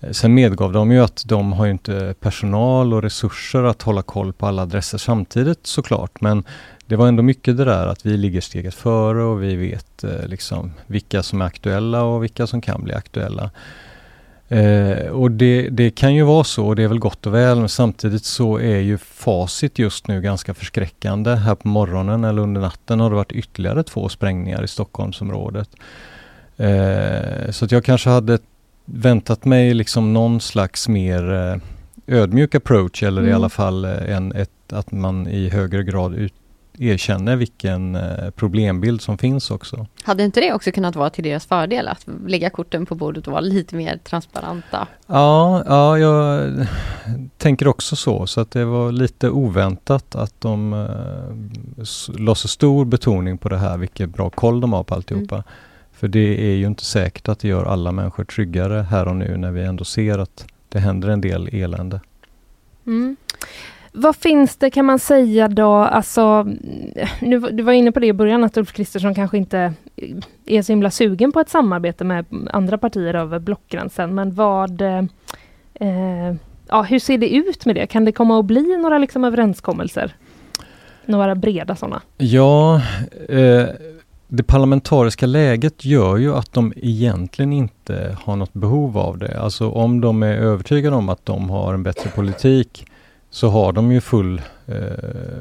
Eh, 0.00 0.10
sen 0.10 0.34
medgav 0.34 0.72
de 0.72 0.92
ju 0.92 1.00
att 1.00 1.22
de 1.26 1.52
har 1.52 1.66
inte 1.66 2.14
personal 2.20 2.94
och 2.94 3.02
resurser 3.02 3.64
att 3.64 3.82
hålla 3.82 4.02
koll 4.02 4.32
på 4.32 4.46
alla 4.46 4.62
adresser 4.62 4.98
samtidigt 4.98 5.66
såklart. 5.66 6.20
Men 6.20 6.44
det 6.86 6.96
var 6.96 7.08
ändå 7.08 7.22
mycket 7.22 7.56
det 7.56 7.64
där 7.64 7.86
att 7.86 8.06
vi 8.06 8.16
ligger 8.16 8.40
steget 8.40 8.74
före 8.74 9.22
och 9.22 9.42
vi 9.42 9.56
vet 9.56 10.04
eh, 10.04 10.26
liksom 10.26 10.72
vilka 10.86 11.22
som 11.22 11.40
är 11.40 11.46
aktuella 11.46 12.02
och 12.02 12.22
vilka 12.22 12.46
som 12.46 12.60
kan 12.60 12.84
bli 12.84 12.94
aktuella. 12.94 13.50
Eh, 14.52 15.06
och 15.06 15.30
det, 15.30 15.68
det, 15.68 15.90
kan 15.90 16.14
ju 16.14 16.22
vara 16.22 16.44
så 16.44 16.66
och 16.66 16.76
det 16.76 16.82
är 16.82 16.88
väl 16.88 16.98
gott 16.98 17.26
och 17.26 17.34
väl 17.34 17.58
men 17.58 17.68
samtidigt 17.68 18.24
så 18.24 18.58
är 18.58 18.78
ju 18.78 18.98
facit 18.98 19.78
just 19.78 20.08
nu 20.08 20.20
ganska 20.20 20.54
förskräckande. 20.54 21.34
Här 21.34 21.54
på 21.54 21.68
morgonen 21.68 22.24
eller 22.24 22.42
under 22.42 22.60
natten 22.60 23.00
har 23.00 23.10
det 23.10 23.16
varit 23.16 23.32
ytterligare 23.32 23.82
två 23.82 24.08
sprängningar 24.08 24.64
i 24.64 24.68
Stockholmsområdet. 24.68 25.68
Eh, 26.56 27.50
så 27.50 27.64
att 27.64 27.72
jag 27.72 27.84
kanske 27.84 28.10
hade 28.10 28.38
väntat 28.84 29.44
mig 29.44 29.74
liksom 29.74 30.12
någon 30.12 30.40
slags 30.40 30.88
mer 30.88 31.32
eh, 31.32 31.56
ödmjuk 32.16 32.54
approach 32.54 33.02
eller 33.02 33.20
mm. 33.20 33.32
i 33.32 33.34
alla 33.34 33.48
fall 33.48 33.84
eh, 33.84 34.16
en, 34.16 34.32
ett, 34.32 34.72
att 34.72 34.92
man 34.92 35.26
i 35.26 35.48
högre 35.48 35.82
grad 35.82 36.14
ut, 36.14 36.34
erkänner 36.78 37.36
vilken 37.36 37.94
eh, 37.94 38.30
problembild 38.30 39.02
som 39.02 39.18
finns 39.18 39.50
också. 39.50 39.86
Hade 40.02 40.24
inte 40.24 40.40
det 40.40 40.52
också 40.52 40.72
kunnat 40.72 40.96
vara 40.96 41.10
till 41.10 41.24
deras 41.24 41.46
fördel 41.46 41.88
att 41.88 42.06
lägga 42.26 42.50
korten 42.50 42.86
på 42.86 42.94
bordet 42.94 43.26
och 43.26 43.32
vara 43.32 43.40
lite 43.40 43.76
mer 43.76 43.98
transparenta? 44.04 44.88
Ja, 45.06 45.64
ja 45.66 45.98
jag 45.98 46.50
tänker 47.38 47.68
också 47.68 47.96
så, 47.96 48.26
så 48.26 48.40
att 48.40 48.50
det 48.50 48.64
var 48.64 48.92
lite 48.92 49.30
oväntat 49.30 50.14
att 50.14 50.40
de 50.40 50.72
eh, 50.72 52.18
la 52.18 52.34
så 52.34 52.48
stor 52.48 52.84
betoning 52.84 53.38
på 53.38 53.48
det 53.48 53.58
här, 53.58 53.78
vilken 53.78 54.10
bra 54.10 54.30
koll 54.30 54.60
de 54.60 54.72
har 54.72 54.84
på 54.84 54.94
alltihopa. 54.94 55.34
Mm. 55.34 55.46
För 55.92 56.08
det 56.08 56.52
är 56.52 56.54
ju 56.54 56.66
inte 56.66 56.84
säkert 56.84 57.28
att 57.28 57.38
det 57.38 57.48
gör 57.48 57.64
alla 57.64 57.92
människor 57.92 58.24
tryggare 58.24 58.86
här 58.90 59.08
och 59.08 59.16
nu 59.16 59.36
när 59.36 59.50
vi 59.50 59.64
ändå 59.64 59.84
ser 59.84 60.18
att 60.18 60.46
det 60.68 60.78
händer 60.78 61.08
en 61.08 61.20
del 61.20 61.48
elände. 61.52 62.00
Mm. 62.86 63.16
Vad 63.92 64.16
finns 64.16 64.56
det 64.56 64.70
kan 64.70 64.84
man 64.84 64.98
säga 64.98 65.48
då, 65.48 65.72
alltså, 65.72 66.42
nu, 67.20 67.40
du 67.40 67.62
var 67.62 67.72
inne 67.72 67.92
på 67.92 68.00
det 68.00 68.06
i 68.06 68.12
början 68.12 68.44
att 68.44 68.56
Ulf 68.56 68.72
Kristersson 68.72 69.14
kanske 69.14 69.36
inte 69.36 69.72
är 70.46 70.62
så 70.62 70.72
himla 70.72 70.90
sugen 70.90 71.32
på 71.32 71.40
ett 71.40 71.48
samarbete 71.48 72.04
med 72.04 72.24
andra 72.50 72.78
partier 72.78 73.14
över 73.14 73.38
blockgränsen, 73.38 74.14
men 74.14 74.34
vad 74.34 74.80
eh, 74.80 76.34
ja, 76.68 76.82
hur 76.82 76.98
ser 76.98 77.18
det 77.18 77.34
ut 77.34 77.66
med 77.66 77.74
det? 77.74 77.86
Kan 77.86 78.04
det 78.04 78.12
komma 78.12 78.38
att 78.38 78.44
bli 78.44 78.76
några 78.76 78.98
liksom 78.98 79.24
överenskommelser? 79.24 80.14
Några 81.06 81.34
breda 81.34 81.76
sådana? 81.76 82.00
Ja, 82.18 82.82
eh, 83.28 83.64
det 84.28 84.42
parlamentariska 84.42 85.26
läget 85.26 85.84
gör 85.84 86.16
ju 86.16 86.34
att 86.34 86.52
de 86.52 86.72
egentligen 86.76 87.52
inte 87.52 88.16
har 88.22 88.36
något 88.36 88.52
behov 88.52 88.98
av 88.98 89.18
det. 89.18 89.40
Alltså 89.40 89.70
om 89.70 90.00
de 90.00 90.22
är 90.22 90.36
övertygade 90.36 90.96
om 90.96 91.08
att 91.08 91.26
de 91.26 91.50
har 91.50 91.74
en 91.74 91.82
bättre 91.82 92.10
politik 92.10 92.86
så 93.30 93.48
har 93.48 93.72
de 93.72 93.92
ju 93.92 94.00
full 94.00 94.42
eh, 94.66 94.76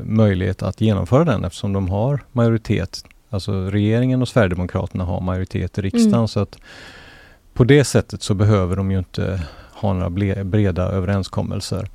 möjlighet 0.03 0.63
att 0.63 0.81
genomföra 0.81 1.25
den 1.25 1.45
eftersom 1.45 1.73
de 1.73 1.89
har 1.89 2.19
majoritet. 2.31 3.03
Alltså 3.29 3.51
regeringen 3.51 4.21
och 4.21 4.27
Sverigedemokraterna 4.27 5.03
har 5.03 5.21
majoritet 5.21 5.77
i 5.77 5.81
riksdagen 5.81 6.13
mm. 6.13 6.27
så 6.27 6.39
att 6.39 6.57
på 7.53 7.63
det 7.63 7.83
sättet 7.83 8.23
så 8.23 8.33
behöver 8.33 8.75
de 8.75 8.91
ju 8.91 8.97
inte 8.97 9.41
ha 9.73 9.93
några 9.93 10.09
breda 10.43 10.83
överenskommelser. 10.83 11.89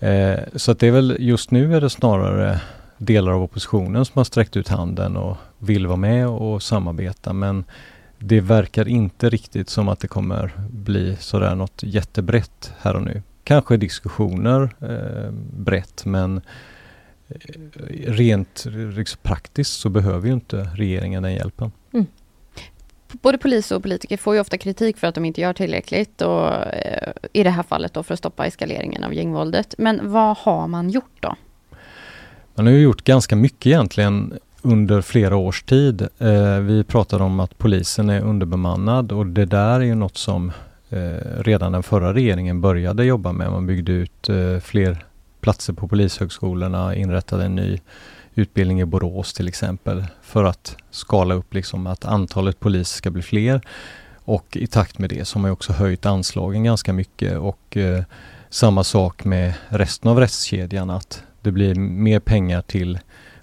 Eh, 0.00 0.38
så 0.54 0.72
att 0.72 0.78
det 0.78 0.86
är 0.86 0.92
väl 0.92 1.16
just 1.18 1.50
nu 1.50 1.76
är 1.76 1.80
det 1.80 1.90
snarare 1.90 2.60
delar 2.96 3.32
av 3.32 3.42
oppositionen 3.42 4.04
som 4.04 4.18
har 4.18 4.24
sträckt 4.24 4.56
ut 4.56 4.68
handen 4.68 5.16
och 5.16 5.36
vill 5.58 5.86
vara 5.86 5.96
med 5.96 6.28
och 6.28 6.62
samarbeta 6.62 7.32
men 7.32 7.64
det 8.18 8.40
verkar 8.40 8.88
inte 8.88 9.30
riktigt 9.30 9.68
som 9.68 9.88
att 9.88 10.00
det 10.00 10.08
kommer 10.08 10.52
bli 10.70 11.16
sådär 11.20 11.54
något 11.54 11.82
jättebrett 11.82 12.72
här 12.80 12.96
och 12.96 13.02
nu. 13.02 13.22
Kanske 13.44 13.76
diskussioner 13.76 14.62
eh, 14.80 15.32
brett 15.52 16.04
men 16.04 16.40
eh, 17.28 17.34
rent 18.06 18.66
liksom, 18.96 19.20
praktiskt 19.22 19.80
så 19.80 19.88
behöver 19.88 20.26
ju 20.28 20.34
inte 20.34 20.70
regeringen 20.74 21.22
den 21.22 21.34
hjälpen. 21.34 21.72
Mm. 21.92 22.06
Både 23.12 23.38
polis 23.38 23.70
och 23.70 23.82
politiker 23.82 24.16
får 24.16 24.34
ju 24.34 24.40
ofta 24.40 24.58
kritik 24.58 24.96
för 24.96 25.06
att 25.06 25.14
de 25.14 25.24
inte 25.24 25.40
gör 25.40 25.52
tillräckligt 25.52 26.22
och 26.22 26.54
eh, 26.54 27.12
i 27.32 27.42
det 27.42 27.50
här 27.50 27.62
fallet 27.62 27.94
då 27.94 28.02
för 28.02 28.14
att 28.14 28.18
stoppa 28.18 28.46
eskaleringen 28.46 29.04
av 29.04 29.14
gängvåldet. 29.14 29.74
Men 29.78 30.12
vad 30.12 30.36
har 30.36 30.68
man 30.68 30.90
gjort 30.90 31.16
då? 31.20 31.36
Man 32.54 32.66
har 32.66 32.72
ju 32.72 32.80
gjort 32.80 33.04
ganska 33.04 33.36
mycket 33.36 33.66
egentligen 33.66 34.38
under 34.62 35.02
flera 35.02 35.36
års 35.36 35.62
tid. 35.62 36.02
Eh, 36.18 36.58
vi 36.58 36.84
pratade 36.84 37.24
om 37.24 37.40
att 37.40 37.58
polisen 37.58 38.10
är 38.10 38.20
underbemannad 38.20 39.12
och 39.12 39.26
det 39.26 39.44
där 39.44 39.80
är 39.80 39.84
ju 39.84 39.94
något 39.94 40.16
som 40.16 40.52
eh, 40.90 41.42
redan 41.42 41.72
den 41.72 41.82
förra 41.82 42.14
regeringen 42.14 42.60
började 42.60 43.04
jobba 43.04 43.32
med. 43.32 43.50
Man 43.50 43.66
byggde 43.66 43.92
ut 43.92 44.28
eh, 44.28 44.58
fler 44.58 45.04
platser 45.40 45.72
på 45.72 45.88
polishögskolorna, 45.88 46.94
inrättade 46.94 47.44
en 47.44 47.54
ny 47.54 47.78
utbildning 48.34 48.80
i 48.80 48.84
Borås 48.84 49.32
till 49.32 49.48
exempel 49.48 50.04
för 50.22 50.44
att 50.44 50.76
skala 50.90 51.34
upp 51.34 51.54
liksom 51.54 51.86
att 51.86 52.04
antalet 52.04 52.60
poliser 52.60 52.96
ska 52.96 53.10
bli 53.10 53.22
fler. 53.22 53.60
Och 54.24 54.56
i 54.56 54.66
takt 54.66 54.98
med 54.98 55.10
det 55.10 55.24
så 55.24 55.38
har 55.38 55.42
man 55.42 55.50
också 55.50 55.72
höjt 55.72 56.06
anslagen 56.06 56.64
ganska 56.64 56.92
mycket 56.92 57.38
och 57.38 57.76
eh, 57.76 58.02
samma 58.50 58.84
sak 58.84 59.24
med 59.24 59.54
resten 59.68 60.10
av 60.10 60.18
rättskedjan 60.18 60.90
att 60.90 61.22
det 61.40 61.52
blir 61.52 61.74
mer 61.74 62.20
pengar 62.20 62.62
till 62.62 62.98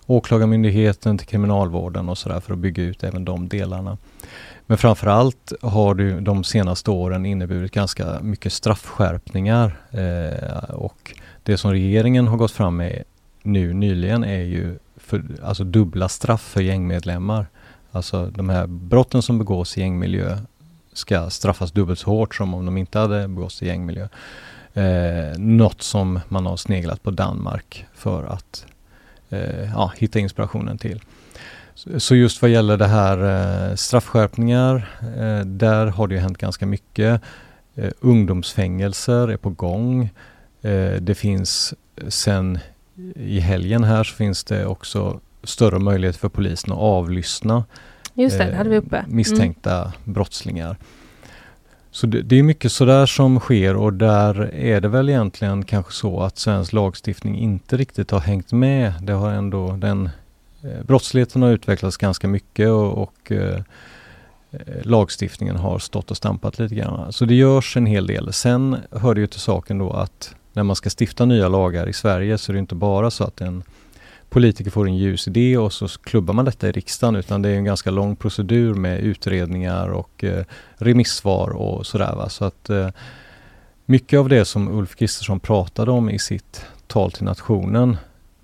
Åklagarmyndigheten, 0.06 1.18
till 1.18 1.28
Kriminalvården 1.28 2.10
och 2.10 2.18
sådär 2.18 2.40
för 2.40 2.54
att 2.54 2.60
bygga 2.60 2.84
ut 2.84 3.04
även 3.04 3.26
de 3.26 3.48
delarna. 3.48 3.98
Men 4.70 4.78
framförallt 4.78 5.54
har 5.62 5.96
det 5.96 6.20
de 6.20 6.44
senaste 6.44 6.92
åren 6.92 7.26
inneburit 7.26 7.72
ganska 7.72 8.20
mycket 8.22 8.54
straffskärpningar 8.54 9.78
eh, 9.92 10.70
och 10.70 11.14
det 11.44 11.58
som 11.58 11.72
regeringen 11.72 12.28
har 12.28 12.38
gått 12.38 12.52
fram 12.52 12.78
med 12.78 13.04
nu 13.44 13.74
nyligen 13.74 14.24
är 14.24 14.44
ju 14.44 14.80
för, 14.98 15.24
alltså 15.44 15.64
dubbla 15.64 16.10
straff 16.10 16.42
för 16.42 16.62
gängmedlemmar. 16.62 17.48
Alltså 17.92 18.26
de 18.26 18.50
här 18.50 18.68
brotten 18.68 19.22
som 19.22 19.38
begås 19.38 19.78
i 19.78 19.82
gängmiljö 19.82 20.38
ska 20.94 21.30
straffas 21.30 21.72
dubbelt 21.72 22.00
så 22.00 22.10
hårt 22.10 22.36
som 22.36 22.54
om 22.54 22.66
de 22.66 22.78
inte 22.78 23.00
hade 23.00 23.28
begåtts 23.28 23.64
i 23.64 23.68
gängmiljö. 23.68 24.08
Eh, 24.74 25.38
något 25.38 25.82
som 25.82 26.20
man 26.28 26.46
har 26.46 26.58
sneglat 26.58 27.04
på 27.04 27.12
Danmark 27.12 27.86
för 27.96 28.24
att 28.24 28.66
eh, 29.30 29.72
ja, 29.74 29.92
hitta 29.98 30.20
inspirationen 30.20 30.78
till. 30.78 31.02
Så 31.98 32.16
just 32.16 32.42
vad 32.42 32.52
gäller 32.52 32.78
det 32.78 32.88
här 32.88 33.18
eh, 33.70 33.76
straffskärpningar, 33.76 34.76
eh, 35.18 35.46
där 35.46 35.88
har 35.88 36.08
det 36.08 36.20
hänt 36.20 36.38
ganska 36.38 36.66
mycket. 36.66 37.22
Eh, 37.76 37.92
ungdomsfängelser 38.00 39.28
är 39.28 39.38
på 39.38 39.50
gång. 39.50 40.10
Det 41.00 41.18
finns 41.18 41.74
sen 42.08 42.60
i 43.16 43.40
helgen 43.40 43.84
här 43.84 44.04
så 44.04 44.16
finns 44.16 44.44
det 44.44 44.66
också 44.66 45.20
större 45.44 45.80
möjlighet 45.80 46.18
för 46.18 46.30
polisen 46.30 46.72
att 46.72 46.80
avlyssna 46.80 47.66
Just 48.14 48.38
det, 48.38 48.56
hade 48.56 48.70
vi 48.70 48.78
uppe. 48.78 48.98
Mm. 48.98 49.16
misstänkta 49.16 49.82
mm. 49.82 49.92
brottslingar. 50.04 50.78
Så 51.92 52.08
det, 52.08 52.22
det, 52.22 52.36
är 52.36 52.44
mycket 52.44 52.72
sådär 52.72 53.06
som 53.06 53.40
sker 53.40 53.76
och 53.76 53.94
där 53.94 54.56
är 54.56 54.82
det 54.82 54.88
väl 54.88 55.10
egentligen 55.10 55.64
kanske 55.64 55.94
så 55.94 56.22
att 56.22 56.38
svensk 56.38 56.74
lagstiftning 56.74 57.38
inte 57.38 57.78
riktigt 57.78 58.12
har 58.12 58.20
hängt 58.20 58.52
med. 58.52 58.94
Det 59.02 59.14
har 59.14 59.32
ändå 59.32 59.72
den 59.72 60.10
Eh, 60.68 60.84
brottsligheten 60.84 61.42
har 61.42 61.50
utvecklats 61.50 61.98
ganska 61.98 62.28
mycket 62.28 62.70
och, 62.70 62.98
och 62.98 63.32
eh, 63.32 63.62
lagstiftningen 64.84 65.56
har 65.56 65.80
stått 65.80 66.12
och 66.12 66.18
stampat 66.18 66.60
lite 66.60 66.76
grann. 66.76 67.14
Så 67.14 67.26
det 67.26 67.36
görs 67.36 67.78
en 67.78 67.86
hel 67.86 68.08
del. 68.08 68.34
Sen 68.34 68.78
hör 68.92 69.16
det 69.16 69.22
ju 69.22 69.28
till 69.28 69.40
saken 69.40 69.78
då 69.78 69.92
att 69.92 70.36
när 70.54 70.64
man 70.64 70.76
ska 70.76 70.90
stifta 71.00 71.26
nya 71.26 71.48
lagar 71.48 71.90
i 71.90 71.94
Sverige 71.94 72.38
så 72.38 72.52
är 72.52 72.54
det 72.54 72.60
inte 72.60 72.76
bara 72.76 73.12
så 73.12 73.24
att 73.24 73.42
en 73.42 73.64
politiker 74.30 74.72
får 74.72 74.88
en 74.88 74.98
ljus 74.98 75.28
idé 75.28 75.58
och 75.58 75.74
så 75.74 75.88
klubbar 75.88 76.34
man 76.34 76.46
detta 76.46 76.68
i 76.68 76.72
riksdagen 76.72 77.16
utan 77.16 77.42
det 77.42 77.50
är 77.50 77.56
en 77.56 77.64
ganska 77.64 77.92
lång 77.92 78.16
procedur 78.16 78.74
med 78.74 79.00
utredningar 79.00 79.88
och 79.88 80.24
eh, 80.24 80.46
remissvar 80.78 81.50
och 81.50 81.86
sådär. 81.86 82.16
Va? 82.16 82.30
Så 82.30 82.46
att 82.46 82.70
eh, 82.70 82.90
mycket 83.86 84.20
av 84.20 84.30
det 84.30 84.46
som 84.46 84.80
Ulf 84.80 84.96
Kristersson 84.96 85.40
pratade 85.40 85.92
om 85.92 86.10
i 86.10 86.20
sitt 86.20 86.66
tal 86.88 87.12
till 87.12 87.24
nationen 87.24 87.98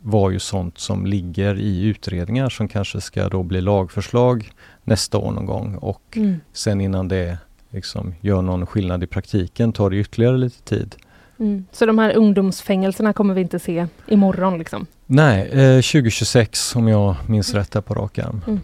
var 0.04 0.30
ju 0.30 0.40
sånt 0.40 0.78
som 0.78 1.06
ligger 1.06 1.60
i 1.60 1.84
utredningar 1.84 2.50
som 2.50 2.68
kanske 2.68 3.02
ska 3.02 3.30
då 3.30 3.44
bli 3.44 3.62
lagförslag 3.62 4.52
nästa 4.84 5.18
år 5.18 5.32
någon 5.32 5.46
gång 5.46 5.76
och 5.76 6.02
mm. 6.16 6.40
sen 6.54 6.82
innan 6.82 7.08
det 7.08 7.38
liksom 7.70 8.16
gör 8.22 8.42
någon 8.42 8.66
skillnad 8.66 9.04
i 9.04 9.08
praktiken 9.08 9.74
tar 9.74 9.90
det 9.90 9.98
ytterligare 9.98 10.38
lite 10.38 10.64
tid. 10.64 10.96
Mm. 11.40 11.66
Så 11.72 11.86
de 11.86 12.00
här 12.00 12.16
ungdomsfängelserna 12.16 13.14
kommer 13.14 13.34
vi 13.34 13.42
inte 13.42 13.60
se 13.60 13.88
imorgon 14.08 14.58
liksom? 14.58 14.86
Nej, 15.06 15.50
eh, 15.50 15.82
2026 15.82 16.76
om 16.76 16.88
jag 16.88 17.16
minns 17.28 17.54
rätt 17.54 17.74
här 17.74 17.82
på 17.82 17.94
rak 17.94 18.20
arm. 18.20 18.42
Mm. 18.48 18.60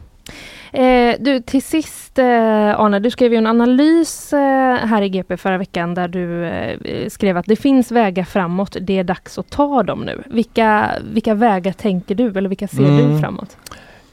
Eh, 0.74 1.16
du, 1.20 1.42
till 1.42 1.64
sist 1.64 2.20
eh, 2.20 2.80
Arne, 2.80 3.00
du 3.00 3.10
skrev 3.10 3.32
ju 3.32 3.38
en 3.38 3.48
analys 3.48 4.34
eh, 4.34 4.76
här 4.76 5.02
i 5.02 5.10
GP 5.10 5.38
förra 5.38 5.58
veckan 5.58 5.94
där 5.94 6.08
du 6.08 6.46
eh, 6.46 7.10
skrev 7.10 7.38
att 7.38 7.46
det 7.46 7.56
finns 7.56 7.92
vägar 7.92 8.24
framåt, 8.24 8.78
det 8.82 9.00
är 9.00 9.04
dags 9.04 9.38
att 9.38 9.50
ta 9.50 9.84
dem 9.84 10.02
nu. 10.02 10.24
Vilka, 10.26 10.92
vilka 11.14 11.34
vägar 11.34 11.72
tänker 11.72 12.16
du 12.16 12.38
eller 12.38 12.50
vilka 12.50 12.68
ser 12.68 12.86
mm. 12.86 13.14
du 13.14 13.20
framåt? 13.20 13.58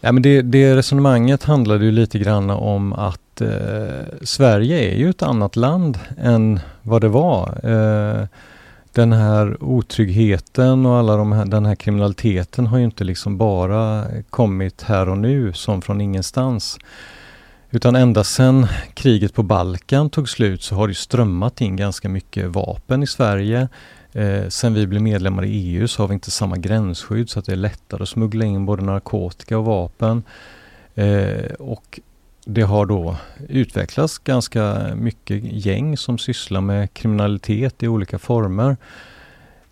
Ja, 0.01 0.13
men 0.13 0.23
det, 0.23 0.43
det 0.43 0.77
resonemanget 0.77 1.45
handlade 1.45 1.85
ju 1.85 1.93
lite 1.93 2.19
grann 2.19 2.51
om 2.51 2.93
att 2.93 3.41
eh, 3.41 3.49
Sverige 4.23 4.93
är 4.93 4.97
ju 4.97 5.11
ett 5.11 5.23
annat 5.23 5.57
land 5.57 5.99
än 6.19 6.61
vad 6.83 7.01
det 7.01 7.09
var. 7.09 7.59
Den 8.97 9.13
här 9.13 9.65
otryggheten 9.65 10.87
och 10.87 10.97
alla 10.97 11.17
de 11.17 11.33
här, 11.33 11.45
den 11.45 11.67
här 11.67 11.75
kriminaliteten 11.75 12.67
har 12.67 12.79
ju 12.79 12.85
inte 12.85 13.05
liksom 13.05 13.39
bara 13.39 14.05
kommit 14.31 14.83
här 14.83 15.09
och 15.09 15.19
nu 15.19 15.53
som 15.53 15.83
från 15.83 16.01
ingenstans. 16.01 16.79
Utan 17.71 17.97
ända 17.97 18.25
sedan 18.25 18.67
kriget 18.95 19.35
på 19.35 19.43
Balkan 19.43 20.11
tog 20.11 20.29
slut 20.29 20.63
så 20.63 20.75
har 20.75 20.89
det 20.89 20.95
strömmat 20.95 21.61
in 21.61 21.77
ganska 21.77 22.09
mycket 22.09 22.47
vapen 22.47 23.03
i 23.03 23.07
Sverige. 23.07 23.69
Eh, 24.13 24.49
sen 24.49 24.75
vi 24.75 24.87
blev 24.87 25.03
medlemmar 25.03 25.45
i 25.45 25.51
EU 25.51 25.89
så 25.89 26.03
har 26.03 26.09
vi 26.09 26.15
inte 26.15 26.31
samma 26.31 26.57
gränsskydd 26.57 27.31
så 27.31 27.39
att 27.39 27.47
det 27.47 27.53
är 27.53 27.57
lättare 27.57 28.03
att 28.03 28.09
smuggla 28.09 28.45
in 28.45 28.67
både 28.67 28.85
narkotika 28.85 29.59
och 29.59 29.65
vapen. 29.65 30.23
Eh, 30.95 31.53
och 31.59 32.01
det 32.49 32.63
har 32.63 32.87
då 32.87 33.17
utvecklats 33.49 34.19
ganska 34.19 34.95
mycket 34.97 35.41
gäng 35.43 35.97
som 35.97 36.19
sysslar 36.19 36.61
med 36.61 36.95
kriminalitet 36.95 37.83
i 37.83 37.89
olika 37.89 38.19
former. 38.19 38.77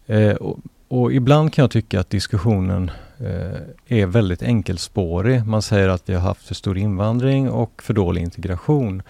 Eh, 0.06 0.32
och, 0.32 0.58
och, 0.88 1.12
ibland 1.12 1.52
kan 1.52 1.62
jag 1.62 1.70
tycka 1.70 2.00
att 2.00 2.10
diskussionen 2.10 2.90
eh, 3.18 3.98
är 4.00 4.06
väldigt 4.06 4.42
enkelspårig. 4.42 5.46
Man 5.46 5.62
säger 5.62 5.88
att 5.88 6.08
vi 6.08 6.14
har 6.14 6.20
haft 6.20 6.46
för 6.46 6.54
stor 6.54 6.78
invandring 6.78 7.50
och 7.50 7.82
för 7.82 7.94
dålig 7.94 8.22
integration. 8.22 9.02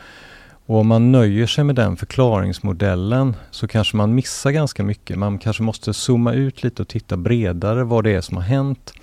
Och 0.66 0.78
om 0.78 0.86
man 0.86 1.12
nöjer 1.12 1.46
sig 1.46 1.64
med 1.64 1.74
den 1.74 1.96
förklaringsmodellen 1.96 3.36
så 3.50 3.68
kanske 3.68 3.96
man 3.96 4.14
missar 4.14 4.50
ganska 4.50 4.82
mycket. 4.82 5.18
Man 5.18 5.38
kanske 5.38 5.62
måste 5.62 5.94
zooma 5.94 6.32
ut 6.32 6.62
lite 6.62 6.82
och 6.82 6.88
titta 6.88 7.16
bredare 7.16 7.84
vad 7.84 8.04
det 8.04 8.10
är 8.10 8.20
som 8.20 8.36
har 8.36 8.44
hänt 8.44 8.94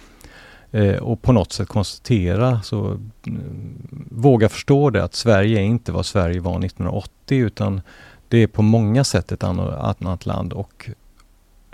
eh, 0.72 0.96
och 0.96 1.22
på 1.22 1.32
något 1.32 1.52
sätt 1.52 1.68
konstatera, 1.68 2.62
så 2.62 2.92
eh, 2.92 3.34
våga 4.10 4.50
förstå 4.50 4.90
det 4.90 5.04
att 5.04 5.16
Sverige 5.16 5.60
är 5.60 5.64
inte 5.64 5.92
vad 5.92 6.06
Sverige 6.06 6.40
var 6.40 6.66
1980 6.66 7.38
utan 7.38 7.82
det 8.28 8.38
är 8.38 8.48
på 8.48 8.62
många 8.62 9.04
sätt 9.04 9.32
ett 9.32 9.44
annat, 9.44 10.26
land 10.26 10.54
och 10.54 10.90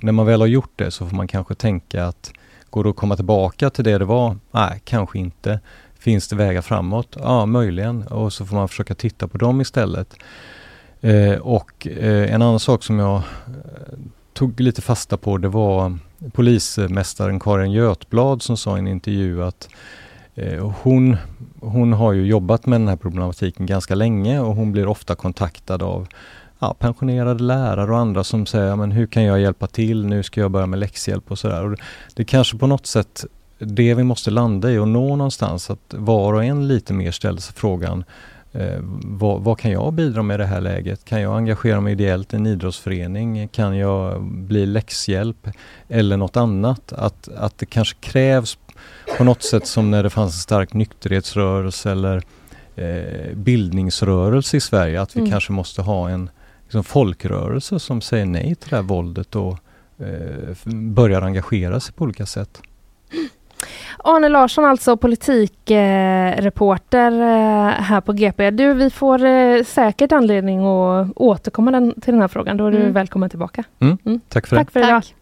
när 0.01 0.11
man 0.11 0.25
väl 0.25 0.41
har 0.41 0.47
gjort 0.47 0.71
det 0.75 0.91
så 0.91 1.07
får 1.07 1.15
man 1.15 1.27
kanske 1.27 1.55
tänka 1.55 2.05
att 2.05 2.31
går 2.69 2.83
det 2.83 2.89
att 2.89 2.95
komma 2.95 3.15
tillbaka 3.15 3.69
till 3.69 3.83
det 3.83 3.97
det 3.97 4.05
var? 4.05 4.37
Nej, 4.51 4.81
kanske 4.85 5.19
inte. 5.19 5.59
Finns 5.99 6.27
det 6.27 6.35
vägar 6.35 6.61
framåt? 6.61 7.17
Ja, 7.19 7.45
möjligen. 7.45 8.03
Och 8.07 8.33
så 8.33 8.45
får 8.45 8.55
man 8.55 8.67
försöka 8.67 8.95
titta 8.95 9.27
på 9.27 9.37
dem 9.37 9.61
istället. 9.61 10.15
Eh, 11.01 11.33
och 11.33 11.87
eh, 11.87 12.33
en 12.33 12.41
annan 12.41 12.59
sak 12.59 12.83
som 12.83 12.99
jag 12.99 13.15
eh, 13.15 13.23
tog 14.33 14.59
lite 14.59 14.81
fasta 14.81 15.17
på 15.17 15.37
det 15.37 15.47
var 15.47 15.97
polismästaren 16.33 17.39
Karin 17.39 17.71
Götblad 17.71 18.41
som 18.41 18.57
sa 18.57 18.75
i 18.75 18.79
en 18.79 18.87
intervju 18.87 19.43
att 19.43 19.69
eh, 20.35 20.71
hon, 20.81 21.17
hon 21.59 21.93
har 21.93 22.13
ju 22.13 22.25
jobbat 22.25 22.65
med 22.65 22.81
den 22.81 22.87
här 22.87 22.95
problematiken 22.95 23.65
ganska 23.65 23.95
länge 23.95 24.39
och 24.39 24.55
hon 24.55 24.71
blir 24.71 24.87
ofta 24.87 25.15
kontaktad 25.15 25.83
av 25.83 26.07
ja, 26.59 26.75
pensionerade 26.79 27.43
lärare 27.43 27.91
och 27.91 27.97
andra 27.97 28.23
som 28.23 28.45
säger 28.45 28.75
men 28.75 28.91
hur 28.91 29.07
kan 29.07 29.23
jag 29.23 29.39
hjälpa 29.39 29.67
till, 29.67 30.05
nu 30.05 30.23
ska 30.23 30.41
jag 30.41 30.51
börja 30.51 30.67
med 30.67 30.79
läxhjälp 30.79 31.31
och 31.31 31.39
sådär. 31.39 31.77
Det 32.15 32.21
är 32.21 32.25
kanske 32.25 32.57
på 32.57 32.67
något 32.67 32.85
sätt 32.85 33.25
det 33.59 33.93
vi 33.93 34.03
måste 34.03 34.31
landa 34.31 34.71
i 34.71 34.77
och 34.77 34.87
nå 34.87 35.15
någonstans 35.15 35.69
att 35.69 35.93
var 35.97 36.33
och 36.33 36.43
en 36.43 36.67
lite 36.67 36.93
mer 36.93 37.11
ställer 37.11 37.41
sig 37.41 37.55
frågan 37.55 38.03
Eh, 38.57 38.79
vad, 39.03 39.41
vad, 39.41 39.59
kan 39.59 39.71
jag 39.71 39.93
bidra 39.93 40.23
med 40.23 40.35
i 40.35 40.37
det 40.37 40.45
här 40.45 40.61
läget? 40.61 41.05
Kan 41.05 41.21
jag 41.21 41.37
engagera 41.37 41.81
mig 41.81 41.91
ideellt 41.93 42.33
i 42.33 42.35
en 42.35 42.47
idrottsförening? 42.47 43.47
Kan 43.47 43.77
jag 43.77 44.23
bli 44.23 44.65
läxhjälp? 44.65 45.47
Eller 45.87 46.17
något 46.17 46.37
annat? 46.37 46.93
Att, 46.93 47.27
att 47.27 47.57
det 47.57 47.65
kanske 47.65 47.95
krävs 47.99 48.57
på 49.17 49.23
något 49.23 49.43
sätt 49.43 49.67
som 49.67 49.91
när 49.91 50.03
det 50.03 50.09
fanns 50.09 50.33
en 50.33 50.39
stark 50.39 50.73
nykterhetsrörelse 50.73 51.91
eller 51.91 52.23
eh, 52.75 53.35
bildningsrörelse 53.35 54.57
i 54.57 54.59
Sverige, 54.59 55.01
att 55.01 55.15
vi 55.15 55.19
Mm. 55.19 55.31
kanske 55.31 55.51
måste 55.51 55.81
ha 55.81 56.09
en 56.09 56.29
liksom, 56.63 56.83
folkrörelse 56.83 57.79
som 57.79 58.01
säger 58.01 58.25
nej 58.25 58.55
till 58.55 58.69
det 58.69 58.75
här 58.75 58.83
våldet 58.83 59.35
och 59.35 59.57
eh, 59.99 60.55
börjar 60.73 61.21
engagera 61.21 61.79
sig 61.79 61.93
på 61.93 62.03
olika 62.03 62.25
sätt. 62.25 62.61
Arne 64.03 64.29
Larsson 64.29 64.65
alltså, 64.65 64.97
politikreporter 64.97 67.11
eh, 67.11 67.67
eh, 67.67 67.73
här 67.83 68.01
på 68.01 68.13
GP. 68.13 68.51
Du, 68.51 68.73
vi 68.73 68.89
får 68.89 69.25
eh, 69.25 69.63
säkert 69.63 70.11
anledning 70.11 70.59
att 70.65 71.07
återkomma 71.15 71.71
den, 71.71 72.01
till 72.01 72.13
den 72.13 72.21
här 72.21 72.27
frågan. 72.27 72.57
Då 72.57 72.67
är 72.67 72.71
du 72.71 72.77
Mm. 72.77 72.93
välkommen 72.93 73.29
tillbaka. 73.29 73.63
Tack 74.29 74.47
för 74.47 74.55
det. 74.55 74.63
Tack 74.63 74.71
för 74.71 74.79
idag. 74.79 74.89
Tack. 75.03 75.13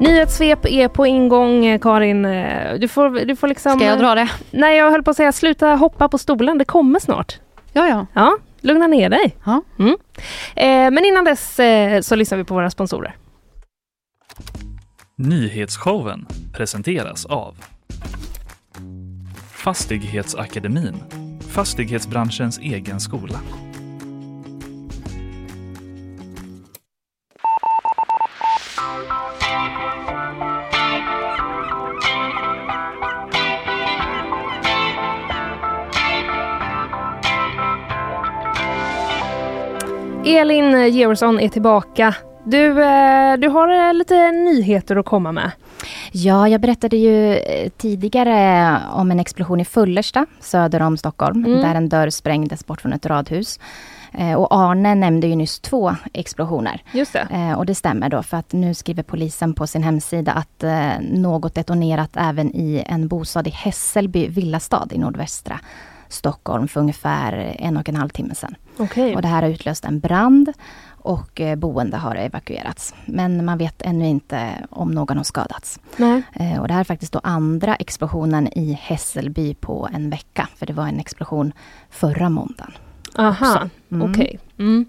Nyhetssvep 0.00 0.66
är 0.66 0.88
på 0.88 1.06
ingång, 1.06 1.66
eh, 1.66 1.80
Karin. 1.80 2.24
Eh, 2.24 2.74
Du 2.78 2.88
får, 2.88 3.10
du 3.10 3.36
får 3.36 3.48
liksom... 3.48 3.72
Ska 3.78 3.84
jag 3.84 3.98
dra 3.98 4.14
det? 4.14 4.28
Nej, 4.50 4.76
jag 4.76 4.90
höll 4.90 5.02
på 5.02 5.10
att 5.10 5.16
säga 5.16 5.32
sluta 5.32 5.68
hoppa 5.74 6.08
på 6.08 6.18
stolen. 6.18 6.58
Det 6.58 6.64
kommer 6.64 7.00
snart. 7.00 7.38
Ja, 7.72 7.88
ja. 7.88 8.06
Ja, 8.12 8.38
lugna 8.60 8.86
ner 8.86 9.08
dig. 9.08 9.36
Ja. 9.44 9.62
Mm. 9.78 9.96
Eh, 10.56 10.90
men 10.94 11.04
innan 11.04 11.24
dess 11.24 11.58
eh, 11.58 12.00
så 12.00 12.16
lyssnar 12.16 12.38
vi 12.38 12.44
på 12.44 12.54
våra 12.54 12.70
sponsorer. 12.70 13.16
Nyhetsshowen 15.16 16.26
presenteras 16.52 17.26
av 17.26 17.54
Fastighetsakademin, 19.52 20.94
fastighetsbranschens 21.50 22.58
egen 22.58 23.00
skola. 23.00 23.38
Elin 40.38 40.92
Georgsson 40.92 41.40
är 41.40 41.48
tillbaka. 41.48 42.14
Du, 42.44 42.84
eh, 42.84 43.36
du 43.38 43.48
har 43.48 43.88
eh, 43.88 43.94
lite 43.94 44.30
nyheter 44.30 44.96
att 44.96 45.06
komma 45.06 45.32
med. 45.32 45.50
Ja, 46.12 46.48
jag 46.48 46.60
berättade 46.60 46.96
ju 46.96 47.34
eh, 47.36 47.68
tidigare 47.76 48.76
om 48.92 49.10
en 49.10 49.20
explosion 49.20 49.60
i 49.60 49.64
Fullersta 49.64 50.26
söder 50.40 50.82
om 50.82 50.96
Stockholm, 50.96 51.44
Mm. 51.44 51.60
där 51.60 51.74
en 51.74 51.88
dörr 51.88 52.10
sprängdes 52.10 52.66
bort 52.66 52.80
från 52.80 52.92
ett 52.92 53.06
radhus. 53.06 53.60
Och 54.36 54.48
Arne 54.50 54.94
nämnde 54.94 55.26
ju 55.26 55.36
nyss 55.36 55.60
två 55.60 55.96
explosioner. 56.12 56.82
Just 56.92 57.12
det. 57.12 57.54
Och 57.56 57.66
det 57.66 57.74
stämmer 57.74 58.08
då, 58.08 58.22
för 58.22 58.36
att 58.36 58.52
nu 58.52 58.74
skriver 58.74 59.02
polisen 59.02 59.54
på 59.54 59.66
sin 59.66 59.82
hemsida 59.82 60.32
att 60.32 60.64
något 61.00 61.54
detonerat 61.54 62.10
även 62.14 62.56
i 62.56 62.84
en 62.86 63.08
bostad 63.08 63.46
i 63.46 63.50
Hässelby 63.50 64.28
villastad 64.28 64.88
i 64.90 64.98
nordvästra 64.98 65.60
Stockholm 66.08 66.68
för 66.68 66.80
ungefär 66.80 67.56
en 67.58 67.76
och 67.76 67.88
en 67.88 67.96
halv 67.96 68.08
timme 68.08 68.34
sedan. 68.34 68.54
Okej. 68.76 69.16
Och 69.16 69.22
det 69.22 69.28
här 69.28 69.42
har 69.42 69.48
utlöst 69.48 69.84
en 69.84 70.00
brand 70.00 70.52
och 71.00 71.40
eh, 71.40 71.56
boende 71.56 71.96
har 71.96 72.16
evakuerats. 72.16 72.94
Men 73.06 73.44
man 73.44 73.58
vet 73.58 73.82
ännu 73.82 74.06
inte 74.06 74.52
om 74.70 74.90
någon 74.90 75.16
har 75.16 75.24
skadats. 75.24 75.78
Nej. 75.96 76.22
Eh, 76.32 76.60
Och 76.60 76.68
det 76.68 76.74
här 76.74 76.80
är 76.80 76.84
faktiskt 76.84 77.12
då 77.12 77.20
andra 77.22 77.74
explosionen 77.76 78.48
i 78.58 78.72
Hässelby 78.82 79.54
på 79.54 79.88
en 79.94 80.10
vecka. 80.10 80.48
För 80.56 80.66
det 80.66 80.72
var 80.72 80.86
en 80.86 81.00
explosion 81.00 81.52
förra 81.90 82.28
måndagen. 82.28 82.72
Aha. 83.18 83.68
Mm. 83.92 84.10
okej. 84.10 84.38
Mm. 84.58 84.86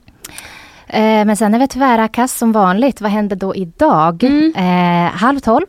Eh, 0.87 1.25
Men 1.25 1.37
sen 1.37 1.53
är 1.53 1.59
vi 1.59 1.67
tvära 1.67 2.07
kast 2.07 2.37
som 2.37 2.51
vanligt. 2.51 3.01
Vad 3.01 3.11
händer 3.11 3.35
då 3.35 3.55
idag? 3.55 4.23
Mm. 4.23 4.53
Eh, 4.55 5.11
halv 5.17 5.39
tolv 5.39 5.65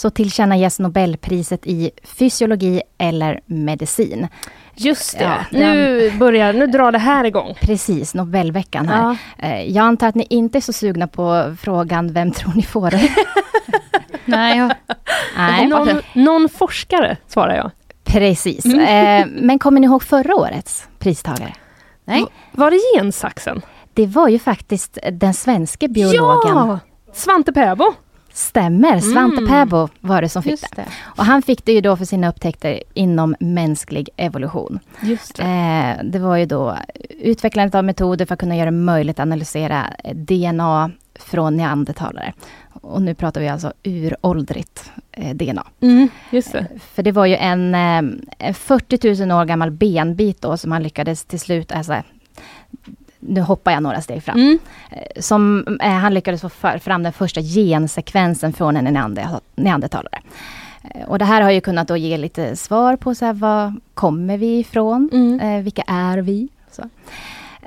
så 0.00 0.10
tillkännages 0.10 0.78
Nobelpriset 0.78 1.66
i 1.66 1.90
fysiologi 2.04 2.82
eller 2.98 3.40
medicin. 3.46 4.28
Just 4.74 5.18
det. 5.18 5.24
Ja, 5.24 5.34
nu, 5.50 6.10
börjar, 6.18 6.52
nu 6.52 6.66
drar 6.66 6.92
det 6.92 6.98
här 6.98 7.24
igång. 7.24 7.54
Precis, 7.60 8.14
Nobelveckan 8.14 8.88
här. 8.88 9.16
Ja. 9.38 9.46
Eh, 9.48 9.62
Jag 9.62 9.82
antar 9.84 10.06
att 10.08 10.14
ni 10.14 10.26
inte 10.30 10.58
är 10.58 10.60
så 10.60 10.72
sugna 10.72 11.06
på 11.08 11.56
frågan 11.60 12.12
Vem 12.12 12.30
tror 12.32 12.52
ni 12.54 12.62
får 12.62 12.90
det? 12.90 13.08
Nej, 14.24 14.58
jag, 14.58 14.72
Nej, 15.36 15.66
Någon, 15.66 15.88
någon 16.12 16.48
forskare, 16.48 17.16
svarar 17.26 17.54
jag. 17.56 17.70
precis. 18.04 18.64
Mm. 18.64 18.80
Eh, 18.80 19.26
Men 19.42 19.58
kommer 19.58 19.80
ni 19.80 19.86
ihåg 19.86 20.02
förra 20.02 20.34
årets 20.36 20.88
pristagare? 20.98 21.52
nej. 22.04 22.24
Var 22.52 22.70
det 22.70 22.78
gensaxen? 22.98 23.62
Det 23.94 24.06
var 24.06 24.28
ju 24.28 24.38
faktiskt 24.38 24.98
den 25.12 25.34
svenska 25.34 25.88
biologen. 25.88 26.56
Ja! 26.56 26.78
Svante 27.12 27.52
Pääbo. 27.52 27.92
Stämmer, 28.40 29.00
Svante 29.00 29.36
Mm. 29.36 29.48
Pääbo 29.48 29.88
var 30.00 30.22
det 30.22 30.28
som 30.28 30.42
fick 30.42 30.60
det. 30.60 30.68
det. 30.76 30.86
Och 31.02 31.24
han 31.24 31.42
fick 31.42 31.64
det 31.64 31.72
ju 31.72 31.80
då 31.80 31.96
för 31.96 32.04
sina 32.04 32.28
upptäckter 32.28 32.82
inom 32.94 33.36
mänsklig 33.40 34.08
evolution. 34.16 34.78
Just 35.02 35.38
Eh, 35.38 35.92
det 36.04 36.18
var 36.18 36.36
ju 36.36 36.46
då 36.46 36.76
utvecklandet 37.20 37.74
av 37.74 37.84
metoder 37.84 38.26
för 38.26 38.34
att 38.34 38.40
kunna 38.40 38.56
göra 38.56 38.64
det 38.64 38.76
möjligt 38.76 39.18
att 39.18 39.22
analysera 39.22 39.86
eh, 40.04 40.14
DNA 40.16 40.90
från 41.14 41.56
neandertalare. 41.56 42.32
Och 42.72 43.02
nu 43.02 43.14
pratar 43.14 43.40
vi 43.40 43.48
alltså 43.48 43.72
uråldrigt 43.84 44.90
eh, 45.12 45.34
DNA. 45.36 45.66
Mm, 45.80 46.08
just 46.30 46.52
det. 46.52 46.66
För 46.94 47.02
det 47.02 47.12
var 47.12 47.26
ju 47.26 47.36
en, 47.36 47.74
eh, 47.74 47.98
en 48.38 48.54
40 48.54 49.26
000 49.26 49.40
år 49.40 49.44
gammal 49.44 49.70
benbit 49.70 50.42
då 50.42 50.56
som 50.56 50.72
han 50.72 50.82
lyckades 50.82 51.24
till 51.24 51.40
slut, 51.40 51.72
alltså, 51.72 52.02
nu 53.20 53.40
hoppar 53.40 53.72
jag 53.72 53.82
några 53.82 54.00
steg 54.00 54.22
fram. 54.22 54.38
Mm. 54.38 54.58
Eh, 54.90 55.20
Som, 55.20 55.66
eh, 55.82 55.90
han 55.90 56.14
lyckades 56.14 56.40
få 56.40 56.48
för, 56.48 56.78
fram 56.78 57.02
den 57.02 57.12
första 57.12 57.40
gensekvensen 57.40 58.52
från 58.52 58.76
en 58.76 58.84
neander, 58.94 59.28
neandertalare. 59.54 60.18
Eh, 60.94 61.08
och 61.08 61.18
det 61.18 61.24
här 61.24 61.42
har 61.42 61.50
ju 61.50 61.60
kunnat 61.60 61.88
då 61.88 61.96
ge 61.96 62.16
lite 62.16 62.56
svar 62.56 62.96
på 62.96 63.14
så 63.14 63.24
här, 63.24 63.32
var 63.32 63.74
kommer 63.94 64.38
vi 64.38 64.58
ifrån? 64.58 65.10
Mm. 65.12 65.40
Eh, 65.40 65.62
vilka 65.62 65.82
är 65.86 66.18
vi? 66.18 66.48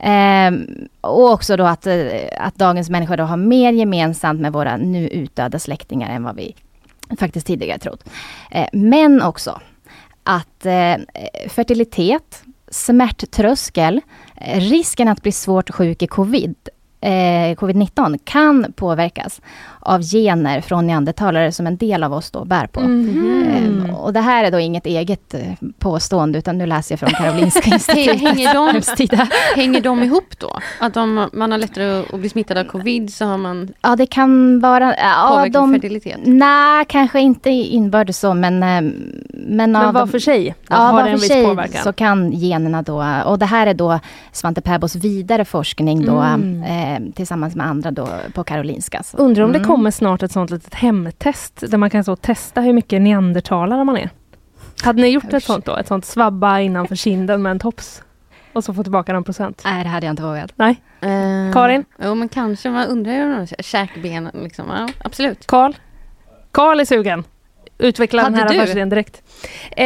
Ehm, 0.02 0.68
och 1.02 1.32
också 1.32 1.58
då 1.58 1.66
att, 1.66 1.88
eh, 1.88 1.96
att 2.40 2.56
dagens 2.56 2.90
människor 2.90 3.18
då 3.18 3.24
har 3.24 3.38
mer 3.38 3.74
gemensamt 3.74 4.42
med 4.42 4.54
våra 4.54 4.78
nu 4.78 5.08
utdöda 5.08 5.60
släktingar 5.60 6.16
än 6.16 6.24
vad 6.24 6.36
vi 6.36 6.56
faktiskt 7.20 7.48
tidigare 7.48 7.80
trott. 7.80 8.10
Eh, 8.52 8.68
men 8.74 9.22
också 9.22 9.62
att 10.24 10.66
eh, 10.66 10.96
fertilitet, 11.50 12.44
smärttröskel, 12.68 14.02
risken 14.44 15.08
att 15.08 15.22
bli 15.22 15.32
svårt 15.32 15.70
sjuk 15.70 16.02
i 16.02 16.08
covid, 16.08 16.56
eh, 17.02 17.56
covid-19 17.56 18.20
kan 18.24 18.74
påverkas 18.76 19.42
av 19.86 20.02
gener 20.02 20.62
från 20.62 20.88
neandertalare 20.88 21.52
som 21.52 21.68
en 21.68 21.78
del 21.78 22.04
av 22.04 22.14
oss 22.14 22.32
då 22.32 22.46
bär 22.46 22.68
på. 22.68 22.80
Mhm. 22.82 23.86
Eh, 23.90 23.96
och 23.96 24.14
det 24.14 24.20
här 24.22 24.44
är 24.44 24.52
då 24.52 24.60
inget 24.60 24.86
eget 24.86 25.34
eh, 25.34 25.42
påstående 25.80 26.40
utan 26.40 26.58
nu 26.58 26.66
läser 26.66 26.94
jag 26.94 27.00
från 27.00 27.10
Karolinska 27.10 27.70
institutet. 27.74 28.22
Hänger 28.22 28.54
de, 28.54 29.28
hänger 29.56 29.82
de 29.82 30.04
ihop 30.04 30.40
då? 30.40 30.60
Att 30.80 30.98
om 30.98 31.30
man 31.34 31.52
har 31.52 31.58
lättare 31.58 32.04
att 32.14 32.20
bli 32.20 32.30
smittad 32.30 32.58
av 32.58 32.64
covid 32.64 33.14
så 33.14 33.26
har 33.26 33.38
man 33.38 33.70
Ja, 33.82 33.96
det 33.96 34.06
kan 34.06 34.60
vara... 34.60 34.96
Ja, 34.98 35.46
de, 35.54 35.74
fertilitet? 35.74 36.20
Nej, 36.24 36.86
kanske 36.90 37.20
inte 37.20 37.50
inbördes 37.50 38.20
så, 38.20 38.34
men... 38.34 38.64
eh, 38.64 38.82
Men, 39.48 39.72
Men 39.72 39.74
var 39.74 39.94
de- 39.94 40.08
för 40.08 40.20
sig 40.20 40.56
Ja, 40.70 40.76
har 40.76 40.94
var 40.94 41.04
det 41.04 41.10
en 41.10 41.18
för 41.18 41.22
viss 41.22 41.32
sig 41.32 41.46
påverkan. 41.46 41.84
så 41.84 41.94
kan 41.94 42.32
generna 42.32 42.82
då, 42.82 43.06
och 43.26 43.40
det 43.40 43.46
här 43.46 43.68
är 43.68 43.74
då 43.74 44.00
Svante 44.32 44.62
Pääbos 44.62 44.96
vidare 44.96 45.46
forskning 45.46 46.06
då, 46.06 46.18
Mm. 46.20 46.64
eh, 46.64 47.14
tillsammans 47.14 47.56
med 47.56 47.68
andra 47.68 47.92
då 47.92 48.08
på 48.34 48.44
Karolinska. 48.44 49.04
Så. 49.04 49.18
Undrar 49.18 49.44
om 49.44 49.52
det 49.52 49.58
Mm. 49.60 49.68
Kommer 49.74 49.92
snart 49.92 50.24
ett 50.24 50.32
sånt 50.32 50.50
litet 50.50 50.74
hemtest 50.74 51.64
där 51.72 51.78
man 51.78 51.90
kan 51.90 52.04
så 52.04 52.16
testa 52.16 52.62
hur 52.62 52.74
mycket 52.74 53.02
neandertalare 53.02 53.84
man 53.84 53.98
är. 53.98 54.10
Hade 54.84 55.02
ni 55.02 55.08
gjort 55.08 55.34
ett 55.34 55.44
sånt 55.44 55.66
då? 55.66 55.78
Ett 55.78 55.88
sånt 55.88 56.06
svabba 56.06 56.60
innanför 56.60 56.96
kinden 56.96 57.42
med 57.42 57.52
en 57.52 57.60
tops? 57.60 58.04
Och 58.54 58.64
så 58.64 58.74
få 58.74 58.84
tillbaka 58.84 59.14
någon 59.14 59.24
procent? 59.24 59.62
Nej, 59.66 59.84
det 59.84 59.90
hade 59.90 60.06
jag 60.06 60.14
inte 60.14 60.24
vågat. 60.24 60.52
Nej. 60.56 60.82
Eh, 61.02 61.54
Karin? 61.54 61.86
Jo, 62.04 62.16
men 62.16 62.30
kanske. 62.30 62.70
Man 62.70 62.88
undrar 62.88 63.14
ju 63.14 63.24
om 63.40 63.48
käkbenen 63.60 64.32
liksom. 64.44 64.66
Ja, 64.70 64.88
absolut. 65.04 65.48
Karl? 65.48 65.74
Karl 66.52 66.80
är 66.80 66.86
sugen. 66.86 67.24
Utveckla 67.78 68.24
den 68.24 68.34
Hade 68.34 68.46
här 68.46 68.54
du? 68.54 68.60
affärsidén 68.60 68.90
direkt. 68.90 69.22
Eh, 69.72 69.86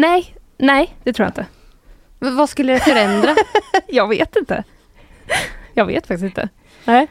nej, 0.00 0.34
nej, 0.58 0.94
det 1.04 1.12
tror 1.12 1.24
jag 1.24 1.30
inte. 1.30 1.46
Men 2.18 2.36
vad 2.36 2.48
skulle 2.48 2.72
det 2.72 2.80
förändra? 2.80 3.34
Jag 3.88 4.08
vet 4.08 4.36
inte. 4.36 4.64
Jag 5.74 5.86
vet 5.86 6.06
faktiskt 6.06 6.24
inte. 6.24 6.48
Nej. 6.84 7.06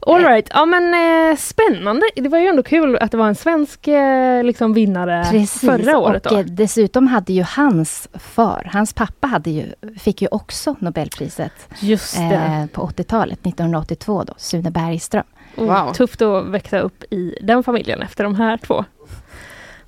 All 0.00 0.24
right. 0.24 0.50
ja 0.54 0.66
men 0.66 0.94
eh, 1.30 1.36
spännande. 1.36 2.06
Det 2.16 2.28
var 2.28 2.38
ju 2.38 2.46
ändå 2.46 2.62
kul 2.62 2.96
att 2.96 3.10
det 3.10 3.16
var 3.16 3.28
en 3.28 3.34
svensk 3.34 3.88
eh, 3.88 4.44
liksom, 4.44 4.72
vinnare 4.72 5.26
Precis, 5.30 5.60
förra 5.60 5.98
året. 5.98 6.26
och 6.26 6.32
Då. 6.32 6.38
eh, 6.38 6.44
dessutom 6.44 7.06
hade 7.06 7.32
ju 7.32 7.42
hans 7.42 8.08
far, 8.14 8.70
hans 8.72 8.92
pappa 8.92 9.26
hade 9.26 9.50
ju, 9.50 9.72
fick 9.98 10.22
ju 10.22 10.28
också 10.30 10.76
Nobelpriset 10.78 11.52
Just 11.80 12.16
det. 12.16 12.22
eh, 12.34 12.66
på 12.66 12.86
80-talet, 12.88 13.46
1982 13.46 14.24
då, 14.24 14.34
Sune 14.36 14.70
Bergström. 14.70 15.24
Oh, 15.56 15.64
Wow. 15.84 15.92
Tufft 15.92 16.22
att 16.22 16.46
växa 16.46 16.78
upp 16.78 17.04
i 17.10 17.34
den 17.42 17.62
familjen 17.62 18.02
efter 18.02 18.24
de 18.24 18.34
här 18.34 18.56
två. 18.56 18.74
Oh, 18.74 18.84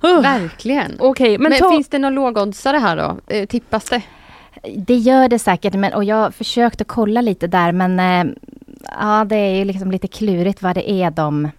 Okej, 0.01 0.21
Verkligen. 0.21 0.97
men, 1.17 1.37
Men, 1.49 1.59
ta... 1.59 1.71
finns 1.71 1.87
det 1.89 1.99
någon 1.99 2.13
lågoddsare 2.13 2.77
här 2.77 2.97
då? 2.97 3.33
Eh, 3.35 3.45
tippas 3.45 3.85
det? 3.89 4.01
Det 4.77 4.95
gör 4.95 5.27
det 5.27 5.39
säkert, 5.39 5.73
men, 5.73 5.93
och 5.93 6.03
jag 6.03 6.33
försökte 6.35 6.83
kolla 6.83 7.21
lite 7.21 7.47
där, 7.47 7.71
men 7.71 7.99
eh, 7.99 8.33
ja, 8.99 9.25
det 9.29 9.35
är 9.35 9.55
ju 9.55 9.65
liksom 9.65 9.91
lite 9.91 10.07
klurigt 10.07 10.61
vad 10.61 10.75
det 10.75 10.91
är 10.91 11.11
de... 11.11 11.49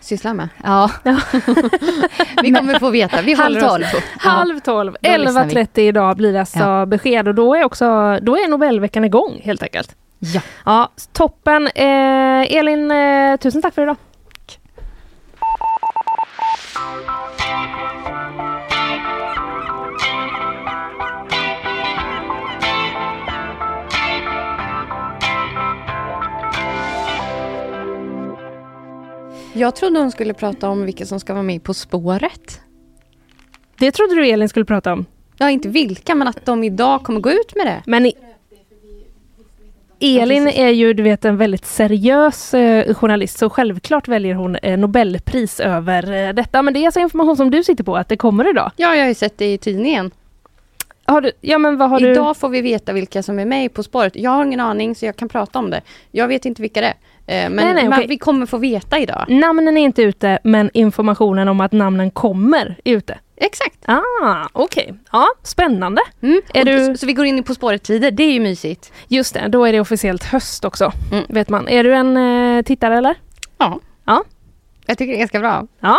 Sysslar 0.00 0.34
med. 0.34 0.48
Ja, 0.64 0.90
Vi 2.42 2.52
kommer 2.52 2.78
få 2.78 2.90
veta. 2.90 3.22
Vi 3.22 3.34
Halv 3.34 3.60
tolv. 3.60 3.84
Halv 4.18 4.60
tolv, 4.60 4.96
Då 5.00 5.16
lyssnar 5.16 5.44
vi. 5.44 5.54
11.30 5.54 5.80
idag 5.80 6.16
blir 6.16 6.32
det 6.32 6.40
alltså 6.40 6.58
Ja. 6.58 6.86
besked 6.86 7.28
och 7.28 7.34
då 7.34 7.54
är 7.54 7.64
också, 7.64 8.18
då 8.22 8.36
är 8.36 8.48
Nobelveckan 8.48 9.04
igång 9.04 9.40
helt 9.44 9.62
enkelt. 9.62 9.96
Ja. 10.18 10.40
Ja, 10.64 10.88
toppen. 11.12 11.66
Eh, 11.66 12.56
Elin, 12.56 12.90
eh, 12.90 13.36
tusen 13.36 13.62
tack 13.62 13.74
för 13.74 13.82
idag. 13.82 13.96
Jag 29.56 29.76
trodde 29.76 29.98
hon 29.98 30.10
skulle 30.10 30.34
prata 30.34 30.68
om 30.68 30.84
vilka 30.84 31.06
som 31.06 31.20
ska 31.20 31.32
vara 31.32 31.42
med 31.42 31.62
På 31.62 31.74
spåret. 31.74 32.60
Det 33.78 33.90
trodde 33.90 34.14
du 34.14 34.28
Elin 34.28 34.48
skulle 34.48 34.64
prata 34.64 34.92
om. 34.92 35.06
Ja, 35.38 35.50
inte 35.50 35.68
vilka, 35.68 36.14
men 36.14 36.28
att 36.28 36.46
de 36.46 36.64
idag 36.64 37.02
kommer 37.02 37.20
gå 37.20 37.30
ut 37.30 37.56
med 37.56 37.66
det. 37.66 37.82
Men 37.86 38.12
Elin 40.00 40.48
är 40.48 40.68
ju 40.68 40.92
du 40.92 41.02
vet 41.02 41.24
en 41.24 41.36
väldigt 41.36 41.66
seriös 41.66 42.54
eh, 42.54 42.94
journalist 42.94 43.38
så 43.38 43.50
självklart 43.50 44.08
väljer 44.08 44.34
hon 44.34 44.56
eh, 44.56 44.78
Nobelpris 44.78 45.60
över 45.60 46.12
eh, 46.12 46.32
detta. 46.34 46.62
Men 46.62 46.74
det 46.74 46.80
är 46.80 46.86
alltså 46.86 47.00
information 47.00 47.36
som 47.36 47.50
du 47.50 47.64
sitter 47.64 47.84
på 47.84 47.96
att 47.96 48.08
det 48.08 48.16
kommer 48.16 48.50
idag. 48.50 48.70
Ja, 48.76 48.94
jag 48.94 49.02
har 49.02 49.08
ju 49.08 49.14
sett 49.14 49.38
det 49.38 49.52
i 49.52 49.58
tidningen. 49.58 50.10
Har 51.04 51.20
du, 51.20 51.32
ja 51.40 51.58
men 51.58 51.78
vad 51.78 51.90
har 51.90 52.00
du? 52.00 52.12
Idag 52.12 52.36
får 52.36 52.48
vi 52.48 52.60
veta 52.60 52.92
vilka 52.92 53.22
som 53.22 53.38
är 53.38 53.44
med 53.44 53.74
På 53.74 53.82
spåret. 53.82 54.16
Jag 54.16 54.30
har 54.30 54.44
ingen 54.44 54.60
aning 54.60 54.94
så 54.94 55.06
jag 55.06 55.16
kan 55.16 55.28
prata 55.28 55.58
om 55.58 55.70
det. 55.70 55.80
Jag 56.10 56.28
vet 56.28 56.44
inte 56.44 56.62
vilka 56.62 56.80
det 56.80 56.86
är. 56.86 56.94
Eh, 57.28 57.50
Men 57.50 57.52
Nej, 57.56 57.74
nej, 57.74 57.88
man, 57.88 58.04
vi 58.08 58.18
kommer 58.18 58.46
få 58.46 58.58
veta 58.58 58.98
idag. 58.98 59.24
Namnen 59.28 59.76
är 59.76 59.82
inte 59.84 60.02
ute 60.02 60.38
men 60.44 60.70
informationen 60.74 61.48
om 61.48 61.60
att 61.60 61.72
namnen 61.72 62.10
kommer 62.10 62.76
är 62.84 62.92
ute. 62.96 63.18
Exakt. 63.36 63.76
Ah, 63.86 64.48
okej. 64.52 64.94
Ja, 65.12 65.26
spännande. 65.42 66.02
Mm. 66.22 66.40
Är 66.54 66.60
Och 66.60 66.66
du- 66.66 66.96
Så 66.96 67.06
vi 67.06 67.12
går 67.12 67.26
in 67.26 67.42
På 67.42 67.54
spåret-tider. 67.54 68.10
Det 68.10 68.22
är 68.22 68.32
ju 68.32 68.40
mysigt. 68.40 68.92
Just 69.08 69.34
det, 69.34 69.48
då 69.48 69.64
är 69.64 69.72
det 69.72 69.80
officiellt 69.80 70.24
höst 70.24 70.64
också. 70.64 70.92
Mm. 71.12 71.24
Vet 71.28 71.48
man. 71.48 71.68
Är 71.68 71.84
du 71.84 71.94
en 71.94 72.16
eh, 72.16 72.62
tittare 72.62 72.96
eller? 72.98 73.14
Ja. 73.58 73.80
Ja. 74.04 74.24
Jag 74.86 74.98
tycker 74.98 75.12
det 75.12 75.16
är 75.16 75.18
ganska 75.18 75.38
bra. 75.40 75.66
Ja. 75.80 75.98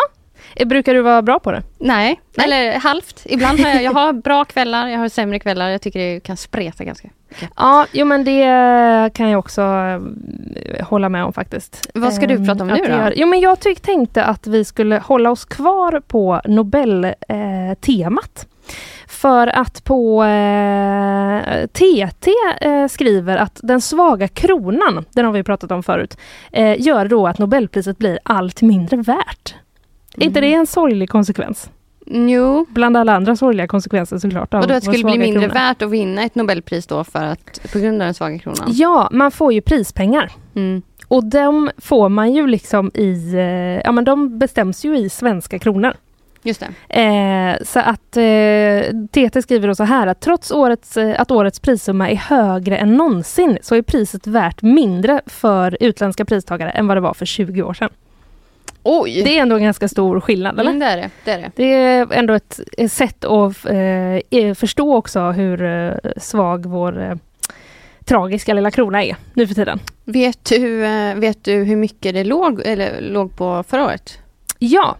Eh, 0.56 0.68
Brukar 0.68 0.94
du 0.94 1.02
vara 1.02 1.22
bra 1.22 1.40
på 1.40 1.52
det? 1.52 1.64
Nej, 1.78 2.22
Nej. 2.36 2.46
eller 2.46 2.80
halvt. 2.80 3.22
Ibland 3.26 3.60
har 3.60 3.70
jag, 3.70 3.84
jag 3.84 3.92
har 3.94 4.14
bra 4.14 4.46
kvällar, 4.46 4.88
jag 4.88 5.00
har 5.00 5.10
sämre 5.10 5.40
kvällar. 5.40 5.70
Jag 5.70 5.82
tycker 5.82 6.00
det 6.00 6.20
kan 6.20 6.38
spreta 6.38 6.84
ganska. 6.84 7.10
Ja, 7.56 7.86
jo 7.92 8.06
men 8.06 8.24
det 8.24 8.44
kan 9.14 9.30
jag 9.30 9.40
också 9.40 9.62
eh, 9.62 10.00
hålla 10.88 11.10
med 11.10 11.24
om 11.24 11.34
faktiskt. 11.34 11.90
Vad 11.94 12.14
ska 12.14 12.28
du 12.28 12.36
Ehm, 12.36 12.46
prata 12.46 12.64
om 12.64 12.70
att 12.72 12.80
nu 12.82 12.88
då? 12.88 13.12
Jo 13.16 13.28
men 13.28 13.40
jag 13.40 13.60
tyck, 13.60 13.80
tänkte 13.82 14.24
att 14.24 14.48
vi 14.48 14.66
skulle 14.66 14.98
hålla 15.00 15.32
oss 15.32 15.46
kvar 15.46 16.02
på 16.08 16.42
Nobel-temat. 16.46 18.48
För 19.08 19.48
att 19.48 19.84
på 19.84 20.24
eh, 20.24 21.66
TT 21.68 22.32
eh, 22.62 22.88
skriver 22.88 23.38
att 23.38 23.60
den 23.64 23.82
svaga 23.82 24.28
kronan, 24.28 25.06
den 25.14 25.26
har 25.26 25.32
vi 25.32 25.44
pratat 25.44 25.72
om 25.72 25.84
förut, 25.84 26.18
eh, 26.52 26.82
gör 26.82 27.06
då 27.08 27.28
att 27.28 27.40
Nobelpriset 27.40 27.98
blir 27.98 28.20
allt 28.24 28.62
mindre 28.62 28.98
värt. 28.98 29.56
Är 30.20 30.26
inte 30.26 30.42
det 30.42 30.54
en 30.54 30.68
sorglig 30.68 31.10
konsekvens? 31.10 31.70
Jo, 32.10 32.66
Bland 32.70 32.98
alla 32.98 33.16
andra 33.16 33.36
sorgliga 33.36 33.68
konsekvenser 33.68 34.18
såklart. 34.18 34.54
och 34.54 34.60
då 34.60 34.60
att 34.60 34.68
det 34.68 34.82
skulle 34.82 35.04
bli 35.04 35.18
mindre 35.18 35.42
krona. 35.42 35.54
värt 35.54 35.82
att 35.82 35.90
vinna 35.90 36.24
ett 36.24 36.36
Nobelpris 36.36 36.88
då 36.88 37.04
för 37.04 37.24
att, 37.24 37.72
på 37.74 37.80
grund 37.80 38.02
av 38.02 38.06
den 38.06 38.14
svaga 38.14 38.40
kronan. 38.40 38.68
Ja, 38.68 39.10
man 39.12 39.32
får 39.32 39.54
ju 39.54 39.62
prispengar. 39.62 40.32
Mm. 40.56 40.82
Och 41.08 41.26
de 41.26 41.72
får 41.78 42.10
man 42.10 42.34
ju 42.34 42.48
liksom 42.48 42.92
i, 42.94 43.34
eh, 43.34 43.42
ja 43.86 43.92
men 43.92 44.04
de 44.04 44.40
bestäms 44.40 44.86
ju 44.86 44.98
i 44.98 45.10
svenska 45.10 45.60
kronor. 45.60 45.94
Just 46.44 46.64
det. 46.88 47.02
Eh, 47.02 47.64
så 47.64 47.80
att 47.80 48.18
eh, 48.18 48.96
TT 49.12 49.42
skriver 49.42 49.68
då 49.68 49.76
så 49.76 49.84
här 49.84 50.08
att 50.08 50.20
trots 50.20 50.52
årets, 50.52 50.98
eh, 50.98 51.22
att 51.22 51.32
årets 51.32 51.60
prissumma 51.60 52.10
är 52.10 52.16
högre 52.16 52.78
än 52.78 52.98
någonsin 52.98 53.58
så 53.62 53.76
är 53.76 53.82
priset 53.82 54.28
värt 54.28 54.62
mindre 54.62 55.22
för 55.26 55.78
utländska 55.80 56.26
pristagare 56.26 56.70
än 56.70 56.88
vad 56.88 56.98
det 56.98 57.02
var 57.02 57.14
för 57.14 57.26
20 57.26 57.64
år 57.64 57.74
sedan. 57.74 57.90
Oj! 58.90 59.22
Det 59.24 59.38
är 59.38 59.42
ändå 59.42 59.56
en 59.56 59.64
ganska 59.64 59.88
stor 59.88 60.20
skillnad, 60.20 60.60
eller? 60.60 60.72
Mm, 60.72 60.80
det 60.80 60.86
är 60.86 60.98
det. 60.98 61.10
det, 61.26 61.32
är 61.32 61.38
det. 61.38 61.52
Det 61.56 61.74
är 61.74 62.14
ändå 62.14 62.34
ett 62.34 62.60
ett 62.78 62.92
sätt 62.92 63.26
att 63.26 63.66
eh, 63.66 64.40
eh, 64.40 64.54
förstå 64.54 64.96
också 64.96 65.20
hur 65.20 65.64
eh, 65.64 65.94
svag 66.18 66.66
vår 66.66 67.02
eh, 67.02 67.16
tragiska 68.06 68.54
lilla 68.54 68.72
krona 68.72 69.04
är 69.04 69.16
nu 69.34 69.48
för 69.48 69.56
tiden. 69.56 69.80
Vet, 70.06 70.46
du, 70.46 70.86
eh, 70.86 71.16
vet 71.16 71.44
du 71.44 71.54
hur 71.54 71.76
mycket 71.76 72.14
det 72.14 72.24
låg, 72.24 72.62
eller, 72.66 73.02
låg 73.02 73.38
på 73.38 73.64
förra 73.68 73.86
året? 73.86 74.20
Ja. 74.60 74.98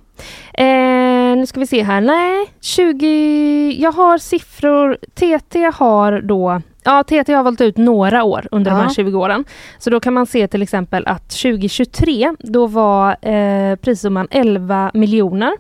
Eh, 0.54 1.36
nu 1.38 1.46
ska 1.48 1.60
vi 1.60 1.68
se 1.68 1.84
här. 1.84 2.02
Nej, 2.02 2.46
20... 2.62 3.76
Jag 3.80 3.92
har 3.92 4.18
siffror. 4.18 4.98
TT 5.14 5.72
har 5.74 6.22
då... 6.22 6.62
Ja, 6.88 7.04
TT 7.04 7.34
har 7.34 7.44
valt 7.44 7.62
ut 7.62 7.78
några 7.78 8.24
år 8.24 8.48
under 8.52 8.72
de 8.72 8.78
Ja. 8.78 8.84
här 8.84 8.90
20 8.94 9.20
åren. 9.20 9.46
Så 9.80 9.90
då 9.90 10.00
kan 10.00 10.14
man 10.14 10.26
se 10.26 10.48
till 10.48 10.62
exempel 10.62 11.08
att 11.08 11.30
2023, 11.30 12.34
då 12.40 12.68
var 12.68 13.28
eh, 13.30 13.76
prissumman 13.76 14.28
11 14.32 14.92
miljoner. 14.94 15.52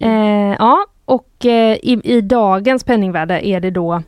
Eh, 0.00 0.56
ja, 0.58 0.86
och 1.04 1.46
eh, 1.46 1.76
i, 1.82 2.00
i 2.04 2.20
dagens 2.20 2.84
penningvärde 2.84 3.46
är 3.46 3.60
det 3.60 3.70
då 3.70 4.02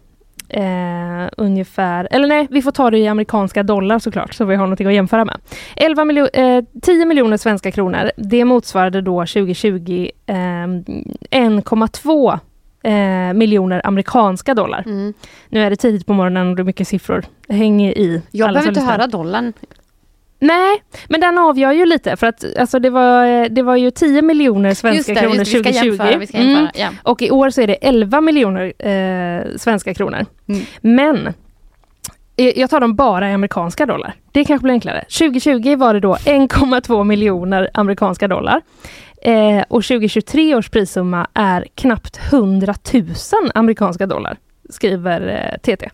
eh, 0.49 1.29
ungefär, 1.37 2.09
eller 2.11 2.29
nej, 2.29 2.47
vi 2.51 2.63
får 2.63 2.71
ta 2.71 2.91
det 2.91 2.99
i 2.99 3.09
amerikanska 3.09 3.63
dollar 3.63 3.99
såklart, 3.99 4.35
så 4.35 4.45
vi 4.45 4.55
har 4.57 4.65
någonting 4.65 4.87
att 4.87 4.95
jämföra 4.95 5.25
med. 5.25 5.37
11 5.77 6.05
miljo, 6.05 6.27
eh, 6.33 6.65
10 6.83 7.05
miljoner 7.07 7.37
svenska 7.37 7.71
kronor, 7.71 8.11
det 8.17 8.45
motsvarade 8.45 9.01
då 9.01 9.21
2020 9.21 10.09
eh, 10.27 10.35
1,2 10.35 12.39
eh, 12.85 13.33
miljoner 13.35 13.81
amerikanska 13.87 14.55
dollar. 14.55 14.83
Mm. 14.87 15.15
Nu 15.49 15.61
är 15.63 15.71
det 15.71 15.77
tidigt 15.77 16.07
på 16.07 16.13
morgonen 16.13 16.51
och 16.51 16.57
det 16.57 16.63
är 16.63 16.65
mycket 16.65 16.89
siffror. 16.89 17.25
Häng 17.49 17.83
i. 17.83 18.23
Jag 18.31 18.53
behöver 18.53 18.69
inte 18.69 18.81
höra 18.81 19.07
dollarn. 19.07 19.53
Nej, 20.39 20.83
men 21.09 21.21
den 21.21 21.39
avgör 21.39 21.73
ju 21.73 21.87
lite 21.87 22.17
för 22.17 22.27
att 22.27 22.45
alltså, 22.59 22.79
det, 22.79 22.91
var, 22.91 23.49
det 23.49 23.63
var 23.63 23.77
ju 23.77 23.91
10 23.91 24.23
miljoner 24.23 24.75
svenska 24.75 25.15
det, 25.15 25.21
kronor 25.21 25.37
just 25.37 25.53
det, 25.53 25.59
vi 25.59 25.73
ska 25.73 25.83
2020. 25.83 25.87
jämföra. 26.05 26.27
Ska 26.27 26.39
Mm. 26.39 26.49
jämföra. 26.51 26.71
Ja. 26.75 26.89
Och 27.03 27.23
i 27.23 27.31
år 27.31 27.51
så 27.51 27.61
är 27.61 27.67
det 27.67 27.75
11 27.75 28.21
miljoner 28.21 28.73
eh, 28.89 29.57
svenska 29.57 29.95
kronor. 29.95 30.27
Mm. 30.49 30.63
Men 30.81 31.27
eh, 32.37 32.59
jag 32.61 32.71
tar 32.71 32.81
dem 32.81 32.95
bara 32.97 33.31
i 33.31 33.33
amerikanska 33.33 33.87
dollar. 33.87 34.15
Det 34.33 34.45
kanske 34.45 34.63
blir 34.63 34.73
enklare. 34.73 35.05
2020 35.19 35.77
var 35.77 35.95
det 35.95 36.01
då 36.01 36.15
1,2 36.15 37.05
miljoner 37.05 37.71
amerikanska 37.75 38.29
dollar. 38.29 38.61
Eh, 39.25 39.65
och 39.69 39.85
2023 39.85 40.55
års 40.55 40.71
prissumma 40.71 41.27
är 41.35 41.67
knappt 41.75 42.21
100 42.33 42.75
000 42.93 43.05
amerikanska 43.55 44.07
dollar, 44.07 44.37
skriver 44.71 45.29
eh, 45.29 45.59
TT. 45.59 45.91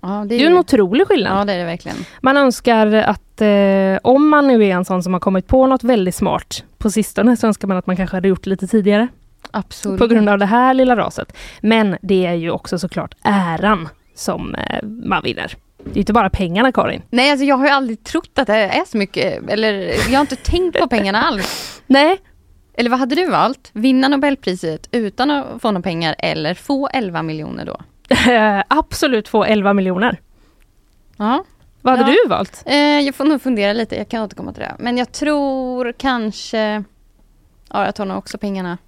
Ja, 0.00 0.08
det 0.08 0.24
Det 0.28 0.34
är 0.34 0.36
är 0.36 0.40
ju 0.40 0.46
en 0.46 0.58
otrolig 0.58 1.06
skillnad. 1.06 1.40
Ja, 1.40 1.44
det 1.44 1.52
är 1.52 1.58
det 1.58 1.64
verkligen. 1.64 1.96
Man 2.20 2.36
önskar 2.36 2.86
att 2.92 3.40
eh, 3.40 3.98
om 4.02 4.28
man 4.28 4.46
nu 4.48 4.64
är 4.64 4.70
en 4.74 4.84
sån 4.84 5.02
som 5.02 5.12
har 5.12 5.20
kommit 5.20 5.46
på 5.46 5.66
något 5.66 5.84
väldigt 5.84 6.14
smart 6.14 6.64
på 6.78 6.90
sistone 6.90 7.36
så 7.36 7.46
önskar 7.46 7.68
man 7.68 7.76
att 7.76 7.86
man 7.86 7.96
kanske 7.96 8.16
hade 8.16 8.28
gjort 8.28 8.44
det 8.44 8.50
lite 8.50 8.66
tidigare. 8.66 9.08
Absolut. 9.50 10.00
På 10.00 10.06
grund 10.06 10.28
av 10.28 10.38
det 10.38 10.46
här 10.46 10.74
lilla 10.74 10.96
raset. 10.96 11.36
Men 11.60 11.96
det 12.02 12.26
är 12.26 12.34
ju 12.34 12.50
också 12.50 12.78
såklart 12.78 13.14
äran 13.22 13.88
som 14.14 14.54
eh, 14.54 14.82
man 14.82 15.22
vinner. 15.22 15.54
Det 15.84 15.98
är 15.98 15.98
inte 15.98 16.12
bara 16.12 16.30
pengarna 16.30 16.72
Karin. 16.72 17.02
Nej, 17.10 17.30
alltså 17.30 17.44
jag 17.44 17.56
har 17.56 17.66
ju 17.66 17.70
aldrig 17.72 18.04
trott 18.04 18.38
att 18.38 18.46
det 18.46 18.54
är 18.56 18.84
så 18.86 18.96
mycket. 18.96 19.50
Eller 19.50 19.72
jag 20.10 20.14
har 20.18 20.20
inte 20.20 20.36
tänkt 20.36 20.78
på 20.78 20.88
pengarna 20.88 21.22
alls. 21.22 21.82
Nej, 21.86 22.18
Eller 22.74 22.90
vad 22.90 22.98
hade 22.98 23.14
du 23.14 23.26
valt? 23.30 23.70
Vinna 23.72 24.08
Nobelpriset 24.08 24.88
utan 24.92 25.30
att 25.30 25.62
få 25.62 25.70
några 25.70 25.82
pengar 25.82 26.14
eller 26.18 26.54
få 26.54 26.88
11 26.88 27.22
miljoner 27.22 27.64
då? 27.64 27.76
absolut 28.68 29.28
få 29.28 29.44
11 29.44 29.72
miljoner. 29.72 30.20
Ja. 31.16 31.44
Vad 31.82 31.98
hade 31.98 32.10
Ja. 32.12 32.16
du 32.24 32.28
valt? 32.28 32.62
Eh, 32.66 32.76
jag 33.00 33.14
får 33.14 33.24
nog 33.24 33.42
fundera 33.42 33.72
lite, 33.72 33.96
jag 33.96 34.08
kan 34.08 34.22
återkomma 34.22 34.52
till 34.52 34.62
det. 34.62 34.76
Men 34.78 34.98
jag 34.98 35.12
tror 35.12 35.92
kanske... 35.92 36.84
Ja, 37.70 37.84
jag 37.84 37.94
tar 37.94 38.04
nog 38.04 38.18
också 38.18 38.38
pengarna. 38.38 38.78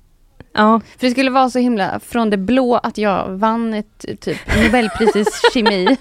Ja, 0.57 0.81
För 0.99 1.07
det 1.07 1.11
skulle 1.11 1.31
vara 1.31 1.51
så 1.51 1.59
himla 1.59 2.01
från 2.01 2.31
det 2.31 2.37
blå 2.37 2.75
att 2.77 2.99
jag 2.99 3.29
vann 3.29 3.75
ett 3.75 4.05
typ 4.21 4.39
Nobelpris 4.65 5.17
i 5.17 5.25
kemi. 5.55 5.97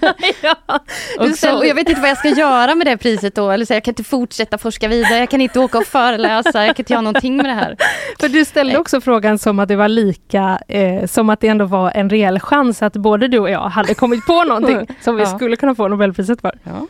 och, 1.18 1.30
så, 1.38 1.56
och 1.56 1.66
jag 1.66 1.74
vet 1.74 1.88
inte 1.88 2.00
vad 2.00 2.10
jag 2.10 2.18
ska 2.18 2.28
göra 2.28 2.74
med 2.74 2.86
det 2.86 2.96
priset 2.96 3.34
då. 3.34 3.50
Eller 3.50 3.64
så, 3.64 3.72
jag 3.74 3.84
kan 3.84 3.92
inte 3.92 4.04
fortsätta 4.04 4.58
forska 4.58 4.88
vidare, 4.88 5.18
jag 5.18 5.30
kan 5.30 5.40
inte 5.40 5.60
åka 5.60 5.78
och 5.78 5.84
föreläsa, 5.84 6.66
jag 6.66 6.76
kan 6.76 6.82
inte 6.82 6.92
göra 6.92 7.00
någonting 7.02 7.36
med 7.36 7.46
det 7.46 7.52
här. 7.52 7.76
för 8.20 8.28
du 8.28 8.44
ställde 8.44 8.78
också 8.78 9.00
frågan 9.00 9.38
som 9.38 9.58
att 9.58 9.68
det 9.68 9.76
var 9.76 9.88
lika, 9.88 10.58
eh, 10.68 11.06
som 11.06 11.30
att 11.30 11.40
det 11.40 11.48
ändå 11.48 11.64
var 11.64 11.90
en 11.94 12.10
reell 12.10 12.40
chans 12.40 12.82
att 12.82 12.92
både 12.96 13.28
du 13.28 13.38
och 13.38 13.50
jag 13.50 13.60
hade 13.68 13.94
kommit 13.94 14.26
på 14.26 14.44
någonting 14.44 14.86
som 15.00 15.16
vi 15.16 15.22
Ja. 15.22 15.28
skulle 15.36 15.56
kunna 15.56 15.74
få 15.74 15.88
Nobelpriset 15.88 16.40
för. 16.40 16.58
Ja, 16.64 16.86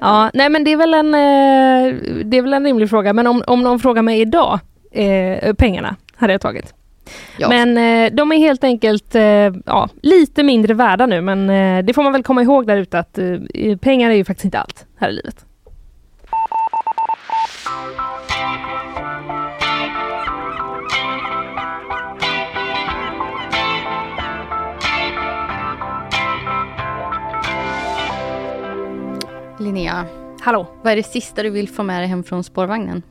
Ja, 0.00 0.30
nej 0.34 0.48
men 0.48 0.64
det 0.64 0.72
är 0.72 0.76
väl 0.76 0.94
en, 0.94 1.14
eh, 1.14 1.94
det 2.24 2.36
är 2.36 2.42
väl 2.42 2.52
en 2.52 2.64
rimlig 2.64 2.90
fråga. 2.90 3.12
Men 3.12 3.26
om, 3.26 3.42
om 3.46 3.62
någon 3.62 3.80
frågar 3.80 4.02
mig 4.02 4.20
idag, 4.20 4.58
eh, 4.92 5.52
pengarna 5.54 5.96
hade 6.16 6.32
jag 6.32 6.40
tagit. 6.40 6.74
Ja. 7.38 7.48
Men 7.48 7.78
eh, 7.78 8.14
de 8.14 8.32
är 8.32 8.36
helt 8.36 8.64
enkelt 8.64 9.14
eh, 9.14 9.22
ja, 9.66 9.88
lite 10.02 10.42
mindre 10.42 10.74
värda 10.74 11.06
nu 11.06 11.20
men 11.20 11.50
eh, 11.50 11.84
det 11.84 11.94
får 11.94 12.02
man 12.02 12.12
väl 12.12 12.22
komma 12.22 12.42
ihåg 12.42 12.66
där 12.66 12.76
ute 12.76 12.98
att 12.98 13.18
eh, 13.18 13.76
pengar 13.80 14.10
är 14.10 14.14
ju 14.14 14.24
faktiskt 14.24 14.44
inte 14.44 14.58
allt 14.58 14.86
här 14.96 15.08
i 15.08 15.12
livet. 15.12 15.46
Linnea, 29.58 30.06
Hallå! 30.40 30.66
vad 30.82 30.92
är 30.92 30.96
det 30.96 31.02
sista 31.02 31.42
du 31.42 31.50
vill 31.50 31.68
få 31.68 31.82
med 31.82 32.00
dig 32.00 32.08
hem 32.08 32.24
från 32.24 32.44
spårvagnen? 32.44 33.02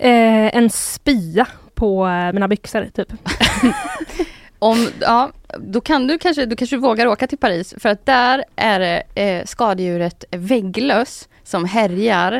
Eh, 0.00 0.56
en 0.56 0.70
spya 0.70 1.46
på 1.78 2.06
eh, 2.06 2.32
mina 2.32 2.48
byxor 2.48 2.84
typ. 2.94 3.12
Om, 4.58 4.88
ja, 5.00 5.30
då 5.58 5.80
kan 5.80 6.06
du 6.06 6.18
kanske, 6.18 6.46
du 6.46 6.56
kanske 6.56 6.76
vågar 6.76 7.06
åka 7.06 7.26
till 7.26 7.38
Paris 7.38 7.74
för 7.78 7.88
att 7.88 8.06
där 8.06 8.44
är 8.56 8.80
det 8.80 9.02
eh, 9.14 9.44
skadedjuret 9.44 10.24
vägglöss 10.30 11.28
som 11.44 11.64
härjar 11.64 12.32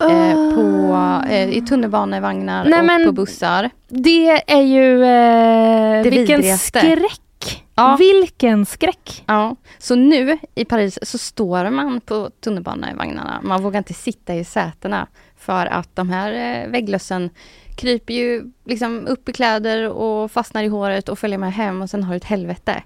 eh, 0.00 0.54
på, 0.54 0.96
eh, 1.30 1.48
i 1.50 1.60
tunnelbanevagnar 1.60 2.64
Nej, 2.64 2.78
och 2.78 2.84
men- 2.84 3.04
på 3.06 3.12
bussar. 3.12 3.70
Det 3.88 4.30
är 4.52 4.62
ju 4.62 5.04
eh, 5.04 6.02
Det 6.04 6.10
vilken 6.10 6.36
vidrigaste. 6.40 6.78
skräck! 6.80 7.64
Ja. 7.74 7.96
Vilken 7.98 8.66
skräck! 8.66 9.24
Ja, 9.26 9.56
så 9.78 9.94
nu 9.94 10.38
i 10.54 10.64
Paris 10.64 10.98
så 11.02 11.18
står 11.18 11.70
man 11.70 12.00
på 12.00 12.30
tunnelbanevagnarna. 12.40 13.40
Man 13.42 13.62
vågar 13.62 13.78
inte 13.78 13.94
sitta 13.94 14.34
i 14.34 14.44
sätena 14.44 15.06
för 15.38 15.66
att 15.66 15.96
de 15.96 16.10
här 16.10 16.32
eh, 16.32 16.70
vägglössen 16.70 17.30
kryper 17.76 18.14
ju 18.14 18.44
liksom 18.64 19.06
upp 19.06 19.28
i 19.28 19.32
kläder 19.32 19.88
och 19.88 20.30
fastnar 20.30 20.62
i 20.62 20.66
håret 20.68 21.08
och 21.08 21.18
följer 21.18 21.38
med 21.38 21.52
hem 21.52 21.82
och 21.82 21.90
sen 21.90 22.02
har 22.02 22.10
du 22.12 22.16
ett 22.16 22.24
helvete. 22.24 22.82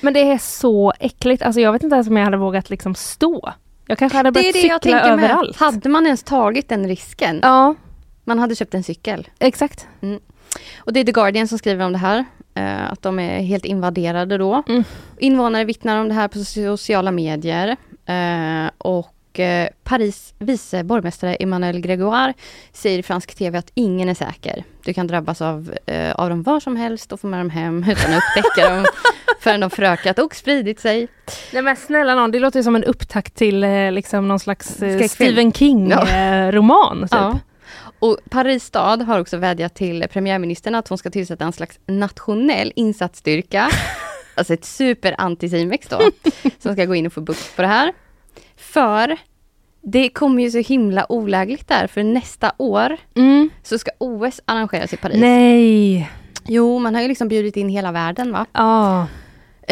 Men 0.00 0.12
det 0.14 0.20
är 0.32 0.38
så 0.38 0.92
äckligt. 1.00 1.42
Alltså 1.42 1.60
jag 1.60 1.72
vet 1.72 1.82
inte 1.82 1.94
ens 1.94 2.08
om 2.08 2.16
jag 2.16 2.24
hade 2.24 2.36
vågat 2.36 2.70
liksom 2.70 2.94
stå. 2.94 3.52
Jag 3.86 3.98
kanske 3.98 4.16
hade 4.16 4.30
Det 4.30 4.38
är 4.40 4.42
börjat 4.42 4.54
det 4.54 4.60
jag 4.68 4.82
cykla 4.82 4.98
tänker 5.00 5.16
med. 5.16 5.24
överallt. 5.24 5.56
Hade 5.56 5.88
man 5.88 6.04
ens 6.06 6.22
tagit 6.22 6.68
den 6.68 6.88
risken? 6.88 7.40
Ja, 7.42 7.74
Man 8.24 8.38
hade 8.38 8.54
köpt 8.56 8.74
en 8.74 8.82
cykel. 8.82 9.28
exakt. 9.38 9.86
Och 10.78 10.92
det 10.92 11.00
är 11.00 11.04
The 11.04 11.12
Guardian 11.12 11.48
som 11.48 11.58
skriver 11.58 11.84
om 11.84 11.92
det 11.92 11.98
här. 11.98 12.24
eh, 12.54 12.92
att 12.92 13.02
de 13.02 13.18
är 13.18 13.38
helt 13.42 13.64
invaderade 13.64 14.38
då. 14.38 14.62
Mm. 14.68 14.84
Invånare 15.18 15.64
vittnar 15.64 16.00
om 16.00 16.08
det 16.08 16.14
här 16.14 16.28
på 16.28 16.38
sociala 16.38 17.10
medier. 17.10 17.76
eh, 18.06 18.70
och 18.78 19.08
eh, 19.40 19.68
Paris 19.84 20.34
vice 20.38 20.84
borgmästare 20.84 21.34
Emmanuel 21.34 21.80
Grégoire 21.80 22.34
säger 22.72 22.98
i 22.98 23.02
fransk 23.02 23.34
TV 23.34 23.58
att 23.58 23.70
ingen 23.74 24.08
är 24.08 24.14
säker. 24.14 24.64
Du 24.84 24.94
kan 24.94 25.06
drabbas 25.06 25.42
av, 25.42 25.74
eh, 25.86 26.12
av 26.12 26.28
dem 26.28 26.42
var 26.42 26.60
som 26.60 26.76
helst 26.76 27.12
och 27.12 27.20
få 27.20 27.26
med 27.26 27.40
dem 27.40 27.50
hem 27.50 27.84
utan 27.88 28.14
att 28.14 28.22
upptäcka 28.36 28.70
dem 28.74 28.86
förrän 29.40 29.60
de 29.60 29.70
förökat 29.70 30.18
och 30.18 30.34
spridit 30.34 30.80
sig. 30.80 31.08
Nej 31.52 31.62
men 31.62 31.76
snälla 31.76 32.14
någon, 32.14 32.30
det 32.30 32.38
låter 32.38 32.62
som 32.62 32.76
en 32.76 32.84
upptakt 32.84 33.34
till 33.34 33.64
eh, 33.64 33.92
liksom 33.92 34.28
någon 34.28 34.40
slags 34.40 34.74
Skräckfilm. 34.74 35.08
Stephen 35.08 35.52
King-roman. 35.52 37.02
typ. 37.02 37.12
Ja. 37.12 37.38
Och 37.98 38.18
Paris 38.30 38.64
stad 38.64 39.02
har 39.02 39.20
också 39.20 39.36
vädjat 39.36 39.74
till 39.74 40.06
premiärministern 40.12 40.74
att 40.74 40.88
hon 40.88 40.98
ska 40.98 41.10
tillsätta 41.10 41.44
en 41.44 41.52
slags 41.52 41.78
nationell 41.86 42.72
insatsstyrka. 42.76 43.70
alltså 44.34 44.54
ett 44.54 44.64
super 44.64 45.14
anti-Simex 45.18 45.86
då. 45.88 46.00
som 46.58 46.72
ska 46.72 46.84
gå 46.84 46.94
in 46.94 47.06
och 47.06 47.12
få 47.12 47.20
bukt 47.20 47.56
på 47.56 47.62
det 47.62 47.68
här. 47.68 47.92
För 48.76 49.16
det 49.82 50.08
kommer 50.08 50.42
ju 50.42 50.50
så 50.50 50.58
himla 50.58 51.12
olägligt 51.12 51.68
där, 51.68 51.86
för 51.86 52.02
nästa 52.02 52.52
år 52.58 52.96
Mm. 53.14 53.50
så 53.62 53.78
ska 53.78 53.90
OS 53.98 54.40
arrangeras 54.44 54.92
i 54.92 54.96
Paris. 54.96 55.16
Nej. 55.20 56.10
Jo, 56.46 56.78
man 56.78 56.94
har 56.94 57.02
ju 57.02 57.08
liksom 57.08 57.28
bjudit 57.28 57.56
in 57.56 57.68
hela 57.68 57.92
världen 57.92 58.32
va. 58.32 58.46
Ja. 58.52 59.00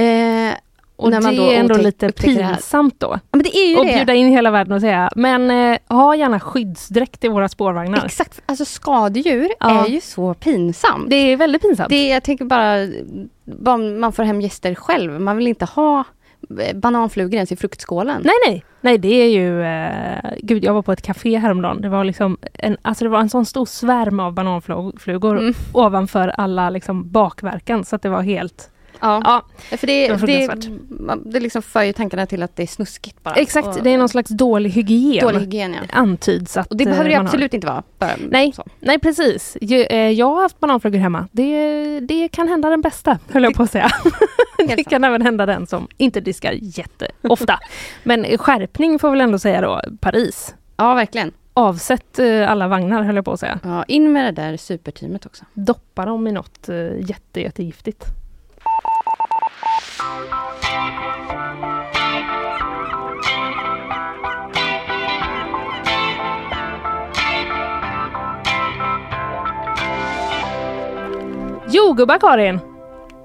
Eh, 0.02 0.54
Och 0.96 1.10
när 1.10 1.20
man 1.20 1.34
det 1.34 1.40
då 1.40 1.50
är 1.50 1.60
ändå 1.60 1.76
lite 1.76 2.12
pinsamt 2.12 3.00
då. 3.00 3.18
men 3.32 3.42
det 3.42 3.56
är 3.56 3.68
ju 3.70 3.76
Och 3.76 3.86
det. 3.86 3.92
bjuda 3.96 4.14
in 4.14 4.28
hela 4.28 4.50
världen 4.50 4.72
och 4.72 4.80
säga, 4.80 5.10
men 5.16 5.50
eh, 5.50 5.78
ha 5.88 6.14
gärna 6.16 6.40
skyddsdräkt 6.40 7.24
i 7.24 7.28
våra 7.28 7.48
spårvagnar. 7.48 8.04
Exakt, 8.04 8.42
alltså 8.46 8.64
skadedjur 8.64 9.48
Ja. 9.60 9.84
är 9.84 9.88
ju 9.88 10.00
så 10.00 10.34
pinsamt. 10.34 11.10
Det 11.10 11.16
är 11.16 11.36
väldigt 11.36 11.62
pinsamt. 11.62 11.88
Det, 11.90 12.08
jag 12.08 12.22
tänker 12.22 12.44
bara, 12.44 12.76
bara 13.44 13.76
man 13.76 14.12
får 14.12 14.22
hem 14.22 14.40
gäster 14.40 14.74
själv. 14.74 15.20
Man 15.20 15.36
vill 15.36 15.46
inte 15.46 15.64
ha 15.64 16.04
bananflugor 16.74 17.34
ens 17.34 17.52
i 17.52 17.56
fruktskålen. 17.56 18.22
Nej, 18.24 18.34
nej. 18.48 18.64
Nej, 18.80 18.98
det 18.98 19.08
är 19.08 19.28
ju... 19.28 19.62
Eh, 19.62 20.30
gud, 20.42 20.64
jag 20.64 20.74
var 20.74 20.82
på 20.82 20.92
ett 20.92 21.02
café 21.02 21.38
häromdagen. 21.38 21.80
Det 21.80 21.88
var 21.88 22.04
liksom 22.04 22.38
en, 22.52 22.76
alltså 22.82 23.04
det 23.04 23.08
var 23.10 23.20
en 23.20 23.28
sån 23.30 23.46
stor 23.46 23.66
svärm 23.66 24.20
av 24.20 24.32
bananflugor 24.32 25.38
Mm. 25.38 25.54
ovanför 25.72 26.28
alla 26.28 26.70
liksom 26.70 27.10
bakverken. 27.10 27.84
Så 27.84 27.96
att 27.96 28.02
det 28.02 28.08
var 28.08 28.22
helt... 28.22 28.70
Ja, 29.00 29.20
Ja, 29.70 29.76
för 29.76 29.86
det, 29.86 30.08
det 30.08 30.26
det, 30.26 31.16
det 31.24 31.40
liksom 31.40 31.62
för 31.62 31.82
ju 31.82 31.92
tankarna 31.92 32.26
till 32.26 32.42
att 32.42 32.56
det 32.56 32.62
är 32.62 32.66
snuskigt 32.66 33.22
bara. 33.22 33.34
exakt. 33.34 33.68
Och- 33.68 33.82
Det 33.82 33.90
är 33.90 33.98
någon 33.98 34.08
slags 34.08 34.30
dålig 34.30 34.70
hygien. 34.70 35.26
Dålig 35.26 35.40
hygien 35.40 35.74
ja. 35.74 35.80
Antyds 35.98 36.56
att 36.56 36.66
Och 36.70 36.76
det 36.76 36.84
behöver 36.84 37.04
eh, 37.04 37.08
det 37.10 37.16
man 37.16 37.26
har. 37.26 37.32
absolut 37.32 37.54
inte 37.54 37.66
vara. 37.66 37.82
Nej. 38.30 38.52
Så. 38.52 38.64
Nej, 38.80 38.98
precis. 38.98 39.56
Eh, 39.56 40.10
jag 40.10 40.26
har 40.34 40.42
haft 40.42 40.60
bananflugor 40.60 40.98
hemma. 40.98 41.28
Det, 41.32 42.00
det 42.00 42.28
kan 42.28 42.48
hända 42.48 42.70
den 42.70 42.80
bästa, 42.80 43.18
höll 43.32 43.42
jag 43.42 43.54
på 43.54 43.62
att 43.62 43.70
säga. 43.70 43.90
det 44.76 44.84
kan 44.84 45.04
även 45.04 45.22
hända 45.22 45.46
den 45.46 45.66
som 45.66 45.88
inte 45.96 46.20
diskar 46.20 46.52
jätteofta. 46.62 47.60
Men 48.02 48.38
skärpning 48.38 48.98
får 48.98 49.10
väl 49.10 49.20
ändå 49.20 49.38
säga 49.38 49.60
då, 49.60 49.80
Paris. 50.00 50.54
Ja, 50.76 50.94
verkligen. 50.94 51.32
Avsätt 51.54 52.18
eh, 52.18 52.50
alla 52.50 52.68
vagnar, 52.68 53.02
höll 53.02 53.16
jag 53.16 53.24
på 53.24 53.32
att 53.32 53.40
säga. 53.40 53.58
Ja, 53.62 53.84
in 53.84 54.12
med 54.12 54.24
det 54.34 54.42
där 54.42 54.56
superteamet 54.56 55.26
också. 55.26 55.44
Doppa 55.54 56.04
dem 56.04 56.26
i 56.26 56.32
något 56.32 56.68
jätte, 57.00 57.40
jättegiftigt. 57.40 58.04
Jordgubbar 71.74 72.18
Karin! 72.18 72.60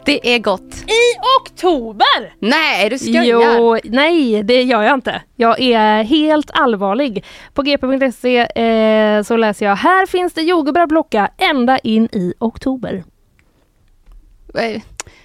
Det 0.05 0.35
är 0.35 0.39
gott. 0.39 0.73
I 0.73 1.01
oktober! 1.41 2.33
Nej, 2.39 2.89
du 2.89 2.99
skojar! 2.99 3.57
Jo, 3.57 3.77
nej 3.83 4.43
det 4.43 4.63
gör 4.63 4.81
jag 4.81 4.93
inte. 4.93 5.21
Jag 5.35 5.59
är 5.59 6.03
helt 6.03 6.51
allvarlig. 6.53 7.25
På 7.53 7.61
gp.se 7.61 8.37
eh, 8.37 9.23
så 9.23 9.37
läser 9.37 9.65
jag 9.65 9.75
Här 9.75 10.05
finns 10.05 10.33
det 10.33 10.41
jordgubbar 10.41 10.81
att 10.81 10.89
plocka 10.89 11.29
ända 11.37 11.77
in 11.77 12.05
i 12.05 12.33
oktober. 12.39 13.03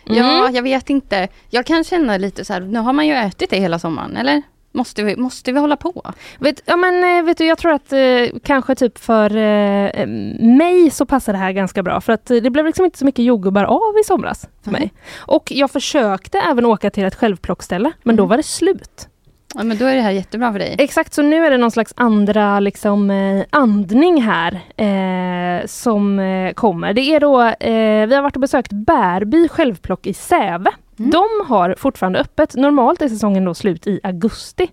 Eh, 0.07 0.16
Ja, 0.16 0.39
Mm. 0.43 0.55
jag 0.55 0.62
vet 0.62 0.91
inte. 0.91 1.28
Jag 1.51 1.66
kan 1.66 1.85
känna 1.85 2.16
lite 2.16 2.45
så 2.45 2.53
här, 2.53 2.61
nu 2.61 2.78
har 2.78 2.93
man 2.93 3.07
ju 3.07 3.14
ätit 3.14 3.51
det 3.51 3.57
hela 3.59 3.78
sommaren, 3.78 4.16
eller? 4.16 4.43
Måste 4.76 5.03
vi, 5.03 5.16
måste 5.16 5.53
vi 5.53 5.61
hålla 5.61 5.76
på? 5.76 6.12
Vet, 6.39 6.62
ja, 6.64 6.76
men, 6.76 7.18
eh, 7.18 7.24
vet 7.24 7.39
du, 7.39 7.45
jag 7.47 7.59
tror 7.59 7.72
att 7.72 7.93
eh, 7.93 8.39
kanske 8.45 8.74
typ 8.74 8.99
för 8.99 9.37
eh, 9.37 10.07
mig 10.39 10.91
så 10.91 11.07
passar 11.07 11.32
det 11.32 11.39
här 11.39 11.53
ganska 11.53 11.82
bra 11.82 12.01
för 12.01 12.12
att 12.12 12.30
eh, 12.30 12.37
det 12.37 12.51
blev 12.51 12.66
liksom 12.66 12.85
inte 12.85 12.99
så 12.99 13.05
mycket 13.05 13.24
jordgubbar 13.24 13.64
av 13.64 13.99
i 14.01 14.05
somras 14.05 14.47
för 14.62 14.70
Mhm. 14.70 14.80
mig. 14.80 14.93
Och 15.16 15.53
jag 15.53 15.70
försökte 15.70 16.39
även 16.39 16.64
åka 16.64 16.91
till 16.91 17.05
ett 17.05 17.14
självplockställe 17.14 17.93
men 18.03 18.16
då 18.16 18.22
Mhm. 18.22 18.28
var 18.30 18.37
det 18.37 18.43
slut. 18.43 19.09
Ja, 19.55 19.65
men 19.65 19.79
då 19.79 19.85
är 19.85 19.95
det 19.95 20.01
här 20.01 20.11
jättebra 20.11 20.53
för 20.53 20.59
dig. 20.59 20.77
Exakt, 20.79 21.15
så 21.15 21.23
nu 21.23 21.47
är 21.47 21.51
det 21.51 21.57
någon 21.57 21.71
slags 21.71 21.95
andra 21.97 22.61
liksom, 22.61 23.11
eh, 23.11 23.45
andning 23.51 24.23
här 24.23 24.61
eh, 24.77 25.67
som 25.67 26.19
eh, 26.19 26.53
kommer. 26.53 26.93
Det 26.93 27.01
är 27.01 27.21
då, 27.21 27.43
eh, 27.43 28.07
vi 28.07 28.15
har 28.15 28.23
varit 28.23 28.37
och 28.37 28.41
besökt 28.41 28.73
Bärby 28.73 29.49
självplock 29.49 30.07
i 30.07 30.15
Säve. 30.15 30.71
Mm. 30.99 31.11
De 31.11 31.27
har 31.47 31.75
fortfarande 31.79 32.19
öppet. 32.19 32.55
Normalt 32.55 33.03
är 33.03 33.09
säsongen 33.09 33.45
då 33.45 33.55
slut 33.55 33.87
i 33.87 34.01
augusti. 34.03 34.71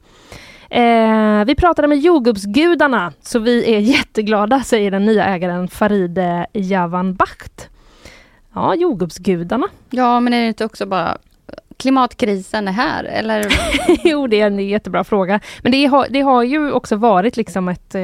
Eh, 0.69 1.45
vi 1.45 1.55
pratade 1.57 1.87
med 1.87 1.99
jordgubbsgudarna, 1.99 3.13
så 3.21 3.39
vi 3.39 3.75
är 3.75 3.79
jätteglada, 3.95 4.63
säger 4.63 4.91
den 4.91 5.05
nya 5.05 5.25
ägaren 5.25 5.67
Faride 5.67 6.47
Javanbacht. 6.53 7.69
Ja, 8.53 8.75
jordgubbsgudarna. 8.75 9.67
Ja, 9.89 10.19
men 10.19 10.33
är 10.33 10.41
det 10.41 10.47
inte 10.47 10.65
också 10.65 10.85
bara 10.85 11.17
klimatkrisen 11.77 12.67
är 12.67 12.71
här, 12.71 13.03
eller? 13.03 13.47
jo, 14.03 14.27
det 14.27 14.41
är 14.41 14.47
en 14.47 14.59
jättebra 14.67 15.03
fråga. 15.03 15.39
Men 15.61 15.71
det 15.71 15.85
har, 15.85 16.07
det 16.09 16.21
har 16.21 16.43
ju 16.43 16.71
också 16.71 16.95
varit 16.95 17.37
liksom 17.37 17.67
ett 17.69 17.95
eh, 17.95 18.01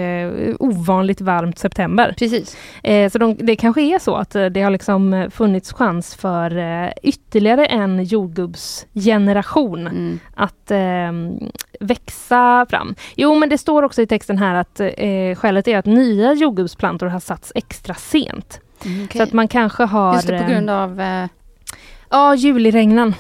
ovanligt 0.60 1.22
varmt 1.22 1.60
september. 1.60 2.16
Precis. 2.18 2.58
Eh, 2.84 3.10
så 3.12 3.18
de, 3.18 3.36
det 3.40 3.56
kanske 3.56 3.82
är 3.82 4.00
så 4.00 4.16
att 4.16 4.36
eh, 4.36 4.46
det 4.46 4.62
har 4.62 4.72
liksom 4.72 5.30
funnits 5.34 5.74
chans 5.74 6.16
för 6.16 6.58
eh, 6.58 6.90
ytterligare 7.04 7.66
en 7.66 8.04
jordgubbsgeneration 8.04 9.88
Mm. 9.88 10.20
att 10.36 10.72
eh, 10.72 11.12
växa 11.80 12.66
fram. 12.70 12.96
Jo, 13.16 13.36
men 13.36 13.50
det 13.50 13.58
står 13.58 13.84
också 13.84 14.02
i 14.02 14.08
texten 14.08 14.38
här 14.38 14.56
att 14.56 14.80
eh, 14.80 15.36
skälet 15.36 15.68
är 15.68 15.78
att 15.78 15.86
nya 15.86 16.34
jordgubbsplantor 16.34 17.08
har 17.08 17.20
satts 17.20 17.52
extra 17.56 17.94
sent. 17.94 18.60
Mm, 18.86 19.00
Så 19.00 19.06
okej. 19.06 19.22
att 19.22 19.34
man 19.34 19.48
kanske 19.48 19.84
har... 19.84 20.14
Just 20.14 20.28
det, 20.28 20.38
på 20.38 20.44
eh, 20.44 20.50
grund 20.50 20.70
av... 20.70 21.02
Eh, 21.02 21.26
Ja, 22.10 22.36
juliregnen. 22.36 23.16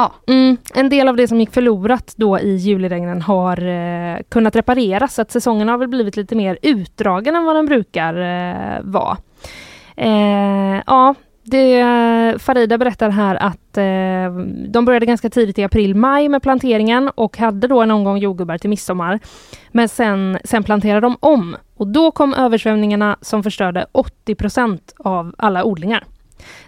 Ja. 0.00 0.12
Mm, 0.26 0.56
en 0.74 0.88
del 0.88 1.08
av 1.08 1.16
det 1.16 1.28
som 1.28 1.40
gick 1.40 1.52
förlorat 1.52 2.14
då 2.16 2.38
i 2.38 2.56
juliregnen 2.56 3.22
har 3.22 3.66
eh, 3.66 4.18
kunnat 4.28 4.56
repareras 4.56 5.14
så 5.14 5.22
att 5.22 5.30
säsongen 5.30 5.68
har 5.68 5.78
väl 5.78 5.88
blivit 5.88 6.16
lite 6.16 6.34
mer 6.34 6.58
utdragen 6.62 7.36
än 7.36 7.44
vad 7.44 7.56
den 7.56 7.66
brukar 7.66 8.14
eh, 8.14 8.80
vara. 8.82 9.16
Eh, 9.96 10.82
ja, 10.86 11.14
det, 11.42 11.84
Farida 12.38 12.78
berättar 12.78 13.10
här 13.10 13.34
att 13.34 13.76
eh, 13.76 14.44
de 14.68 14.84
började 14.84 15.06
ganska 15.06 15.30
tidigt 15.30 15.58
i 15.58 15.64
april-maj 15.64 16.28
med 16.28 16.42
planteringen 16.42 17.10
och 17.14 17.38
hade 17.38 17.68
då 17.68 17.82
en 17.82 17.90
omgång 17.90 18.18
jordgubbar 18.18 18.58
till 18.58 18.70
midsommar. 18.70 19.18
Men 19.68 19.88
sen, 19.88 20.38
sen 20.44 20.62
planterade 20.62 21.00
de 21.00 21.16
om 21.20 21.56
och 21.76 21.86
då 21.86 22.10
kom 22.10 22.34
översvämningarna 22.34 23.16
som 23.20 23.42
förstörde 23.42 23.86
80% 24.26 24.80
av 24.98 25.34
alla 25.38 25.64
odlingar. 25.64 26.04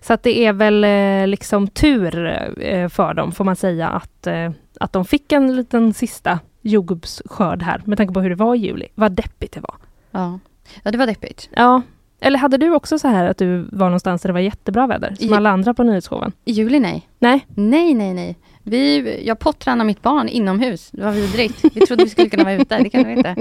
Så 0.01 0.13
att 0.13 0.23
det 0.23 0.47
är 0.47 0.53
väl 0.53 0.85
eh, 0.85 1.27
liksom 1.27 1.69
tur 1.69 2.27
eh, 2.61 2.89
för 2.89 3.15
dem 3.15 3.33
får 3.33 3.45
man 3.45 3.57
säga 3.57 3.89
att, 3.89 4.27
eh, 4.27 4.51
att 4.81 4.93
de 4.93 5.05
fick 5.05 5.33
en 5.33 5.57
liten 5.57 5.95
sista 5.95 6.39
jordgubbsskörd 6.63 7.63
här 7.63 7.83
med 7.85 7.99
tanke 7.99 8.15
på 8.15 8.21
hur 8.21 8.31
det 8.31 8.37
var 8.37 8.55
i 8.55 8.59
juli. 8.59 8.89
Vad 8.95 9.13
deppigt 9.13 9.53
det 9.55 9.61
var. 9.61 9.75
Ja, 10.11 10.39
ja 10.83 10.91
det 10.91 10.99
var 10.99 11.07
deppigt. 11.07 11.49
Ja, 11.57 11.83
eller 12.21 12.39
hade 12.39 12.57
du 12.57 12.71
också 12.75 12.99
så 12.99 13.09
här 13.09 13.25
att 13.25 13.39
du 13.39 13.59
var 13.73 13.87
någonstans 13.87 14.23
där 14.23 14.29
det 14.29 14.33
var 14.33 14.41
jättebra 14.41 14.87
väder? 14.87 15.15
Som 15.21 15.29
I- 15.29 15.33
alla 15.35 15.51
andra 15.51 15.75
på 15.75 15.83
nyhetsshowen? 15.83 16.33
I 16.45 16.53
juli 16.53 16.81
nej. 16.81 17.09
Nej? 17.19 17.47
Nej, 17.55 17.95
nej, 17.95 18.15
nej. 18.15 18.37
Vi, 18.63 19.23
jag 19.27 19.39
pottränade 19.39 19.87
mitt 19.87 20.03
barn 20.03 20.29
inomhus. 20.29 20.91
Det 20.91 21.03
var 21.05 21.13
vidrigt. 21.13 21.65
Vi 21.75 21.81
trodde 21.87 22.05
vi 22.05 22.11
skulle 22.11 22.29
kunna 22.29 22.45
vara 22.45 22.55
ute. 22.55 22.79
Det 22.79 22.91
kan 22.91 23.05
vi 23.07 23.13
inte. 23.13 23.37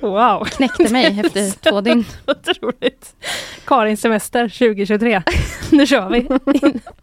Wow, 0.00 0.44
Knäckte 0.44 0.92
mig 0.92 1.20
efter 1.24 1.60
två 1.70 1.80
dygn. 1.80 2.04
otroligt! 2.26 3.14
Karins 3.64 4.00
semester 4.00 4.48
2023. 4.48 5.22
nu 5.72 5.86
kör 5.86 6.08
vi! 6.10 6.28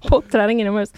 Potträning 0.07 0.61
inomhus. 0.61 0.93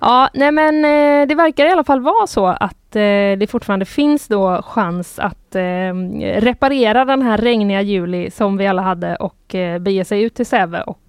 Ja, 0.00 0.28
nej 0.34 0.52
men 0.52 0.84
eh, 0.84 1.28
det 1.28 1.34
verkar 1.34 1.66
i 1.66 1.70
alla 1.70 1.84
fall 1.84 2.00
vara 2.00 2.26
så 2.26 2.46
att 2.46 2.96
eh, 2.96 3.00
det 3.38 3.50
fortfarande 3.50 3.84
finns 3.84 4.28
då 4.28 4.62
chans 4.62 5.18
att 5.18 5.54
eh, 5.54 5.94
reparera 6.40 7.04
den 7.04 7.22
här 7.22 7.38
regniga 7.38 7.82
juli 7.82 8.30
som 8.30 8.56
vi 8.56 8.66
alla 8.66 8.82
hade 8.82 9.16
och 9.16 9.54
eh, 9.54 9.78
bege 9.78 10.04
sig 10.04 10.22
ut 10.22 10.34
till 10.34 10.46
Säve 10.46 10.82
och 10.82 11.00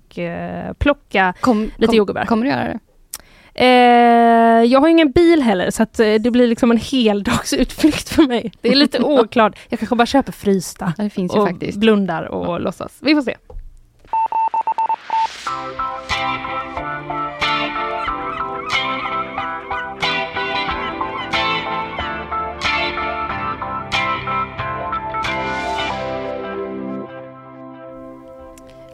plocka 0.78 1.34
Kom, 1.42 1.62
lite 1.64 1.86
kom, 1.86 1.96
jordgubbar. 1.96 2.26
Kommer 2.26 2.44
du 2.46 2.50
göra 2.52 2.64
det? 2.64 2.80
Eh, 3.58 3.66
jag 4.66 4.80
har 4.80 4.88
ingen 4.88 5.12
bil 5.12 5.42
heller 5.42 5.72
så 5.72 5.84
att 5.84 6.00
eh, 6.00 6.14
det 6.14 6.32
blir 6.32 6.48
liksom 6.48 6.72
en 6.72 6.78
heldagsutflykt 6.78 8.10
för 8.10 8.24
mig. 8.24 8.52
Det 8.62 8.70
är 8.70 8.76
lite 8.76 9.00
oklart. 9.04 9.58
Jag 9.70 9.80
kanske 9.80 9.96
bara 9.96 10.06
köper 10.06 10.32
frysta 10.32 10.94
Ja, 10.98 11.04
det 11.04 11.10
finns 11.10 11.36
ju 11.36 11.40
och 11.40 11.48
faktiskt. 11.48 11.78
blundar 11.78 12.24
och 12.24 12.62
låtsas. 12.62 12.98
Vi 13.00 13.16
får 13.16 13.22
se. 13.22 13.36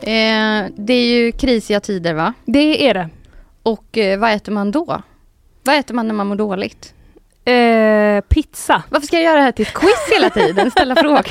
Eh, 0.04 0.66
det 0.76 0.94
är 0.94 1.06
ju 1.08 1.32
krisiga 1.32 1.80
tider 1.80 2.14
va? 2.14 2.34
Det 2.46 2.90
är 2.90 2.94
det. 2.94 3.10
Och 3.64 3.98
eh, 3.98 4.20
vad 4.20 4.32
äter 4.34 4.52
man 4.52 4.72
då? 4.72 5.02
Vad 5.64 5.76
äter 5.76 5.96
man 5.96 6.08
när 6.08 6.14
man 6.16 6.28
mår 6.28 6.36
dåligt? 6.36 6.94
Eh, 7.46 8.22
pizza. 8.22 8.84
Varför 8.90 9.08
ska 9.08 9.16
jag 9.16 9.24
göra 9.24 9.36
det 9.36 9.42
här 9.42 9.52
till 9.52 9.66
ett 9.68 9.74
quiz 9.74 10.10
hela 10.14 10.30
tiden? 10.30 10.72
Ställa 10.72 10.96
frågor. 11.02 11.26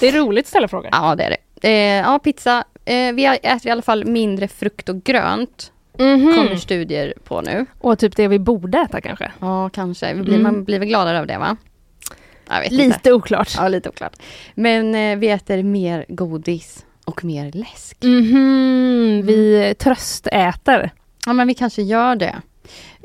Det 0.00 0.08
är 0.08 0.12
roligt 0.12 0.44
att 0.44 0.48
ställa 0.48 0.68
frågor. 0.68 0.88
Ja, 0.92 1.14
det 1.14 1.24
är 1.24 1.30
det. 1.60 1.68
Eh, 1.68 1.96
ja, 2.06 2.18
pizza. 2.18 2.64
Eh, 2.84 3.12
vi 3.14 3.26
äter 3.42 3.66
i 3.66 3.70
alla 3.70 3.82
fall 3.82 4.04
mindre 4.04 4.48
frukt 4.48 4.88
och 4.88 5.04
grönt. 5.04 5.72
Mhm. 5.98 6.34
Kommer 6.34 6.56
studier 6.56 7.14
på 7.24 7.40
nu. 7.40 7.66
Och 7.78 7.98
typ 7.98 8.16
det 8.16 8.28
vi 8.28 8.38
borde 8.38 8.78
äta 8.78 9.00
kanske. 9.00 9.32
Ja, 9.40 9.68
kanske. 9.70 10.14
Vi 10.14 10.22
blir, 10.22 10.34
Mm. 10.34 10.42
Man 10.42 10.64
blir 10.64 10.78
väl 10.78 10.88
gladare 10.88 11.18
av 11.20 11.26
det 11.26 11.38
va? 11.38 11.56
Vet 12.50 12.72
inte. 12.72 12.84
Lite 12.84 13.12
oklart. 13.12 13.54
Ja, 13.56 13.68
lite 13.68 13.88
oklart. 13.88 14.12
Men 14.54 14.94
eh, 14.94 15.16
vi 15.18 15.28
äter 15.28 15.62
mer 15.62 16.04
godis 16.08 16.84
och 17.04 17.24
mer 17.24 17.52
läsk. 17.52 17.96
Mhm, 18.02 19.22
vi 19.26 19.74
tröstäter. 19.78 20.90
Ja, 21.28 21.32
men 21.32 21.46
vi 21.48 21.54
kanske 21.54 21.82
gör 21.82 22.16
det. 22.16 22.36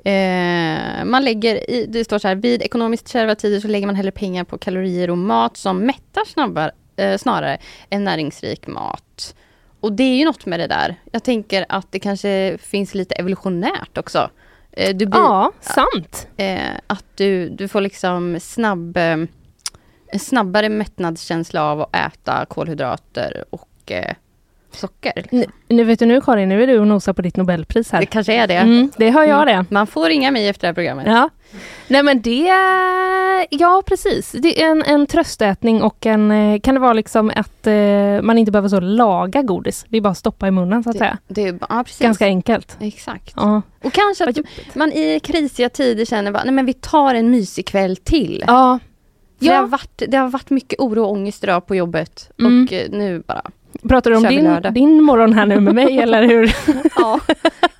Eh, 0.09 1.05
man 1.05 1.24
lägger 1.26 1.69
i, 1.69 1.86
det 1.89 2.03
står 2.03 2.19
så 2.19 2.28
här, 2.28 2.36
vid 2.36 2.61
ekonomiskt 2.61 3.07
kärva 3.07 3.36
tider 3.36 3.59
så 3.59 3.67
lägger 3.67 3.88
man 3.88 3.95
hellre 3.95 4.11
pengar 4.11 4.43
på 4.43 4.57
kalorier 4.57 5.09
och 5.09 5.17
mat 5.17 5.57
som 5.57 5.80
mättar 5.80 6.26
snabbare, 6.26 6.71
eh, 6.95 7.17
snarare 7.17 7.57
än 7.89 8.03
näringsrik 8.03 8.67
mat. 8.67 9.36
Och 9.80 9.93
det 9.93 10.03
är 10.03 10.15
ju 10.15 10.26
något 10.26 10.45
med 10.45 10.59
det 10.59 10.67
där. 10.67 10.95
Jag 11.11 11.24
tänker 11.24 11.65
att 11.69 11.91
det 11.91 11.99
kanske 11.99 12.57
finns 12.61 12.95
lite 12.95 13.15
evolutionärt 13.15 13.97
också. 13.97 14.30
Eh, 14.71 14.95
blir, 14.95 15.07
Ja, 15.11 15.51
sant. 15.61 16.28
eh, 16.38 16.59
att 16.88 17.05
du, 17.15 17.49
du 17.49 17.67
får 17.67 17.82
liksom 17.82 18.38
snabb, 18.39 18.97
eh, 18.97 19.17
snabbare 20.19 20.69
mättnadskänsla 20.69 21.63
av 21.63 21.82
att 21.82 21.95
äta 21.95 22.45
kolhydrater 22.45 23.45
och 23.49 23.91
eh, 23.91 24.15
socker. 24.76 25.11
Liksom. 25.15 25.39
Nu, 25.39 25.45
nu 25.67 25.84
vet 25.84 25.99
du 25.99 26.05
nu 26.05 26.21
Karin, 26.21 26.49
nu 26.49 26.63
är 26.63 26.67
du 26.67 26.80
och 26.80 26.88
nosar 26.88 27.13
på 27.13 27.21
ditt 27.21 27.36
Nobelpris 27.38 27.91
här. 27.91 27.99
Det 27.99 28.05
kanske 28.05 28.34
är 28.34 28.47
det. 28.47 28.53
Mm, 28.55 28.91
det 28.97 29.09
hör 29.11 29.24
jag 29.24 29.47
det. 29.47 29.65
Man 29.69 29.88
får 29.88 30.05
ringa 30.05 30.32
mig 30.32 30.47
efter 30.47 30.61
det 30.61 30.67
här 30.67 30.74
programmet. 30.74 31.05
Ja. 31.07 31.30
Nej 31.88 32.03
men 32.03 32.21
det, 32.21 32.49
ja 33.49 33.84
precis. 33.86 34.32
Det 34.32 34.61
är 34.63 34.71
en, 34.71 34.84
en 34.84 35.07
tröstätning 35.07 35.82
och 35.82 36.05
en, 36.05 36.32
eh, 36.32 36.59
kan 36.59 36.76
det 36.76 36.82
vara 36.82 36.93
liksom 36.93 37.32
att 37.36 37.67
eh, 37.67 38.21
man 38.21 38.38
inte 38.38 38.51
behöver 38.51 38.69
så 38.69 38.80
laga 38.80 39.41
godis. 39.41 39.86
Det 39.89 39.97
är 39.97 40.01
bara 40.01 40.09
att 40.09 40.17
stoppa 40.17 40.47
i 40.47 40.51
munnen 40.51 40.84
så 40.84 40.89
att 40.89 40.97
säga. 40.97 41.17
Det 41.28 41.47
är, 41.47 41.59
ja, 41.69 41.84
precis. 41.86 41.99
Ganska 41.99 42.26
enkelt. 42.26 42.78
Exakt. 42.80 43.34
Ja. 43.36 43.61
Och 43.84 43.93
kanske 43.93 44.30
att 44.30 44.38
man 44.76 44.91
i 44.91 45.19
krisiga 45.19 45.69
tider 45.69 46.05
känner 46.05 46.32
bara, 46.32 46.43
nej 46.43 46.53
men 46.53 46.65
vi 46.65 46.74
tar 46.74 47.15
en 47.15 47.32
mysig 47.32 47.65
kväll 47.67 47.97
till. 47.97 48.43
ja. 48.47 48.80
För 49.39 49.45
det, 49.49 49.55
har 49.55 49.61
Ja, 49.61 49.67
varit, 49.67 50.01
det 50.07 50.17
har 50.17 50.28
varit 50.30 50.49
mycket 50.49 50.80
oro 50.80 51.03
och 51.03 51.11
ångest 51.11 51.43
idag 51.43 51.67
på 51.67 51.76
jobbet. 51.76 52.32
Mm. 52.39 52.63
Och 52.63 52.74
eh, 52.74 52.89
nu 52.91 53.24
bara, 53.28 53.41
pratar 53.89 54.11
du 54.11 54.17
om 54.17 54.24
din, 54.24 54.74
din 54.74 55.03
morgon 55.03 55.34
här 55.34 55.45
nu 55.45 55.59
med 55.59 55.76
mig 55.76 55.99
eller 55.99 56.24
hur? 56.28 56.55
ja. 56.95 57.19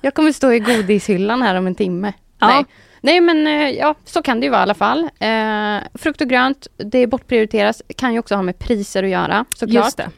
Jag 0.00 0.14
kommer 0.14 0.32
stå 0.32 0.52
i 0.52 0.58
godishyllan 0.58 1.42
här 1.42 1.54
om 1.54 1.66
en 1.66 1.74
timme. 1.74 2.12
Ja. 2.38 2.46
Nej. 2.46 2.64
Nej 3.00 3.20
men 3.20 3.46
eh, 3.46 3.70
ja, 3.70 3.94
så 4.04 4.22
kan 4.22 4.40
det 4.40 4.44
ju 4.46 4.50
vara 4.50 4.60
i 4.60 4.62
alla 4.62 4.74
fall. 4.74 5.08
Eh, 5.18 5.76
frukt 5.94 6.20
och 6.20 6.28
grönt, 6.28 6.66
det 6.76 7.06
bortprioriteras, 7.06 7.82
kan 7.96 8.12
ju 8.12 8.18
också 8.18 8.34
ha 8.34 8.42
med 8.42 8.58
priser 8.58 9.02
att 9.02 9.10
göra 9.10 9.44
såklart. 9.56 9.84
Just 9.84 9.96
det. 9.96 10.10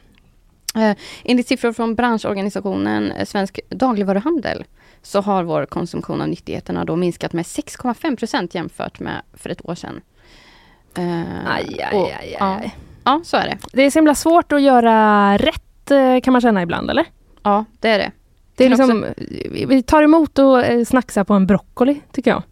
Enligt 1.23 1.47
siffror 1.47 1.73
från 1.73 1.95
branschorganisationen 1.95 3.11
eh, 3.11 3.25
Svensk 3.25 3.59
dagligvaruhandel 3.69 4.63
så 5.01 5.21
har 5.21 5.43
vår 5.43 5.65
konsumtion 5.65 6.21
av 6.21 6.27
nyttigheterna 6.29 6.85
då 6.85 6.95
minskat 6.95 7.33
med 7.33 7.45
6,5 7.45 8.15
procent 8.17 8.55
jämfört 8.55 8.99
med 8.99 9.21
för 9.33 9.49
ett 9.49 9.65
år 9.69 9.75
sedan. 9.75 10.01
Eh, 10.97 11.51
Aj, 11.51 11.81
aj, 11.91 11.97
och- 11.99 12.07
aj, 12.19 12.35
Ja, 12.39 12.55
aj. 12.61 12.75
ja, 13.03 13.21
så 13.23 13.37
är 13.37 13.45
det. 13.47 13.57
Det 13.73 13.81
är 13.83 13.89
så 13.89 13.99
himla 13.99 14.15
svårt 14.15 14.51
att 14.51 14.61
göra 14.61 15.37
rätt 15.37 15.66
eh, 15.91 16.19
kan 16.23 16.31
man 16.31 16.41
känna 16.41 16.61
ibland 16.61 16.89
eller? 16.89 17.05
Ja, 17.43 17.65
det 17.79 17.89
är 17.89 17.97
det. 17.99 18.11
Det 18.55 18.65
är 18.65 18.69
liksom, 18.69 19.05
vi- 19.67 19.83
tar 19.83 20.03
emot 20.03 20.39
och 20.39 20.63
eh, 20.65 20.83
snacksa 20.85 21.25
på 21.25 21.33
en 21.33 21.47
broccoli 21.47 22.01
tycker 22.11 22.31
jag. 22.31 22.43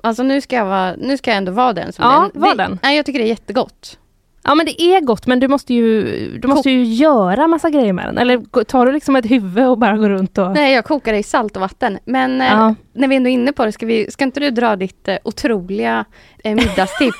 Alltså 0.00 0.22
nu 0.22 0.40
ska 0.40 0.56
jag, 0.56 0.64
vara, 0.66 0.94
nu 0.98 1.16
ska 1.16 1.30
jag 1.30 1.38
ändå 1.38 1.52
vara 1.52 1.72
den 1.72 1.92
som 1.92 2.04
Ja, 2.04 2.30
den. 2.32 2.42
var 2.42 2.50
det, 2.50 2.56
den. 2.62 2.78
Nej, 2.82 2.96
jag 2.96 3.06
tycker 3.06 3.18
det 3.18 3.24
är 3.24 3.28
jättegott. 3.28 3.98
Ja 4.44 4.54
men 4.54 4.66
det 4.66 4.82
är 4.82 5.00
gott 5.00 5.26
men 5.26 5.40
du 5.40 5.48
måste 5.48 5.74
ju, 5.74 6.04
du 6.38 6.48
måste 6.48 6.70
ju 6.70 6.84
göra 6.84 7.46
massa 7.46 7.70
grejer 7.70 7.92
med 7.92 8.06
den. 8.06 8.18
Eller 8.18 8.64
tar 8.64 8.86
du 8.86 8.92
liksom 8.92 9.16
ett 9.16 9.30
huvud 9.30 9.66
och 9.68 9.78
bara 9.78 9.96
går 9.96 10.08
runt 10.08 10.38
och... 10.38 10.50
Nej, 10.52 10.74
jag 10.74 10.84
kokar 10.84 11.12
det 11.12 11.18
i 11.18 11.22
salt 11.22 11.56
och 11.56 11.60
vatten. 11.60 11.98
Men 12.04 12.40
eh, 12.40 12.46
Ja. 12.46 12.74
när 12.92 13.08
vi 13.08 13.16
ändå 13.16 13.28
är 13.28 13.32
inne 13.32 13.52
på 13.52 13.64
det, 13.64 13.72
ska, 13.72 13.86
vi, 13.86 14.10
ska 14.10 14.24
inte 14.24 14.40
du 14.40 14.50
dra 14.50 14.76
ditt 14.76 15.08
eh, 15.08 15.16
otroliga 15.24 16.04
eh, 16.35 16.35
middagstips? 16.54 17.16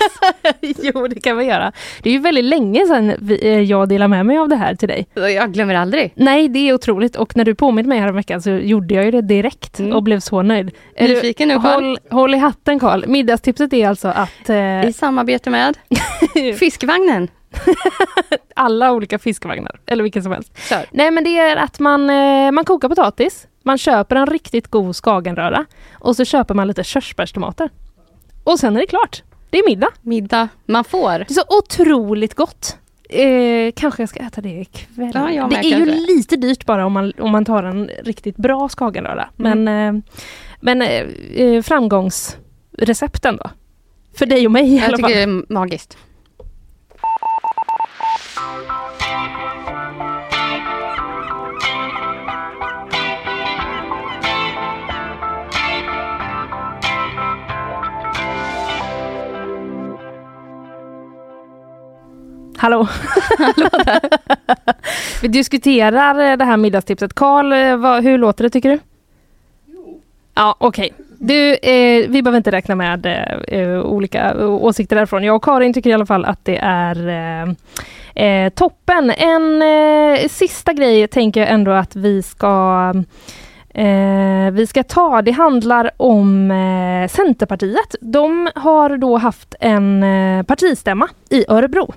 jo 0.83 1.07
det 1.07 1.21
kan 1.21 1.37
vi 1.39 1.45
göra. 1.45 1.73
Det 2.03 2.09
är 2.09 2.13
ju 2.13 2.19
väldigt 2.19 2.45
länge 2.45 2.87
sedan 2.87 3.13
vi, 3.19 3.47
eh, 3.49 3.61
jag 3.61 3.89
delade 3.89 4.09
med 4.09 4.27
mig 4.27 4.39
av 4.39 4.49
det 4.49 4.57
här 4.57 4.75
till 4.75 4.89
dig. 4.89 5.07
jag 5.15 5.53
glömmer 5.53 5.75
aldrig. 5.75 6.13
Nej 6.17 6.49
det 6.49 6.59
är 6.69 6.73
otroligt 6.75 7.17
och 7.17 7.37
när 7.37 7.45
du 7.45 7.55
påminde 7.55 7.89
mig 7.89 7.99
häromveckan 7.99 8.43
så 8.43 8.51
gjorde 8.51 8.95
jag 8.95 9.05
ju 9.05 9.11
det 9.11 9.23
direkt 9.23 9.79
Mm. 9.79 9.93
och 9.93 10.03
blev 10.03 10.21
så 10.21 10.43
nöjd. 10.43 10.71
Nyfiken 11.01 11.49
nu, 11.49 11.55
Carl? 11.55 11.85
håll, 11.85 11.99
håll 12.11 12.35
i 12.35 12.39
hatten 12.39 12.79
Karl. 12.79 13.05
Middagstipset 13.07 13.73
är 13.73 13.89
alltså 13.89 14.09
att 14.09 14.49
eh, 14.49 14.85
I 14.89 14.93
samarbete 14.93 15.51
med 15.51 15.77
Fiskvagnen. 16.59 17.29
alla 18.55 18.93
olika 18.93 19.19
fiskvagnar, 19.19 19.81
eller 19.87 20.03
vilken 20.03 20.23
som 20.23 20.33
helst. 20.33 20.69
Kör. 20.69 20.85
Nej 20.91 21.11
men 21.11 21.25
det 21.25 21.39
är 21.39 21.57
att 21.57 21.79
man, 21.81 22.11
eh, 22.11 22.53
man 22.53 22.65
kokar 22.65 22.89
potatis, 22.89 23.47
man 23.63 23.79
köper 23.79 24.17
en 24.17 24.27
riktigt 24.27 24.69
god 24.69 24.97
skagenröra 24.97 25.65
och 25.95 26.17
så 26.17 26.25
köper 26.25 26.55
man 26.55 26.69
lite 26.69 26.85
körsbärstomater. 26.85 27.71
Och 28.47 28.59
sen 28.59 28.77
är 28.77 28.81
det 28.81 28.87
klart. 28.87 29.23
Det 29.51 29.59
är 29.59 29.69
middag. 29.69 29.89
Middag 30.03 30.49
man 30.67 30.85
får. 30.85 31.19
Det 31.19 31.31
är 31.31 31.35
så 31.35 31.43
otroligt 31.59 32.35
gott. 32.35 32.77
Eh, 33.09 33.73
kanske 33.77 34.03
jag 34.03 34.09
ska 34.09 34.21
äta 34.21 34.41
det 34.41 34.49
ikväll. 34.61 35.11
Ja, 35.15 35.31
jag 35.33 35.51
det 35.51 35.57
är 35.57 35.63
ju 35.63 35.87
kanske. 35.87 36.07
lite 36.07 36.37
dyrt 36.37 36.67
bara 36.67 36.87
om 36.87 36.93
man, 36.93 37.13
om 37.19 37.31
man 37.31 37.45
tar 37.45 37.63
en 37.63 37.91
riktigt 38.05 38.37
bra 38.37 38.69
skagenröra. 38.69 39.29
Men, 39.37 39.69
eh, 39.69 40.03
men 40.61 40.83
eh, 40.83 41.03
eh, 41.35 41.63
framgångsrecepten 41.63 43.37
då? 43.37 43.51
För 44.15 44.27
dig 44.27 44.47
och 44.47 44.53
mig 44.53 44.75
i 44.75 44.79
alla 44.79 44.91
Jag 44.91 45.01
fall. 45.01 45.11
tycker 45.11 45.27
det 45.27 45.33
är 45.33 45.53
magiskt. 45.53 45.99
Hallå! 62.59 62.89
Vi 65.23 65.29
diskuterar 65.29 66.31
eh, 66.31 66.37
det 66.37 66.45
här 66.45 66.57
middagstipset. 66.57 67.15
Karl, 67.15 67.53
eh, 67.53 68.01
hur 68.01 68.19
låter 68.19 68.45
det 68.45 68.51
tycker 68.51 68.71
du? 68.71 68.79
Ja, 70.35 70.57
okej. 70.59 70.93
Du, 71.19 71.55
eh, 71.55 72.09
vi 72.09 72.23
behöver 72.23 72.37
inte 72.37 72.51
räkna 72.51 72.75
med 72.75 73.07
eh, 73.07 73.61
eh, 73.61 73.81
olika 73.81 74.47
åsikter 74.47 74.97
därifrån. 74.97 75.25
Jag 75.25 75.37
och 75.37 75.45
Karin 75.45 75.73
tycker 75.73 75.91
i 75.91 75.93
alla 75.93 76.07
fall 76.07 76.25
att 76.25 76.45
det 76.45 76.59
är 76.63 77.09
eh, 77.09 78.25
eh, 78.27 78.49
toppen. 78.51 79.11
En 79.11 79.63
eh, 79.63 80.29
sista 80.29 80.73
grej 80.73 81.09
tänker 81.09 81.41
jag 81.41 81.51
ändå 81.51 81.71
att 81.71 81.97
vi 81.97 82.23
ska 82.23 82.93
eh, 83.75 84.51
vi 84.53 84.67
ska 84.69 84.83
ta. 84.83 85.23
Det 85.23 85.31
handlar 85.33 85.91
om 85.97 86.51
eh, 86.51 87.09
Centerpartiet. 87.09 87.95
De 88.01 88.49
har 88.55 88.97
då 88.97 89.17
haft 89.17 89.55
en 89.61 90.03
eh, 90.03 90.43
partistämma 90.43 91.09
i 91.31 91.45
Örebro. 91.49 91.95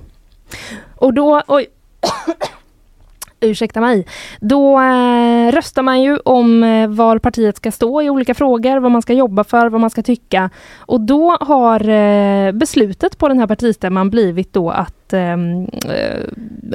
Och 0.95 1.13
då, 1.13 1.41
oj, 1.47 1.67
ursäkta 3.39 3.81
mig, 3.81 4.05
då 4.39 4.79
eh, 4.79 5.51
röstar 5.51 5.81
man 5.81 6.01
ju 6.01 6.17
om 6.17 6.63
eh, 6.63 6.87
var 6.87 7.17
partiet 7.17 7.57
ska 7.57 7.71
stå 7.71 8.01
i 8.01 8.09
olika 8.09 8.33
frågor, 8.33 8.79
vad 8.79 8.91
man 8.91 9.01
ska 9.01 9.13
jobba 9.13 9.43
för, 9.43 9.69
vad 9.69 9.81
man 9.81 9.89
ska 9.89 10.01
tycka. 10.01 10.49
Och 10.77 11.01
då 11.01 11.37
har 11.41 11.89
eh, 11.89 12.51
beslutet 12.51 13.17
på 13.17 13.27
den 13.27 13.39
här 13.39 13.47
partistämman 13.47 14.09
blivit 14.09 14.53
då 14.53 14.69
att 14.69 15.13
ehm, 15.13 15.65
eh, 15.65 16.25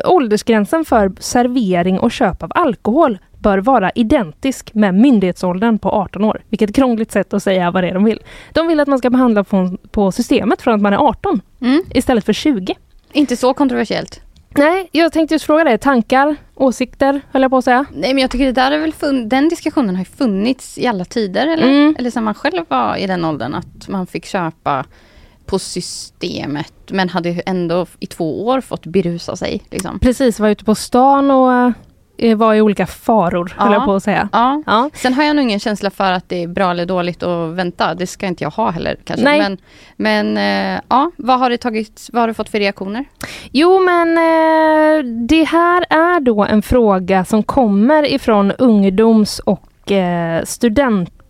åldersgränsen 0.05 0.85
för 0.85 1.13
servering 1.19 1.99
och 1.99 2.13
köp 2.13 2.43
av 2.43 2.51
alkohol 2.55 3.19
bör 3.39 3.59
vara 3.59 3.91
identisk 3.95 4.75
med 4.75 4.95
myndighetsåldern 4.95 5.79
på 5.79 5.91
18 5.91 6.25
år. 6.25 6.43
Vilket 6.49 6.75
krångligt 6.75 7.13
sätt 7.13 7.35
att 7.35 7.43
säga 7.43 7.71
vad 7.71 7.85
det 7.85 7.89
är 7.89 7.95
de 7.95 8.05
vill. 8.05 8.21
De 8.53 8.69
vill 8.69 8.81
att 8.81 8.89
man 8.89 8.99
ska 8.99 9.11
behandla 9.11 9.45
på, 9.45 9.77
på 9.91 10.13
systemet 10.13 10.63
från 10.63 10.75
att 10.75 10.81
man 10.81 10.93
är 10.93 10.97
18 10.97 11.41
Mm. 11.61 11.83
istället 11.91 12.25
för 12.25 12.33
20. 12.33 12.75
Inte 13.15 13.37
så 13.37 13.55
kontroversiellt. 13.55 14.21
Nej, 14.57 14.89
jag 14.93 15.13
tänkte 15.13 15.35
just 15.35 15.45
fråga 15.45 15.65
dig. 15.65 15.79
Tankar, 15.79 16.37
åsikter, 16.55 17.21
höll 17.33 17.43
jag 17.43 17.51
på 17.51 17.57
att 17.59 17.65
säga. 17.65 17.85
Nej 17.95 18.15
men 18.15 18.23
jag 18.23 18.31
tycker 18.31 18.47
det 18.47 18.53
där 18.53 18.73
är 18.73 18.79
väl 18.79 18.93
fun- 18.93 19.29
den 19.29 19.49
diskussionen 19.49 19.97
har 19.97 20.05
funnits 20.05 20.79
i 20.79 20.87
alla 20.87 21.05
tider 21.05 21.47
eller? 21.47 21.69
Mm. 21.69 21.97
Eller 21.99 22.11
som 22.11 22.25
man 22.25 22.35
själv 22.35 22.65
var 22.69 22.97
i 22.97 23.07
den 23.07 23.25
åldern 23.25 23.55
att 23.55 23.89
man 23.89 24.07
fick 24.07 24.25
köpa 24.25 24.85
på 25.47 25.59
systemet 25.59 26.73
men 26.91 27.09
hade 27.09 27.29
ju 27.31 27.43
ändå 27.47 27.87
i 28.01 28.07
två 28.07 28.47
år 28.47 28.61
fått 28.61 28.87
berusa 28.87 29.37
sig. 29.37 29.63
Liksom. 29.71 29.99
Precis, 29.99 30.41
var 30.41 30.49
ute 30.49 30.65
på 30.65 30.75
stan 30.75 31.31
och 31.31 31.53
eh, 31.53 31.71
var 32.37 32.55
i 32.55 32.61
olika 32.61 32.87
faror, 32.87 33.53
höll 33.57 33.73
Ja. 33.73 33.75
jag 33.79 33.85
på 33.85 33.95
att 33.95 34.03
säga. 34.03 34.29
Ja. 34.33 34.63
Ja. 34.67 34.91
Sen 34.95 35.15
har 35.15 35.23
jag 35.25 35.37
nog 35.37 35.43
ingen 35.43 35.61
känsla 35.61 35.91
för 35.91 36.13
att 36.13 36.29
det 36.29 36.43
är 36.43 36.49
bra 36.49 36.71
eller 36.71 36.87
dåligt 36.87 37.23
att 37.23 37.51
vänta. 37.55 37.95
Det 37.95 38.07
ska 38.07 38.27
inte 38.27 38.45
jag 38.45 38.51
ha 38.51 38.71
heller 38.71 38.97
kanske. 39.05 39.25
Nej. 39.25 39.39
Men, 39.39 39.59
men 39.97 40.37
eh, 40.77 40.81
ja, 40.89 41.11
vad 41.17 41.39
har, 41.39 41.51
det 41.51 41.57
tagit, 41.59 42.09
vad 42.13 42.23
har 42.23 42.29
du 42.29 42.35
fått 42.35 42.49
för 42.49 42.59
reaktioner? 42.59 43.05
Jo, 43.53 43.81
men 43.81 44.09
eh, 44.19 45.05
det 45.29 45.45
här 45.45 45.85
är 45.91 46.21
då 46.21 46.45
en 46.45 46.63
fråga 46.63 47.25
som 47.25 47.43
kommer 47.43 48.13
ifrån 48.13 48.53
ungdoms 48.53 49.39
och 49.39 49.93
eh, 49.93 50.45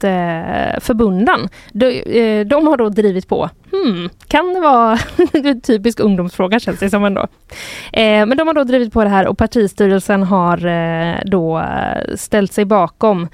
Eh, 0.05 0.81
studentförbunden. 0.85 1.49
De, 1.73 2.01
eh, 2.01 2.47
de 2.47 2.67
har 2.67 2.77
då 2.77 2.89
drivit 2.89 3.29
på. 3.29 3.51
Hmm, 3.73 4.11
kan 4.29 4.55
det 4.55 4.61
vara 4.61 4.99
en 5.33 5.61
typisk 5.61 6.01
ungdomsfråga 6.01 6.59
känns 6.61 6.79
det 6.79 6.91
som 6.91 7.05
ändå. 7.05 7.21
Eh, 7.93 8.27
men 8.27 8.37
de 8.37 8.47
har 8.47 8.55
då 8.55 8.65
drivit 8.65 8.93
på 8.93 9.05
det 9.05 9.11
här 9.11 9.27
och 9.27 9.39
partistyrelsen 9.39 10.23
har 10.23 11.25
då 11.31 11.65
ställt 12.17 12.53
sig 12.53 12.65
bakom. 12.65 13.29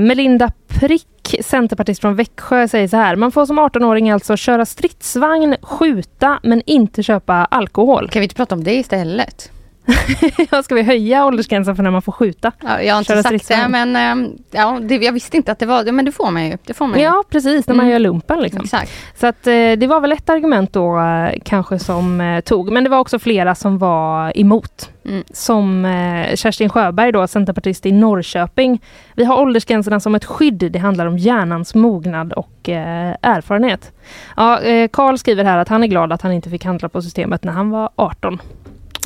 Melinda 0.00 0.52
Prick, 0.68 1.36
centerpartist 1.40 2.00
från 2.00 2.16
Växjö, 2.16 2.68
säger 2.68 2.88
så 2.88 2.96
här. 2.96 3.16
Man 3.16 3.32
får 3.32 3.46
som 3.46 3.60
18-åring 3.60 4.10
alltså 4.10 4.36
köra 4.36 4.66
stridsvagn, 4.66 5.56
skjuta 5.62 6.40
men 6.42 6.62
inte 6.66 7.02
köpa 7.02 7.34
alkohol. 7.34 8.08
Kan 8.08 8.20
vi 8.20 8.24
inte 8.24 8.34
prata 8.34 8.54
om 8.54 8.64
det 8.64 8.74
istället? 8.74 9.50
Ska 10.64 10.74
vi 10.74 10.82
höja 10.82 11.26
åldersgränsen 11.26 11.76
för 11.76 11.82
när 11.82 11.90
man 11.90 12.02
får 12.02 12.12
skjuta? 12.12 12.52
Ja, 12.62 12.82
jag 12.82 12.94
har 12.94 12.98
inte 12.98 13.12
Köra 13.12 13.22
sagt 13.22 13.48
det 13.48 13.68
men 13.68 13.96
eh, 14.24 14.30
ja, 14.50 14.78
det, 14.82 14.94
jag 14.96 15.12
visste 15.12 15.36
inte 15.36 15.52
att 15.52 15.58
det 15.58 15.66
var 15.66 15.84
det. 15.84 15.92
Men 15.92 16.04
det 16.04 16.12
får 16.12 16.30
man 16.30 16.46
ju. 16.46 16.56
Det 16.64 16.74
får 16.74 16.86
man 16.86 16.98
ju. 16.98 17.04
Ja, 17.04 17.24
precis, 17.30 17.66
när 17.68 17.74
man 17.74 17.80
Mm. 17.86 17.92
gör 17.92 17.98
lumpen. 17.98 18.40
Liksom. 18.40 18.60
Exakt. 18.64 18.92
Så 19.20 19.26
att, 19.26 19.46
eh, 19.46 19.52
det 19.52 19.86
var 19.86 20.00
väl 20.00 20.12
ett 20.12 20.30
argument 20.30 20.72
då 20.72 21.00
eh, 21.00 21.30
kanske 21.44 21.78
som 21.78 22.40
tog, 22.44 22.72
men 22.72 22.84
det 22.84 22.90
var 22.90 22.98
också 22.98 23.18
flera 23.18 23.54
som 23.54 23.78
var 23.78 24.38
emot. 24.38 24.90
Mm. 25.04 25.24
Som 25.32 25.86
Kerstin 26.34 26.68
Sjöberg, 26.68 27.12
då, 27.12 27.26
centerpartist 27.26 27.86
i 27.86 27.92
Norrköping. 27.92 28.80
Vi 29.14 29.24
har 29.24 29.40
åldersgränserna 29.40 30.00
som 30.00 30.14
ett 30.14 30.24
skydd. 30.24 30.68
Det 30.72 30.78
handlar 30.78 31.06
om 31.06 31.18
hjärnans 31.18 31.74
mognad 31.74 32.32
och 32.32 32.68
erfarenhet. 32.68 33.92
Ja, 34.36 34.60
Karl 34.92 35.16
skriver 35.16 35.44
här 35.44 35.58
att 35.58 35.68
han 35.68 35.82
är 35.82 35.86
glad 35.86 36.12
att 36.12 36.22
han 36.22 36.32
inte 36.32 36.50
fick 36.50 36.64
handla 36.64 36.88
på 36.88 37.02
systemet 37.02 37.44
när 37.44 37.52
han 37.52 37.70
var 37.70 37.90
18. 37.96 38.38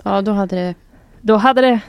Ja, 0.04 0.22
då 0.22 0.32
hade 0.32 0.56
det, 0.56 0.74
Då 1.20 1.36
hade 1.36 1.60
det... 1.60 1.80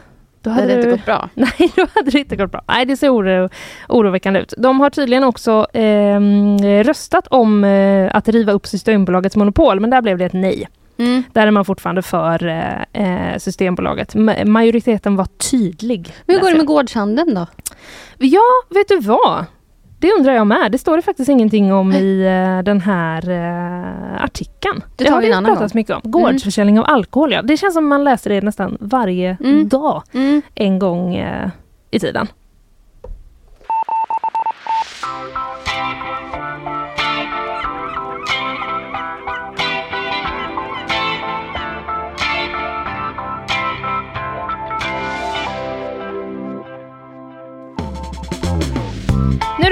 Då 0.42 0.50
då 0.50 0.56
hade 0.56 0.68
det 0.68 0.74
inte 0.74 0.88
du- 0.90 0.92
gått 0.96 1.06
bra. 1.06 1.30
Nej, 1.36 1.72
då 1.76 1.86
hade 1.96 2.12
det 2.12 2.20
inte 2.20 2.36
gått 2.36 2.52
bra. 2.52 2.62
Nej, 2.68 2.86
det 2.86 2.98
ser 2.98 3.14
oro, 3.14 3.50
oroväckande 3.90 4.40
ut. 4.40 4.54
De 4.58 4.80
har 4.80 4.90
tydligen 4.90 5.24
också 5.24 5.68
ehm, 5.74 6.58
röstat 6.84 7.28
om 7.28 7.64
eh, 7.64 8.16
att 8.16 8.28
riva 8.30 8.52
upp 8.52 8.68
Systembolagets 8.68 9.36
monopol, 9.36 9.80
men 9.80 9.90
där 9.90 10.02
blev 10.02 10.18
det 10.18 10.26
ett 10.26 10.34
nej. 10.34 10.68
Mm. 10.98 11.24
Där 11.34 11.48
är 11.48 11.52
man 11.52 11.66
fortfarande 11.66 12.02
för 12.02 12.48
eh, 12.48 12.82
eh, 13.32 13.38
Systembolaget. 13.38 14.16
Ma- 14.16 14.46
majoriteten 14.46 15.16
var 15.16 15.26
tydlig. 15.52 16.14
Men 16.26 16.36
hur 16.36 16.42
går 16.44 16.52
det 16.52 16.58
med 16.58 16.66
gårdshandeln 16.66 17.34
då? 17.36 17.48
Ja, 18.18 18.42
vet 18.70 18.88
du 18.88 19.00
vad? 19.00 19.46
Det 20.06 20.12
undrar 20.20 20.34
jag 20.34 20.48
med. 20.48 20.72
Det 20.72 20.78
står 20.78 20.96
det 20.96 21.02
faktiskt 21.02 21.30
ingenting 21.30 21.74
om 21.74 21.92
i 21.94 22.22
eh, 22.26 22.64
den 22.64 22.82
här 22.82 23.30
eh, 23.30 24.24
artikeln. 24.24 24.84
Det 24.96 25.10
har 25.10 25.22
vi 25.22 25.30
gång. 25.30 25.70
mycket 25.74 25.96
om. 25.96 26.02
Gårdsförsäljning 26.04 26.80
av 26.80 26.86
alkohol, 26.88 27.32
ja. 27.32 27.42
Det 27.42 27.58
känns 27.58 27.74
som 27.74 27.88
man 27.88 28.04
läser 28.04 28.30
det 28.30 28.42
nästan 28.42 28.78
varje 28.80 29.38
Mm. 29.44 29.68
dag 29.70 30.04
Mm. 30.14 30.42
en 30.56 30.80
gång 30.80 31.16
eh, 31.16 31.50
i 31.92 32.00
tiden. 32.00 32.28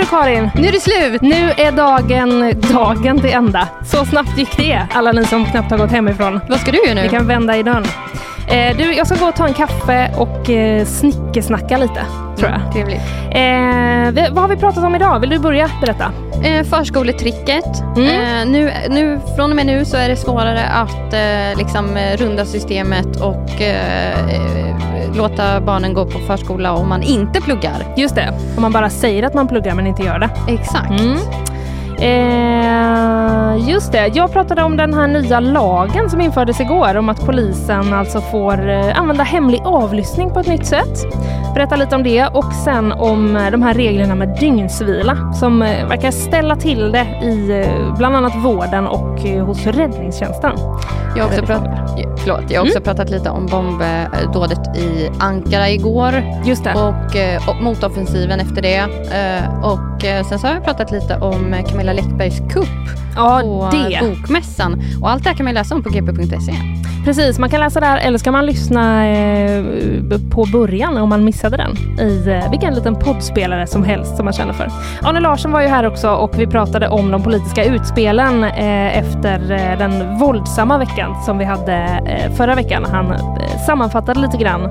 Du 0.03 0.09
Karin, 0.09 0.49
Nu 0.55 0.67
är 0.67 0.71
det 0.71 0.79
slut! 0.79 1.21
nu 1.21 1.51
är 1.57 1.71
dagen, 1.71 2.53
dagen 2.73 3.21
till 3.21 3.29
ända. 3.29 3.67
Så 3.85 4.05
snabbt 4.05 4.37
gick 4.37 4.57
det, 4.57 4.87
alla 4.93 5.11
ni 5.11 5.25
som 5.25 5.45
knappt 5.45 5.71
har 5.71 5.77
gått 5.77 5.91
hemifrån. 5.91 6.39
Vad 6.49 6.59
ska 6.59 6.71
du 6.71 6.77
göra 6.77 6.93
nu? 6.93 7.01
Vi 7.01 7.09
kan 7.09 7.27
vända 7.27 7.57
i 7.57 7.63
dörren. 7.63 7.85
Eh, 8.47 8.77
du, 8.77 8.93
jag 8.93 9.07
ska 9.07 9.15
gå 9.15 9.25
och 9.25 9.35
ta 9.35 9.47
en 9.47 9.53
kaffe 9.53 10.11
och 10.17 10.49
eh, 10.49 10.85
snickesnacka 10.85 11.77
lite, 11.77 12.05
tror 12.37 12.51
jag. 12.51 12.59
Mm, 12.59 12.71
Trevligt. 12.71 13.01
Eh, 13.31 14.33
vad 14.33 14.41
har 14.41 14.47
vi 14.47 14.55
pratat 14.55 14.83
om 14.83 14.95
idag? 14.95 15.19
Vill 15.19 15.29
du 15.29 15.39
börja 15.39 15.69
berätta? 15.81 16.11
Eh, 16.43 16.63
förskoletricket. 16.63 17.83
Mm. 17.97 18.07
Eh, 18.09 18.51
nu, 18.51 18.71
nu, 18.89 19.19
från 19.35 19.49
och 19.49 19.55
med 19.55 19.65
nu 19.65 19.85
så 19.85 19.97
är 19.97 20.09
det 20.09 20.15
svårare 20.15 20.63
att 20.65 21.13
eh, 21.13 21.57
liksom, 21.57 21.97
runda 22.17 22.45
systemet 22.45 23.21
och 23.21 23.61
eh, 23.61 24.15
låta 25.15 25.61
barnen 25.61 25.93
gå 25.93 26.05
på 26.05 26.19
förskola 26.19 26.73
om 26.73 26.89
man 26.89 27.03
inte 27.03 27.41
pluggar. 27.41 27.93
Just 27.97 28.15
det, 28.15 28.33
om 28.55 28.61
man 28.61 28.71
bara 28.71 28.89
säger 28.89 29.23
att 29.23 29.33
man 29.33 29.47
pluggar 29.47 29.75
men 29.75 29.87
inte 29.87 30.03
gör 30.03 30.19
det. 30.19 30.29
Exakt. 30.47 30.89
Mm. 30.99 31.17
Eh, 31.99 33.69
just 33.69 33.91
det, 33.91 34.11
jag 34.13 34.33
pratade 34.33 34.63
om 34.63 34.77
den 34.77 34.93
här 34.93 35.07
nya 35.07 35.39
lagen 35.39 36.09
som 36.09 36.21
infördes 36.21 36.59
igår 36.59 36.95
om 36.95 37.09
att 37.09 37.25
polisen 37.25 37.93
alltså 37.93 38.21
får 38.21 38.69
eh, 38.69 38.99
använda 38.99 39.23
hemlig 39.23 39.61
avlyssning 39.65 40.29
på 40.33 40.39
ett 40.39 40.47
nytt 40.47 40.65
sätt. 40.65 41.05
Berätta 41.53 41.75
lite 41.75 41.95
om 41.95 42.03
det 42.03 42.27
och 42.27 42.53
sen 42.53 42.91
om 42.91 43.35
eh, 43.35 43.51
de 43.51 43.61
här 43.61 43.73
reglerna 43.73 44.15
med 44.15 44.37
dygnsvila 44.39 45.33
som 45.33 45.61
eh, 45.61 45.87
verkar 45.87 46.11
ställa 46.11 46.55
till 46.55 46.91
det 46.91 47.05
i 47.23 47.65
bland 47.97 48.15
annat 48.15 48.35
vården 48.35 48.87
och 48.87 49.19
hos 49.19 49.65
räddningstjänsten. 49.65 50.51
Jag 51.15 51.23
har 51.23 51.29
också, 51.29 51.45
prat, 51.45 51.63
förlåt, 52.17 52.43
jag 52.51 52.61
har 52.61 52.67
också 52.67 52.81
pratat 52.81 53.09
lite 53.09 53.29
om 53.29 53.45
bombdådet 53.45 54.77
i 54.77 55.09
Ankara 55.19 55.69
igår 55.69 56.23
Just 56.45 56.63
det. 56.63 56.73
och, 56.73 57.49
och 57.49 57.63
motoffensiven 57.63 58.39
efter 58.39 58.61
det. 58.61 58.83
Och 59.63 60.25
sen 60.29 60.39
så 60.39 60.47
har 60.47 60.53
jag 60.53 60.63
pratat 60.63 60.91
lite 60.91 61.15
om 61.19 61.53
eh, 61.53 61.63
Camilla 61.93 62.09
Läckbergs 62.09 62.53
kupp 62.53 62.67
ja, 63.15 63.39
på 63.43 63.69
det. 63.71 63.99
Bokmässan. 64.01 64.81
Och 65.01 65.09
allt 65.09 65.23
det 65.23 65.29
här 65.29 65.37
kan 65.37 65.43
man 65.43 65.53
läsa 65.53 65.75
om 65.75 65.83
på 65.83 65.89
gp.se. 65.89 66.53
Precis, 67.05 67.39
man 67.39 67.49
kan 67.49 67.59
läsa 67.59 67.79
där 67.79 67.97
eller 67.97 68.17
ska 68.17 68.31
man 68.31 68.45
lyssna 68.45 69.07
eh, 69.07 69.63
på 70.31 70.45
början 70.51 70.97
om 70.97 71.09
man 71.09 71.23
missade 71.23 71.57
den 71.57 71.99
i 71.99 72.29
eh, 72.29 72.51
vilken 72.51 72.75
liten 72.75 72.95
poddspelare 72.95 73.67
som 73.67 73.83
helst 73.83 74.15
som 74.15 74.25
man 74.25 74.33
känner 74.33 74.53
för. 74.53 74.71
Arne 75.01 75.19
Larsson 75.19 75.51
var 75.51 75.61
ju 75.61 75.67
här 75.67 75.87
också 75.87 76.09
och 76.09 76.39
vi 76.39 76.47
pratade 76.47 76.87
om 76.89 77.11
de 77.11 77.23
politiska 77.23 77.65
utspelen 77.65 78.43
eh, 78.43 78.97
efter 78.97 79.51
eh, 79.51 79.77
den 79.77 80.17
våldsamma 80.19 80.77
veckan 80.77 81.23
som 81.23 81.37
vi 81.37 81.45
hade 81.45 81.73
eh, 82.05 82.33
förra 82.33 82.55
veckan. 82.55 82.85
Han 82.91 83.11
eh, 83.11 83.19
sammanfattade 83.65 84.19
lite 84.19 84.37
grann 84.37 84.69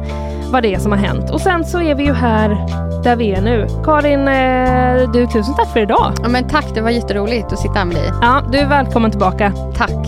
vad 0.52 0.62
det 0.62 0.74
är 0.74 0.78
som 0.78 0.92
har 0.92 0.98
hänt. 0.98 1.30
Och 1.30 1.40
sen 1.40 1.64
så 1.64 1.82
är 1.82 1.94
vi 1.94 2.04
ju 2.04 2.12
här 2.12 2.48
där 3.04 3.16
vi 3.16 3.32
är 3.32 3.40
nu. 3.40 3.66
Karin, 3.84 4.28
eh, 4.28 5.12
du 5.12 5.26
tusen 5.26 5.54
tack 5.54 5.72
för 5.72 5.80
idag. 5.80 6.12
Ja, 6.22 6.28
men 6.28 6.48
tack, 6.48 6.66
det 6.74 6.80
var 6.80 6.90
jätteroligt 6.90 7.52
att 7.52 7.58
sitta 7.58 7.74
här 7.74 7.84
med 7.84 7.96
dig. 7.96 8.12
Ja, 8.20 8.42
du 8.52 8.58
är 8.58 8.66
välkommen 8.66 9.10
tillbaka. 9.10 9.52
Tack. 9.76 10.06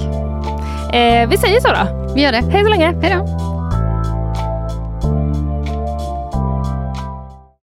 Eh, 0.94 1.28
vi 1.28 1.36
säger 1.36 1.60
så 1.60 1.68
då. 1.68 2.12
Vi 2.14 2.22
gör 2.22 2.32
det. 2.32 2.42
Hej 2.50 2.64
så 2.64 2.70
länge. 2.70 2.94
Hej 3.02 3.16
då. 3.18 3.53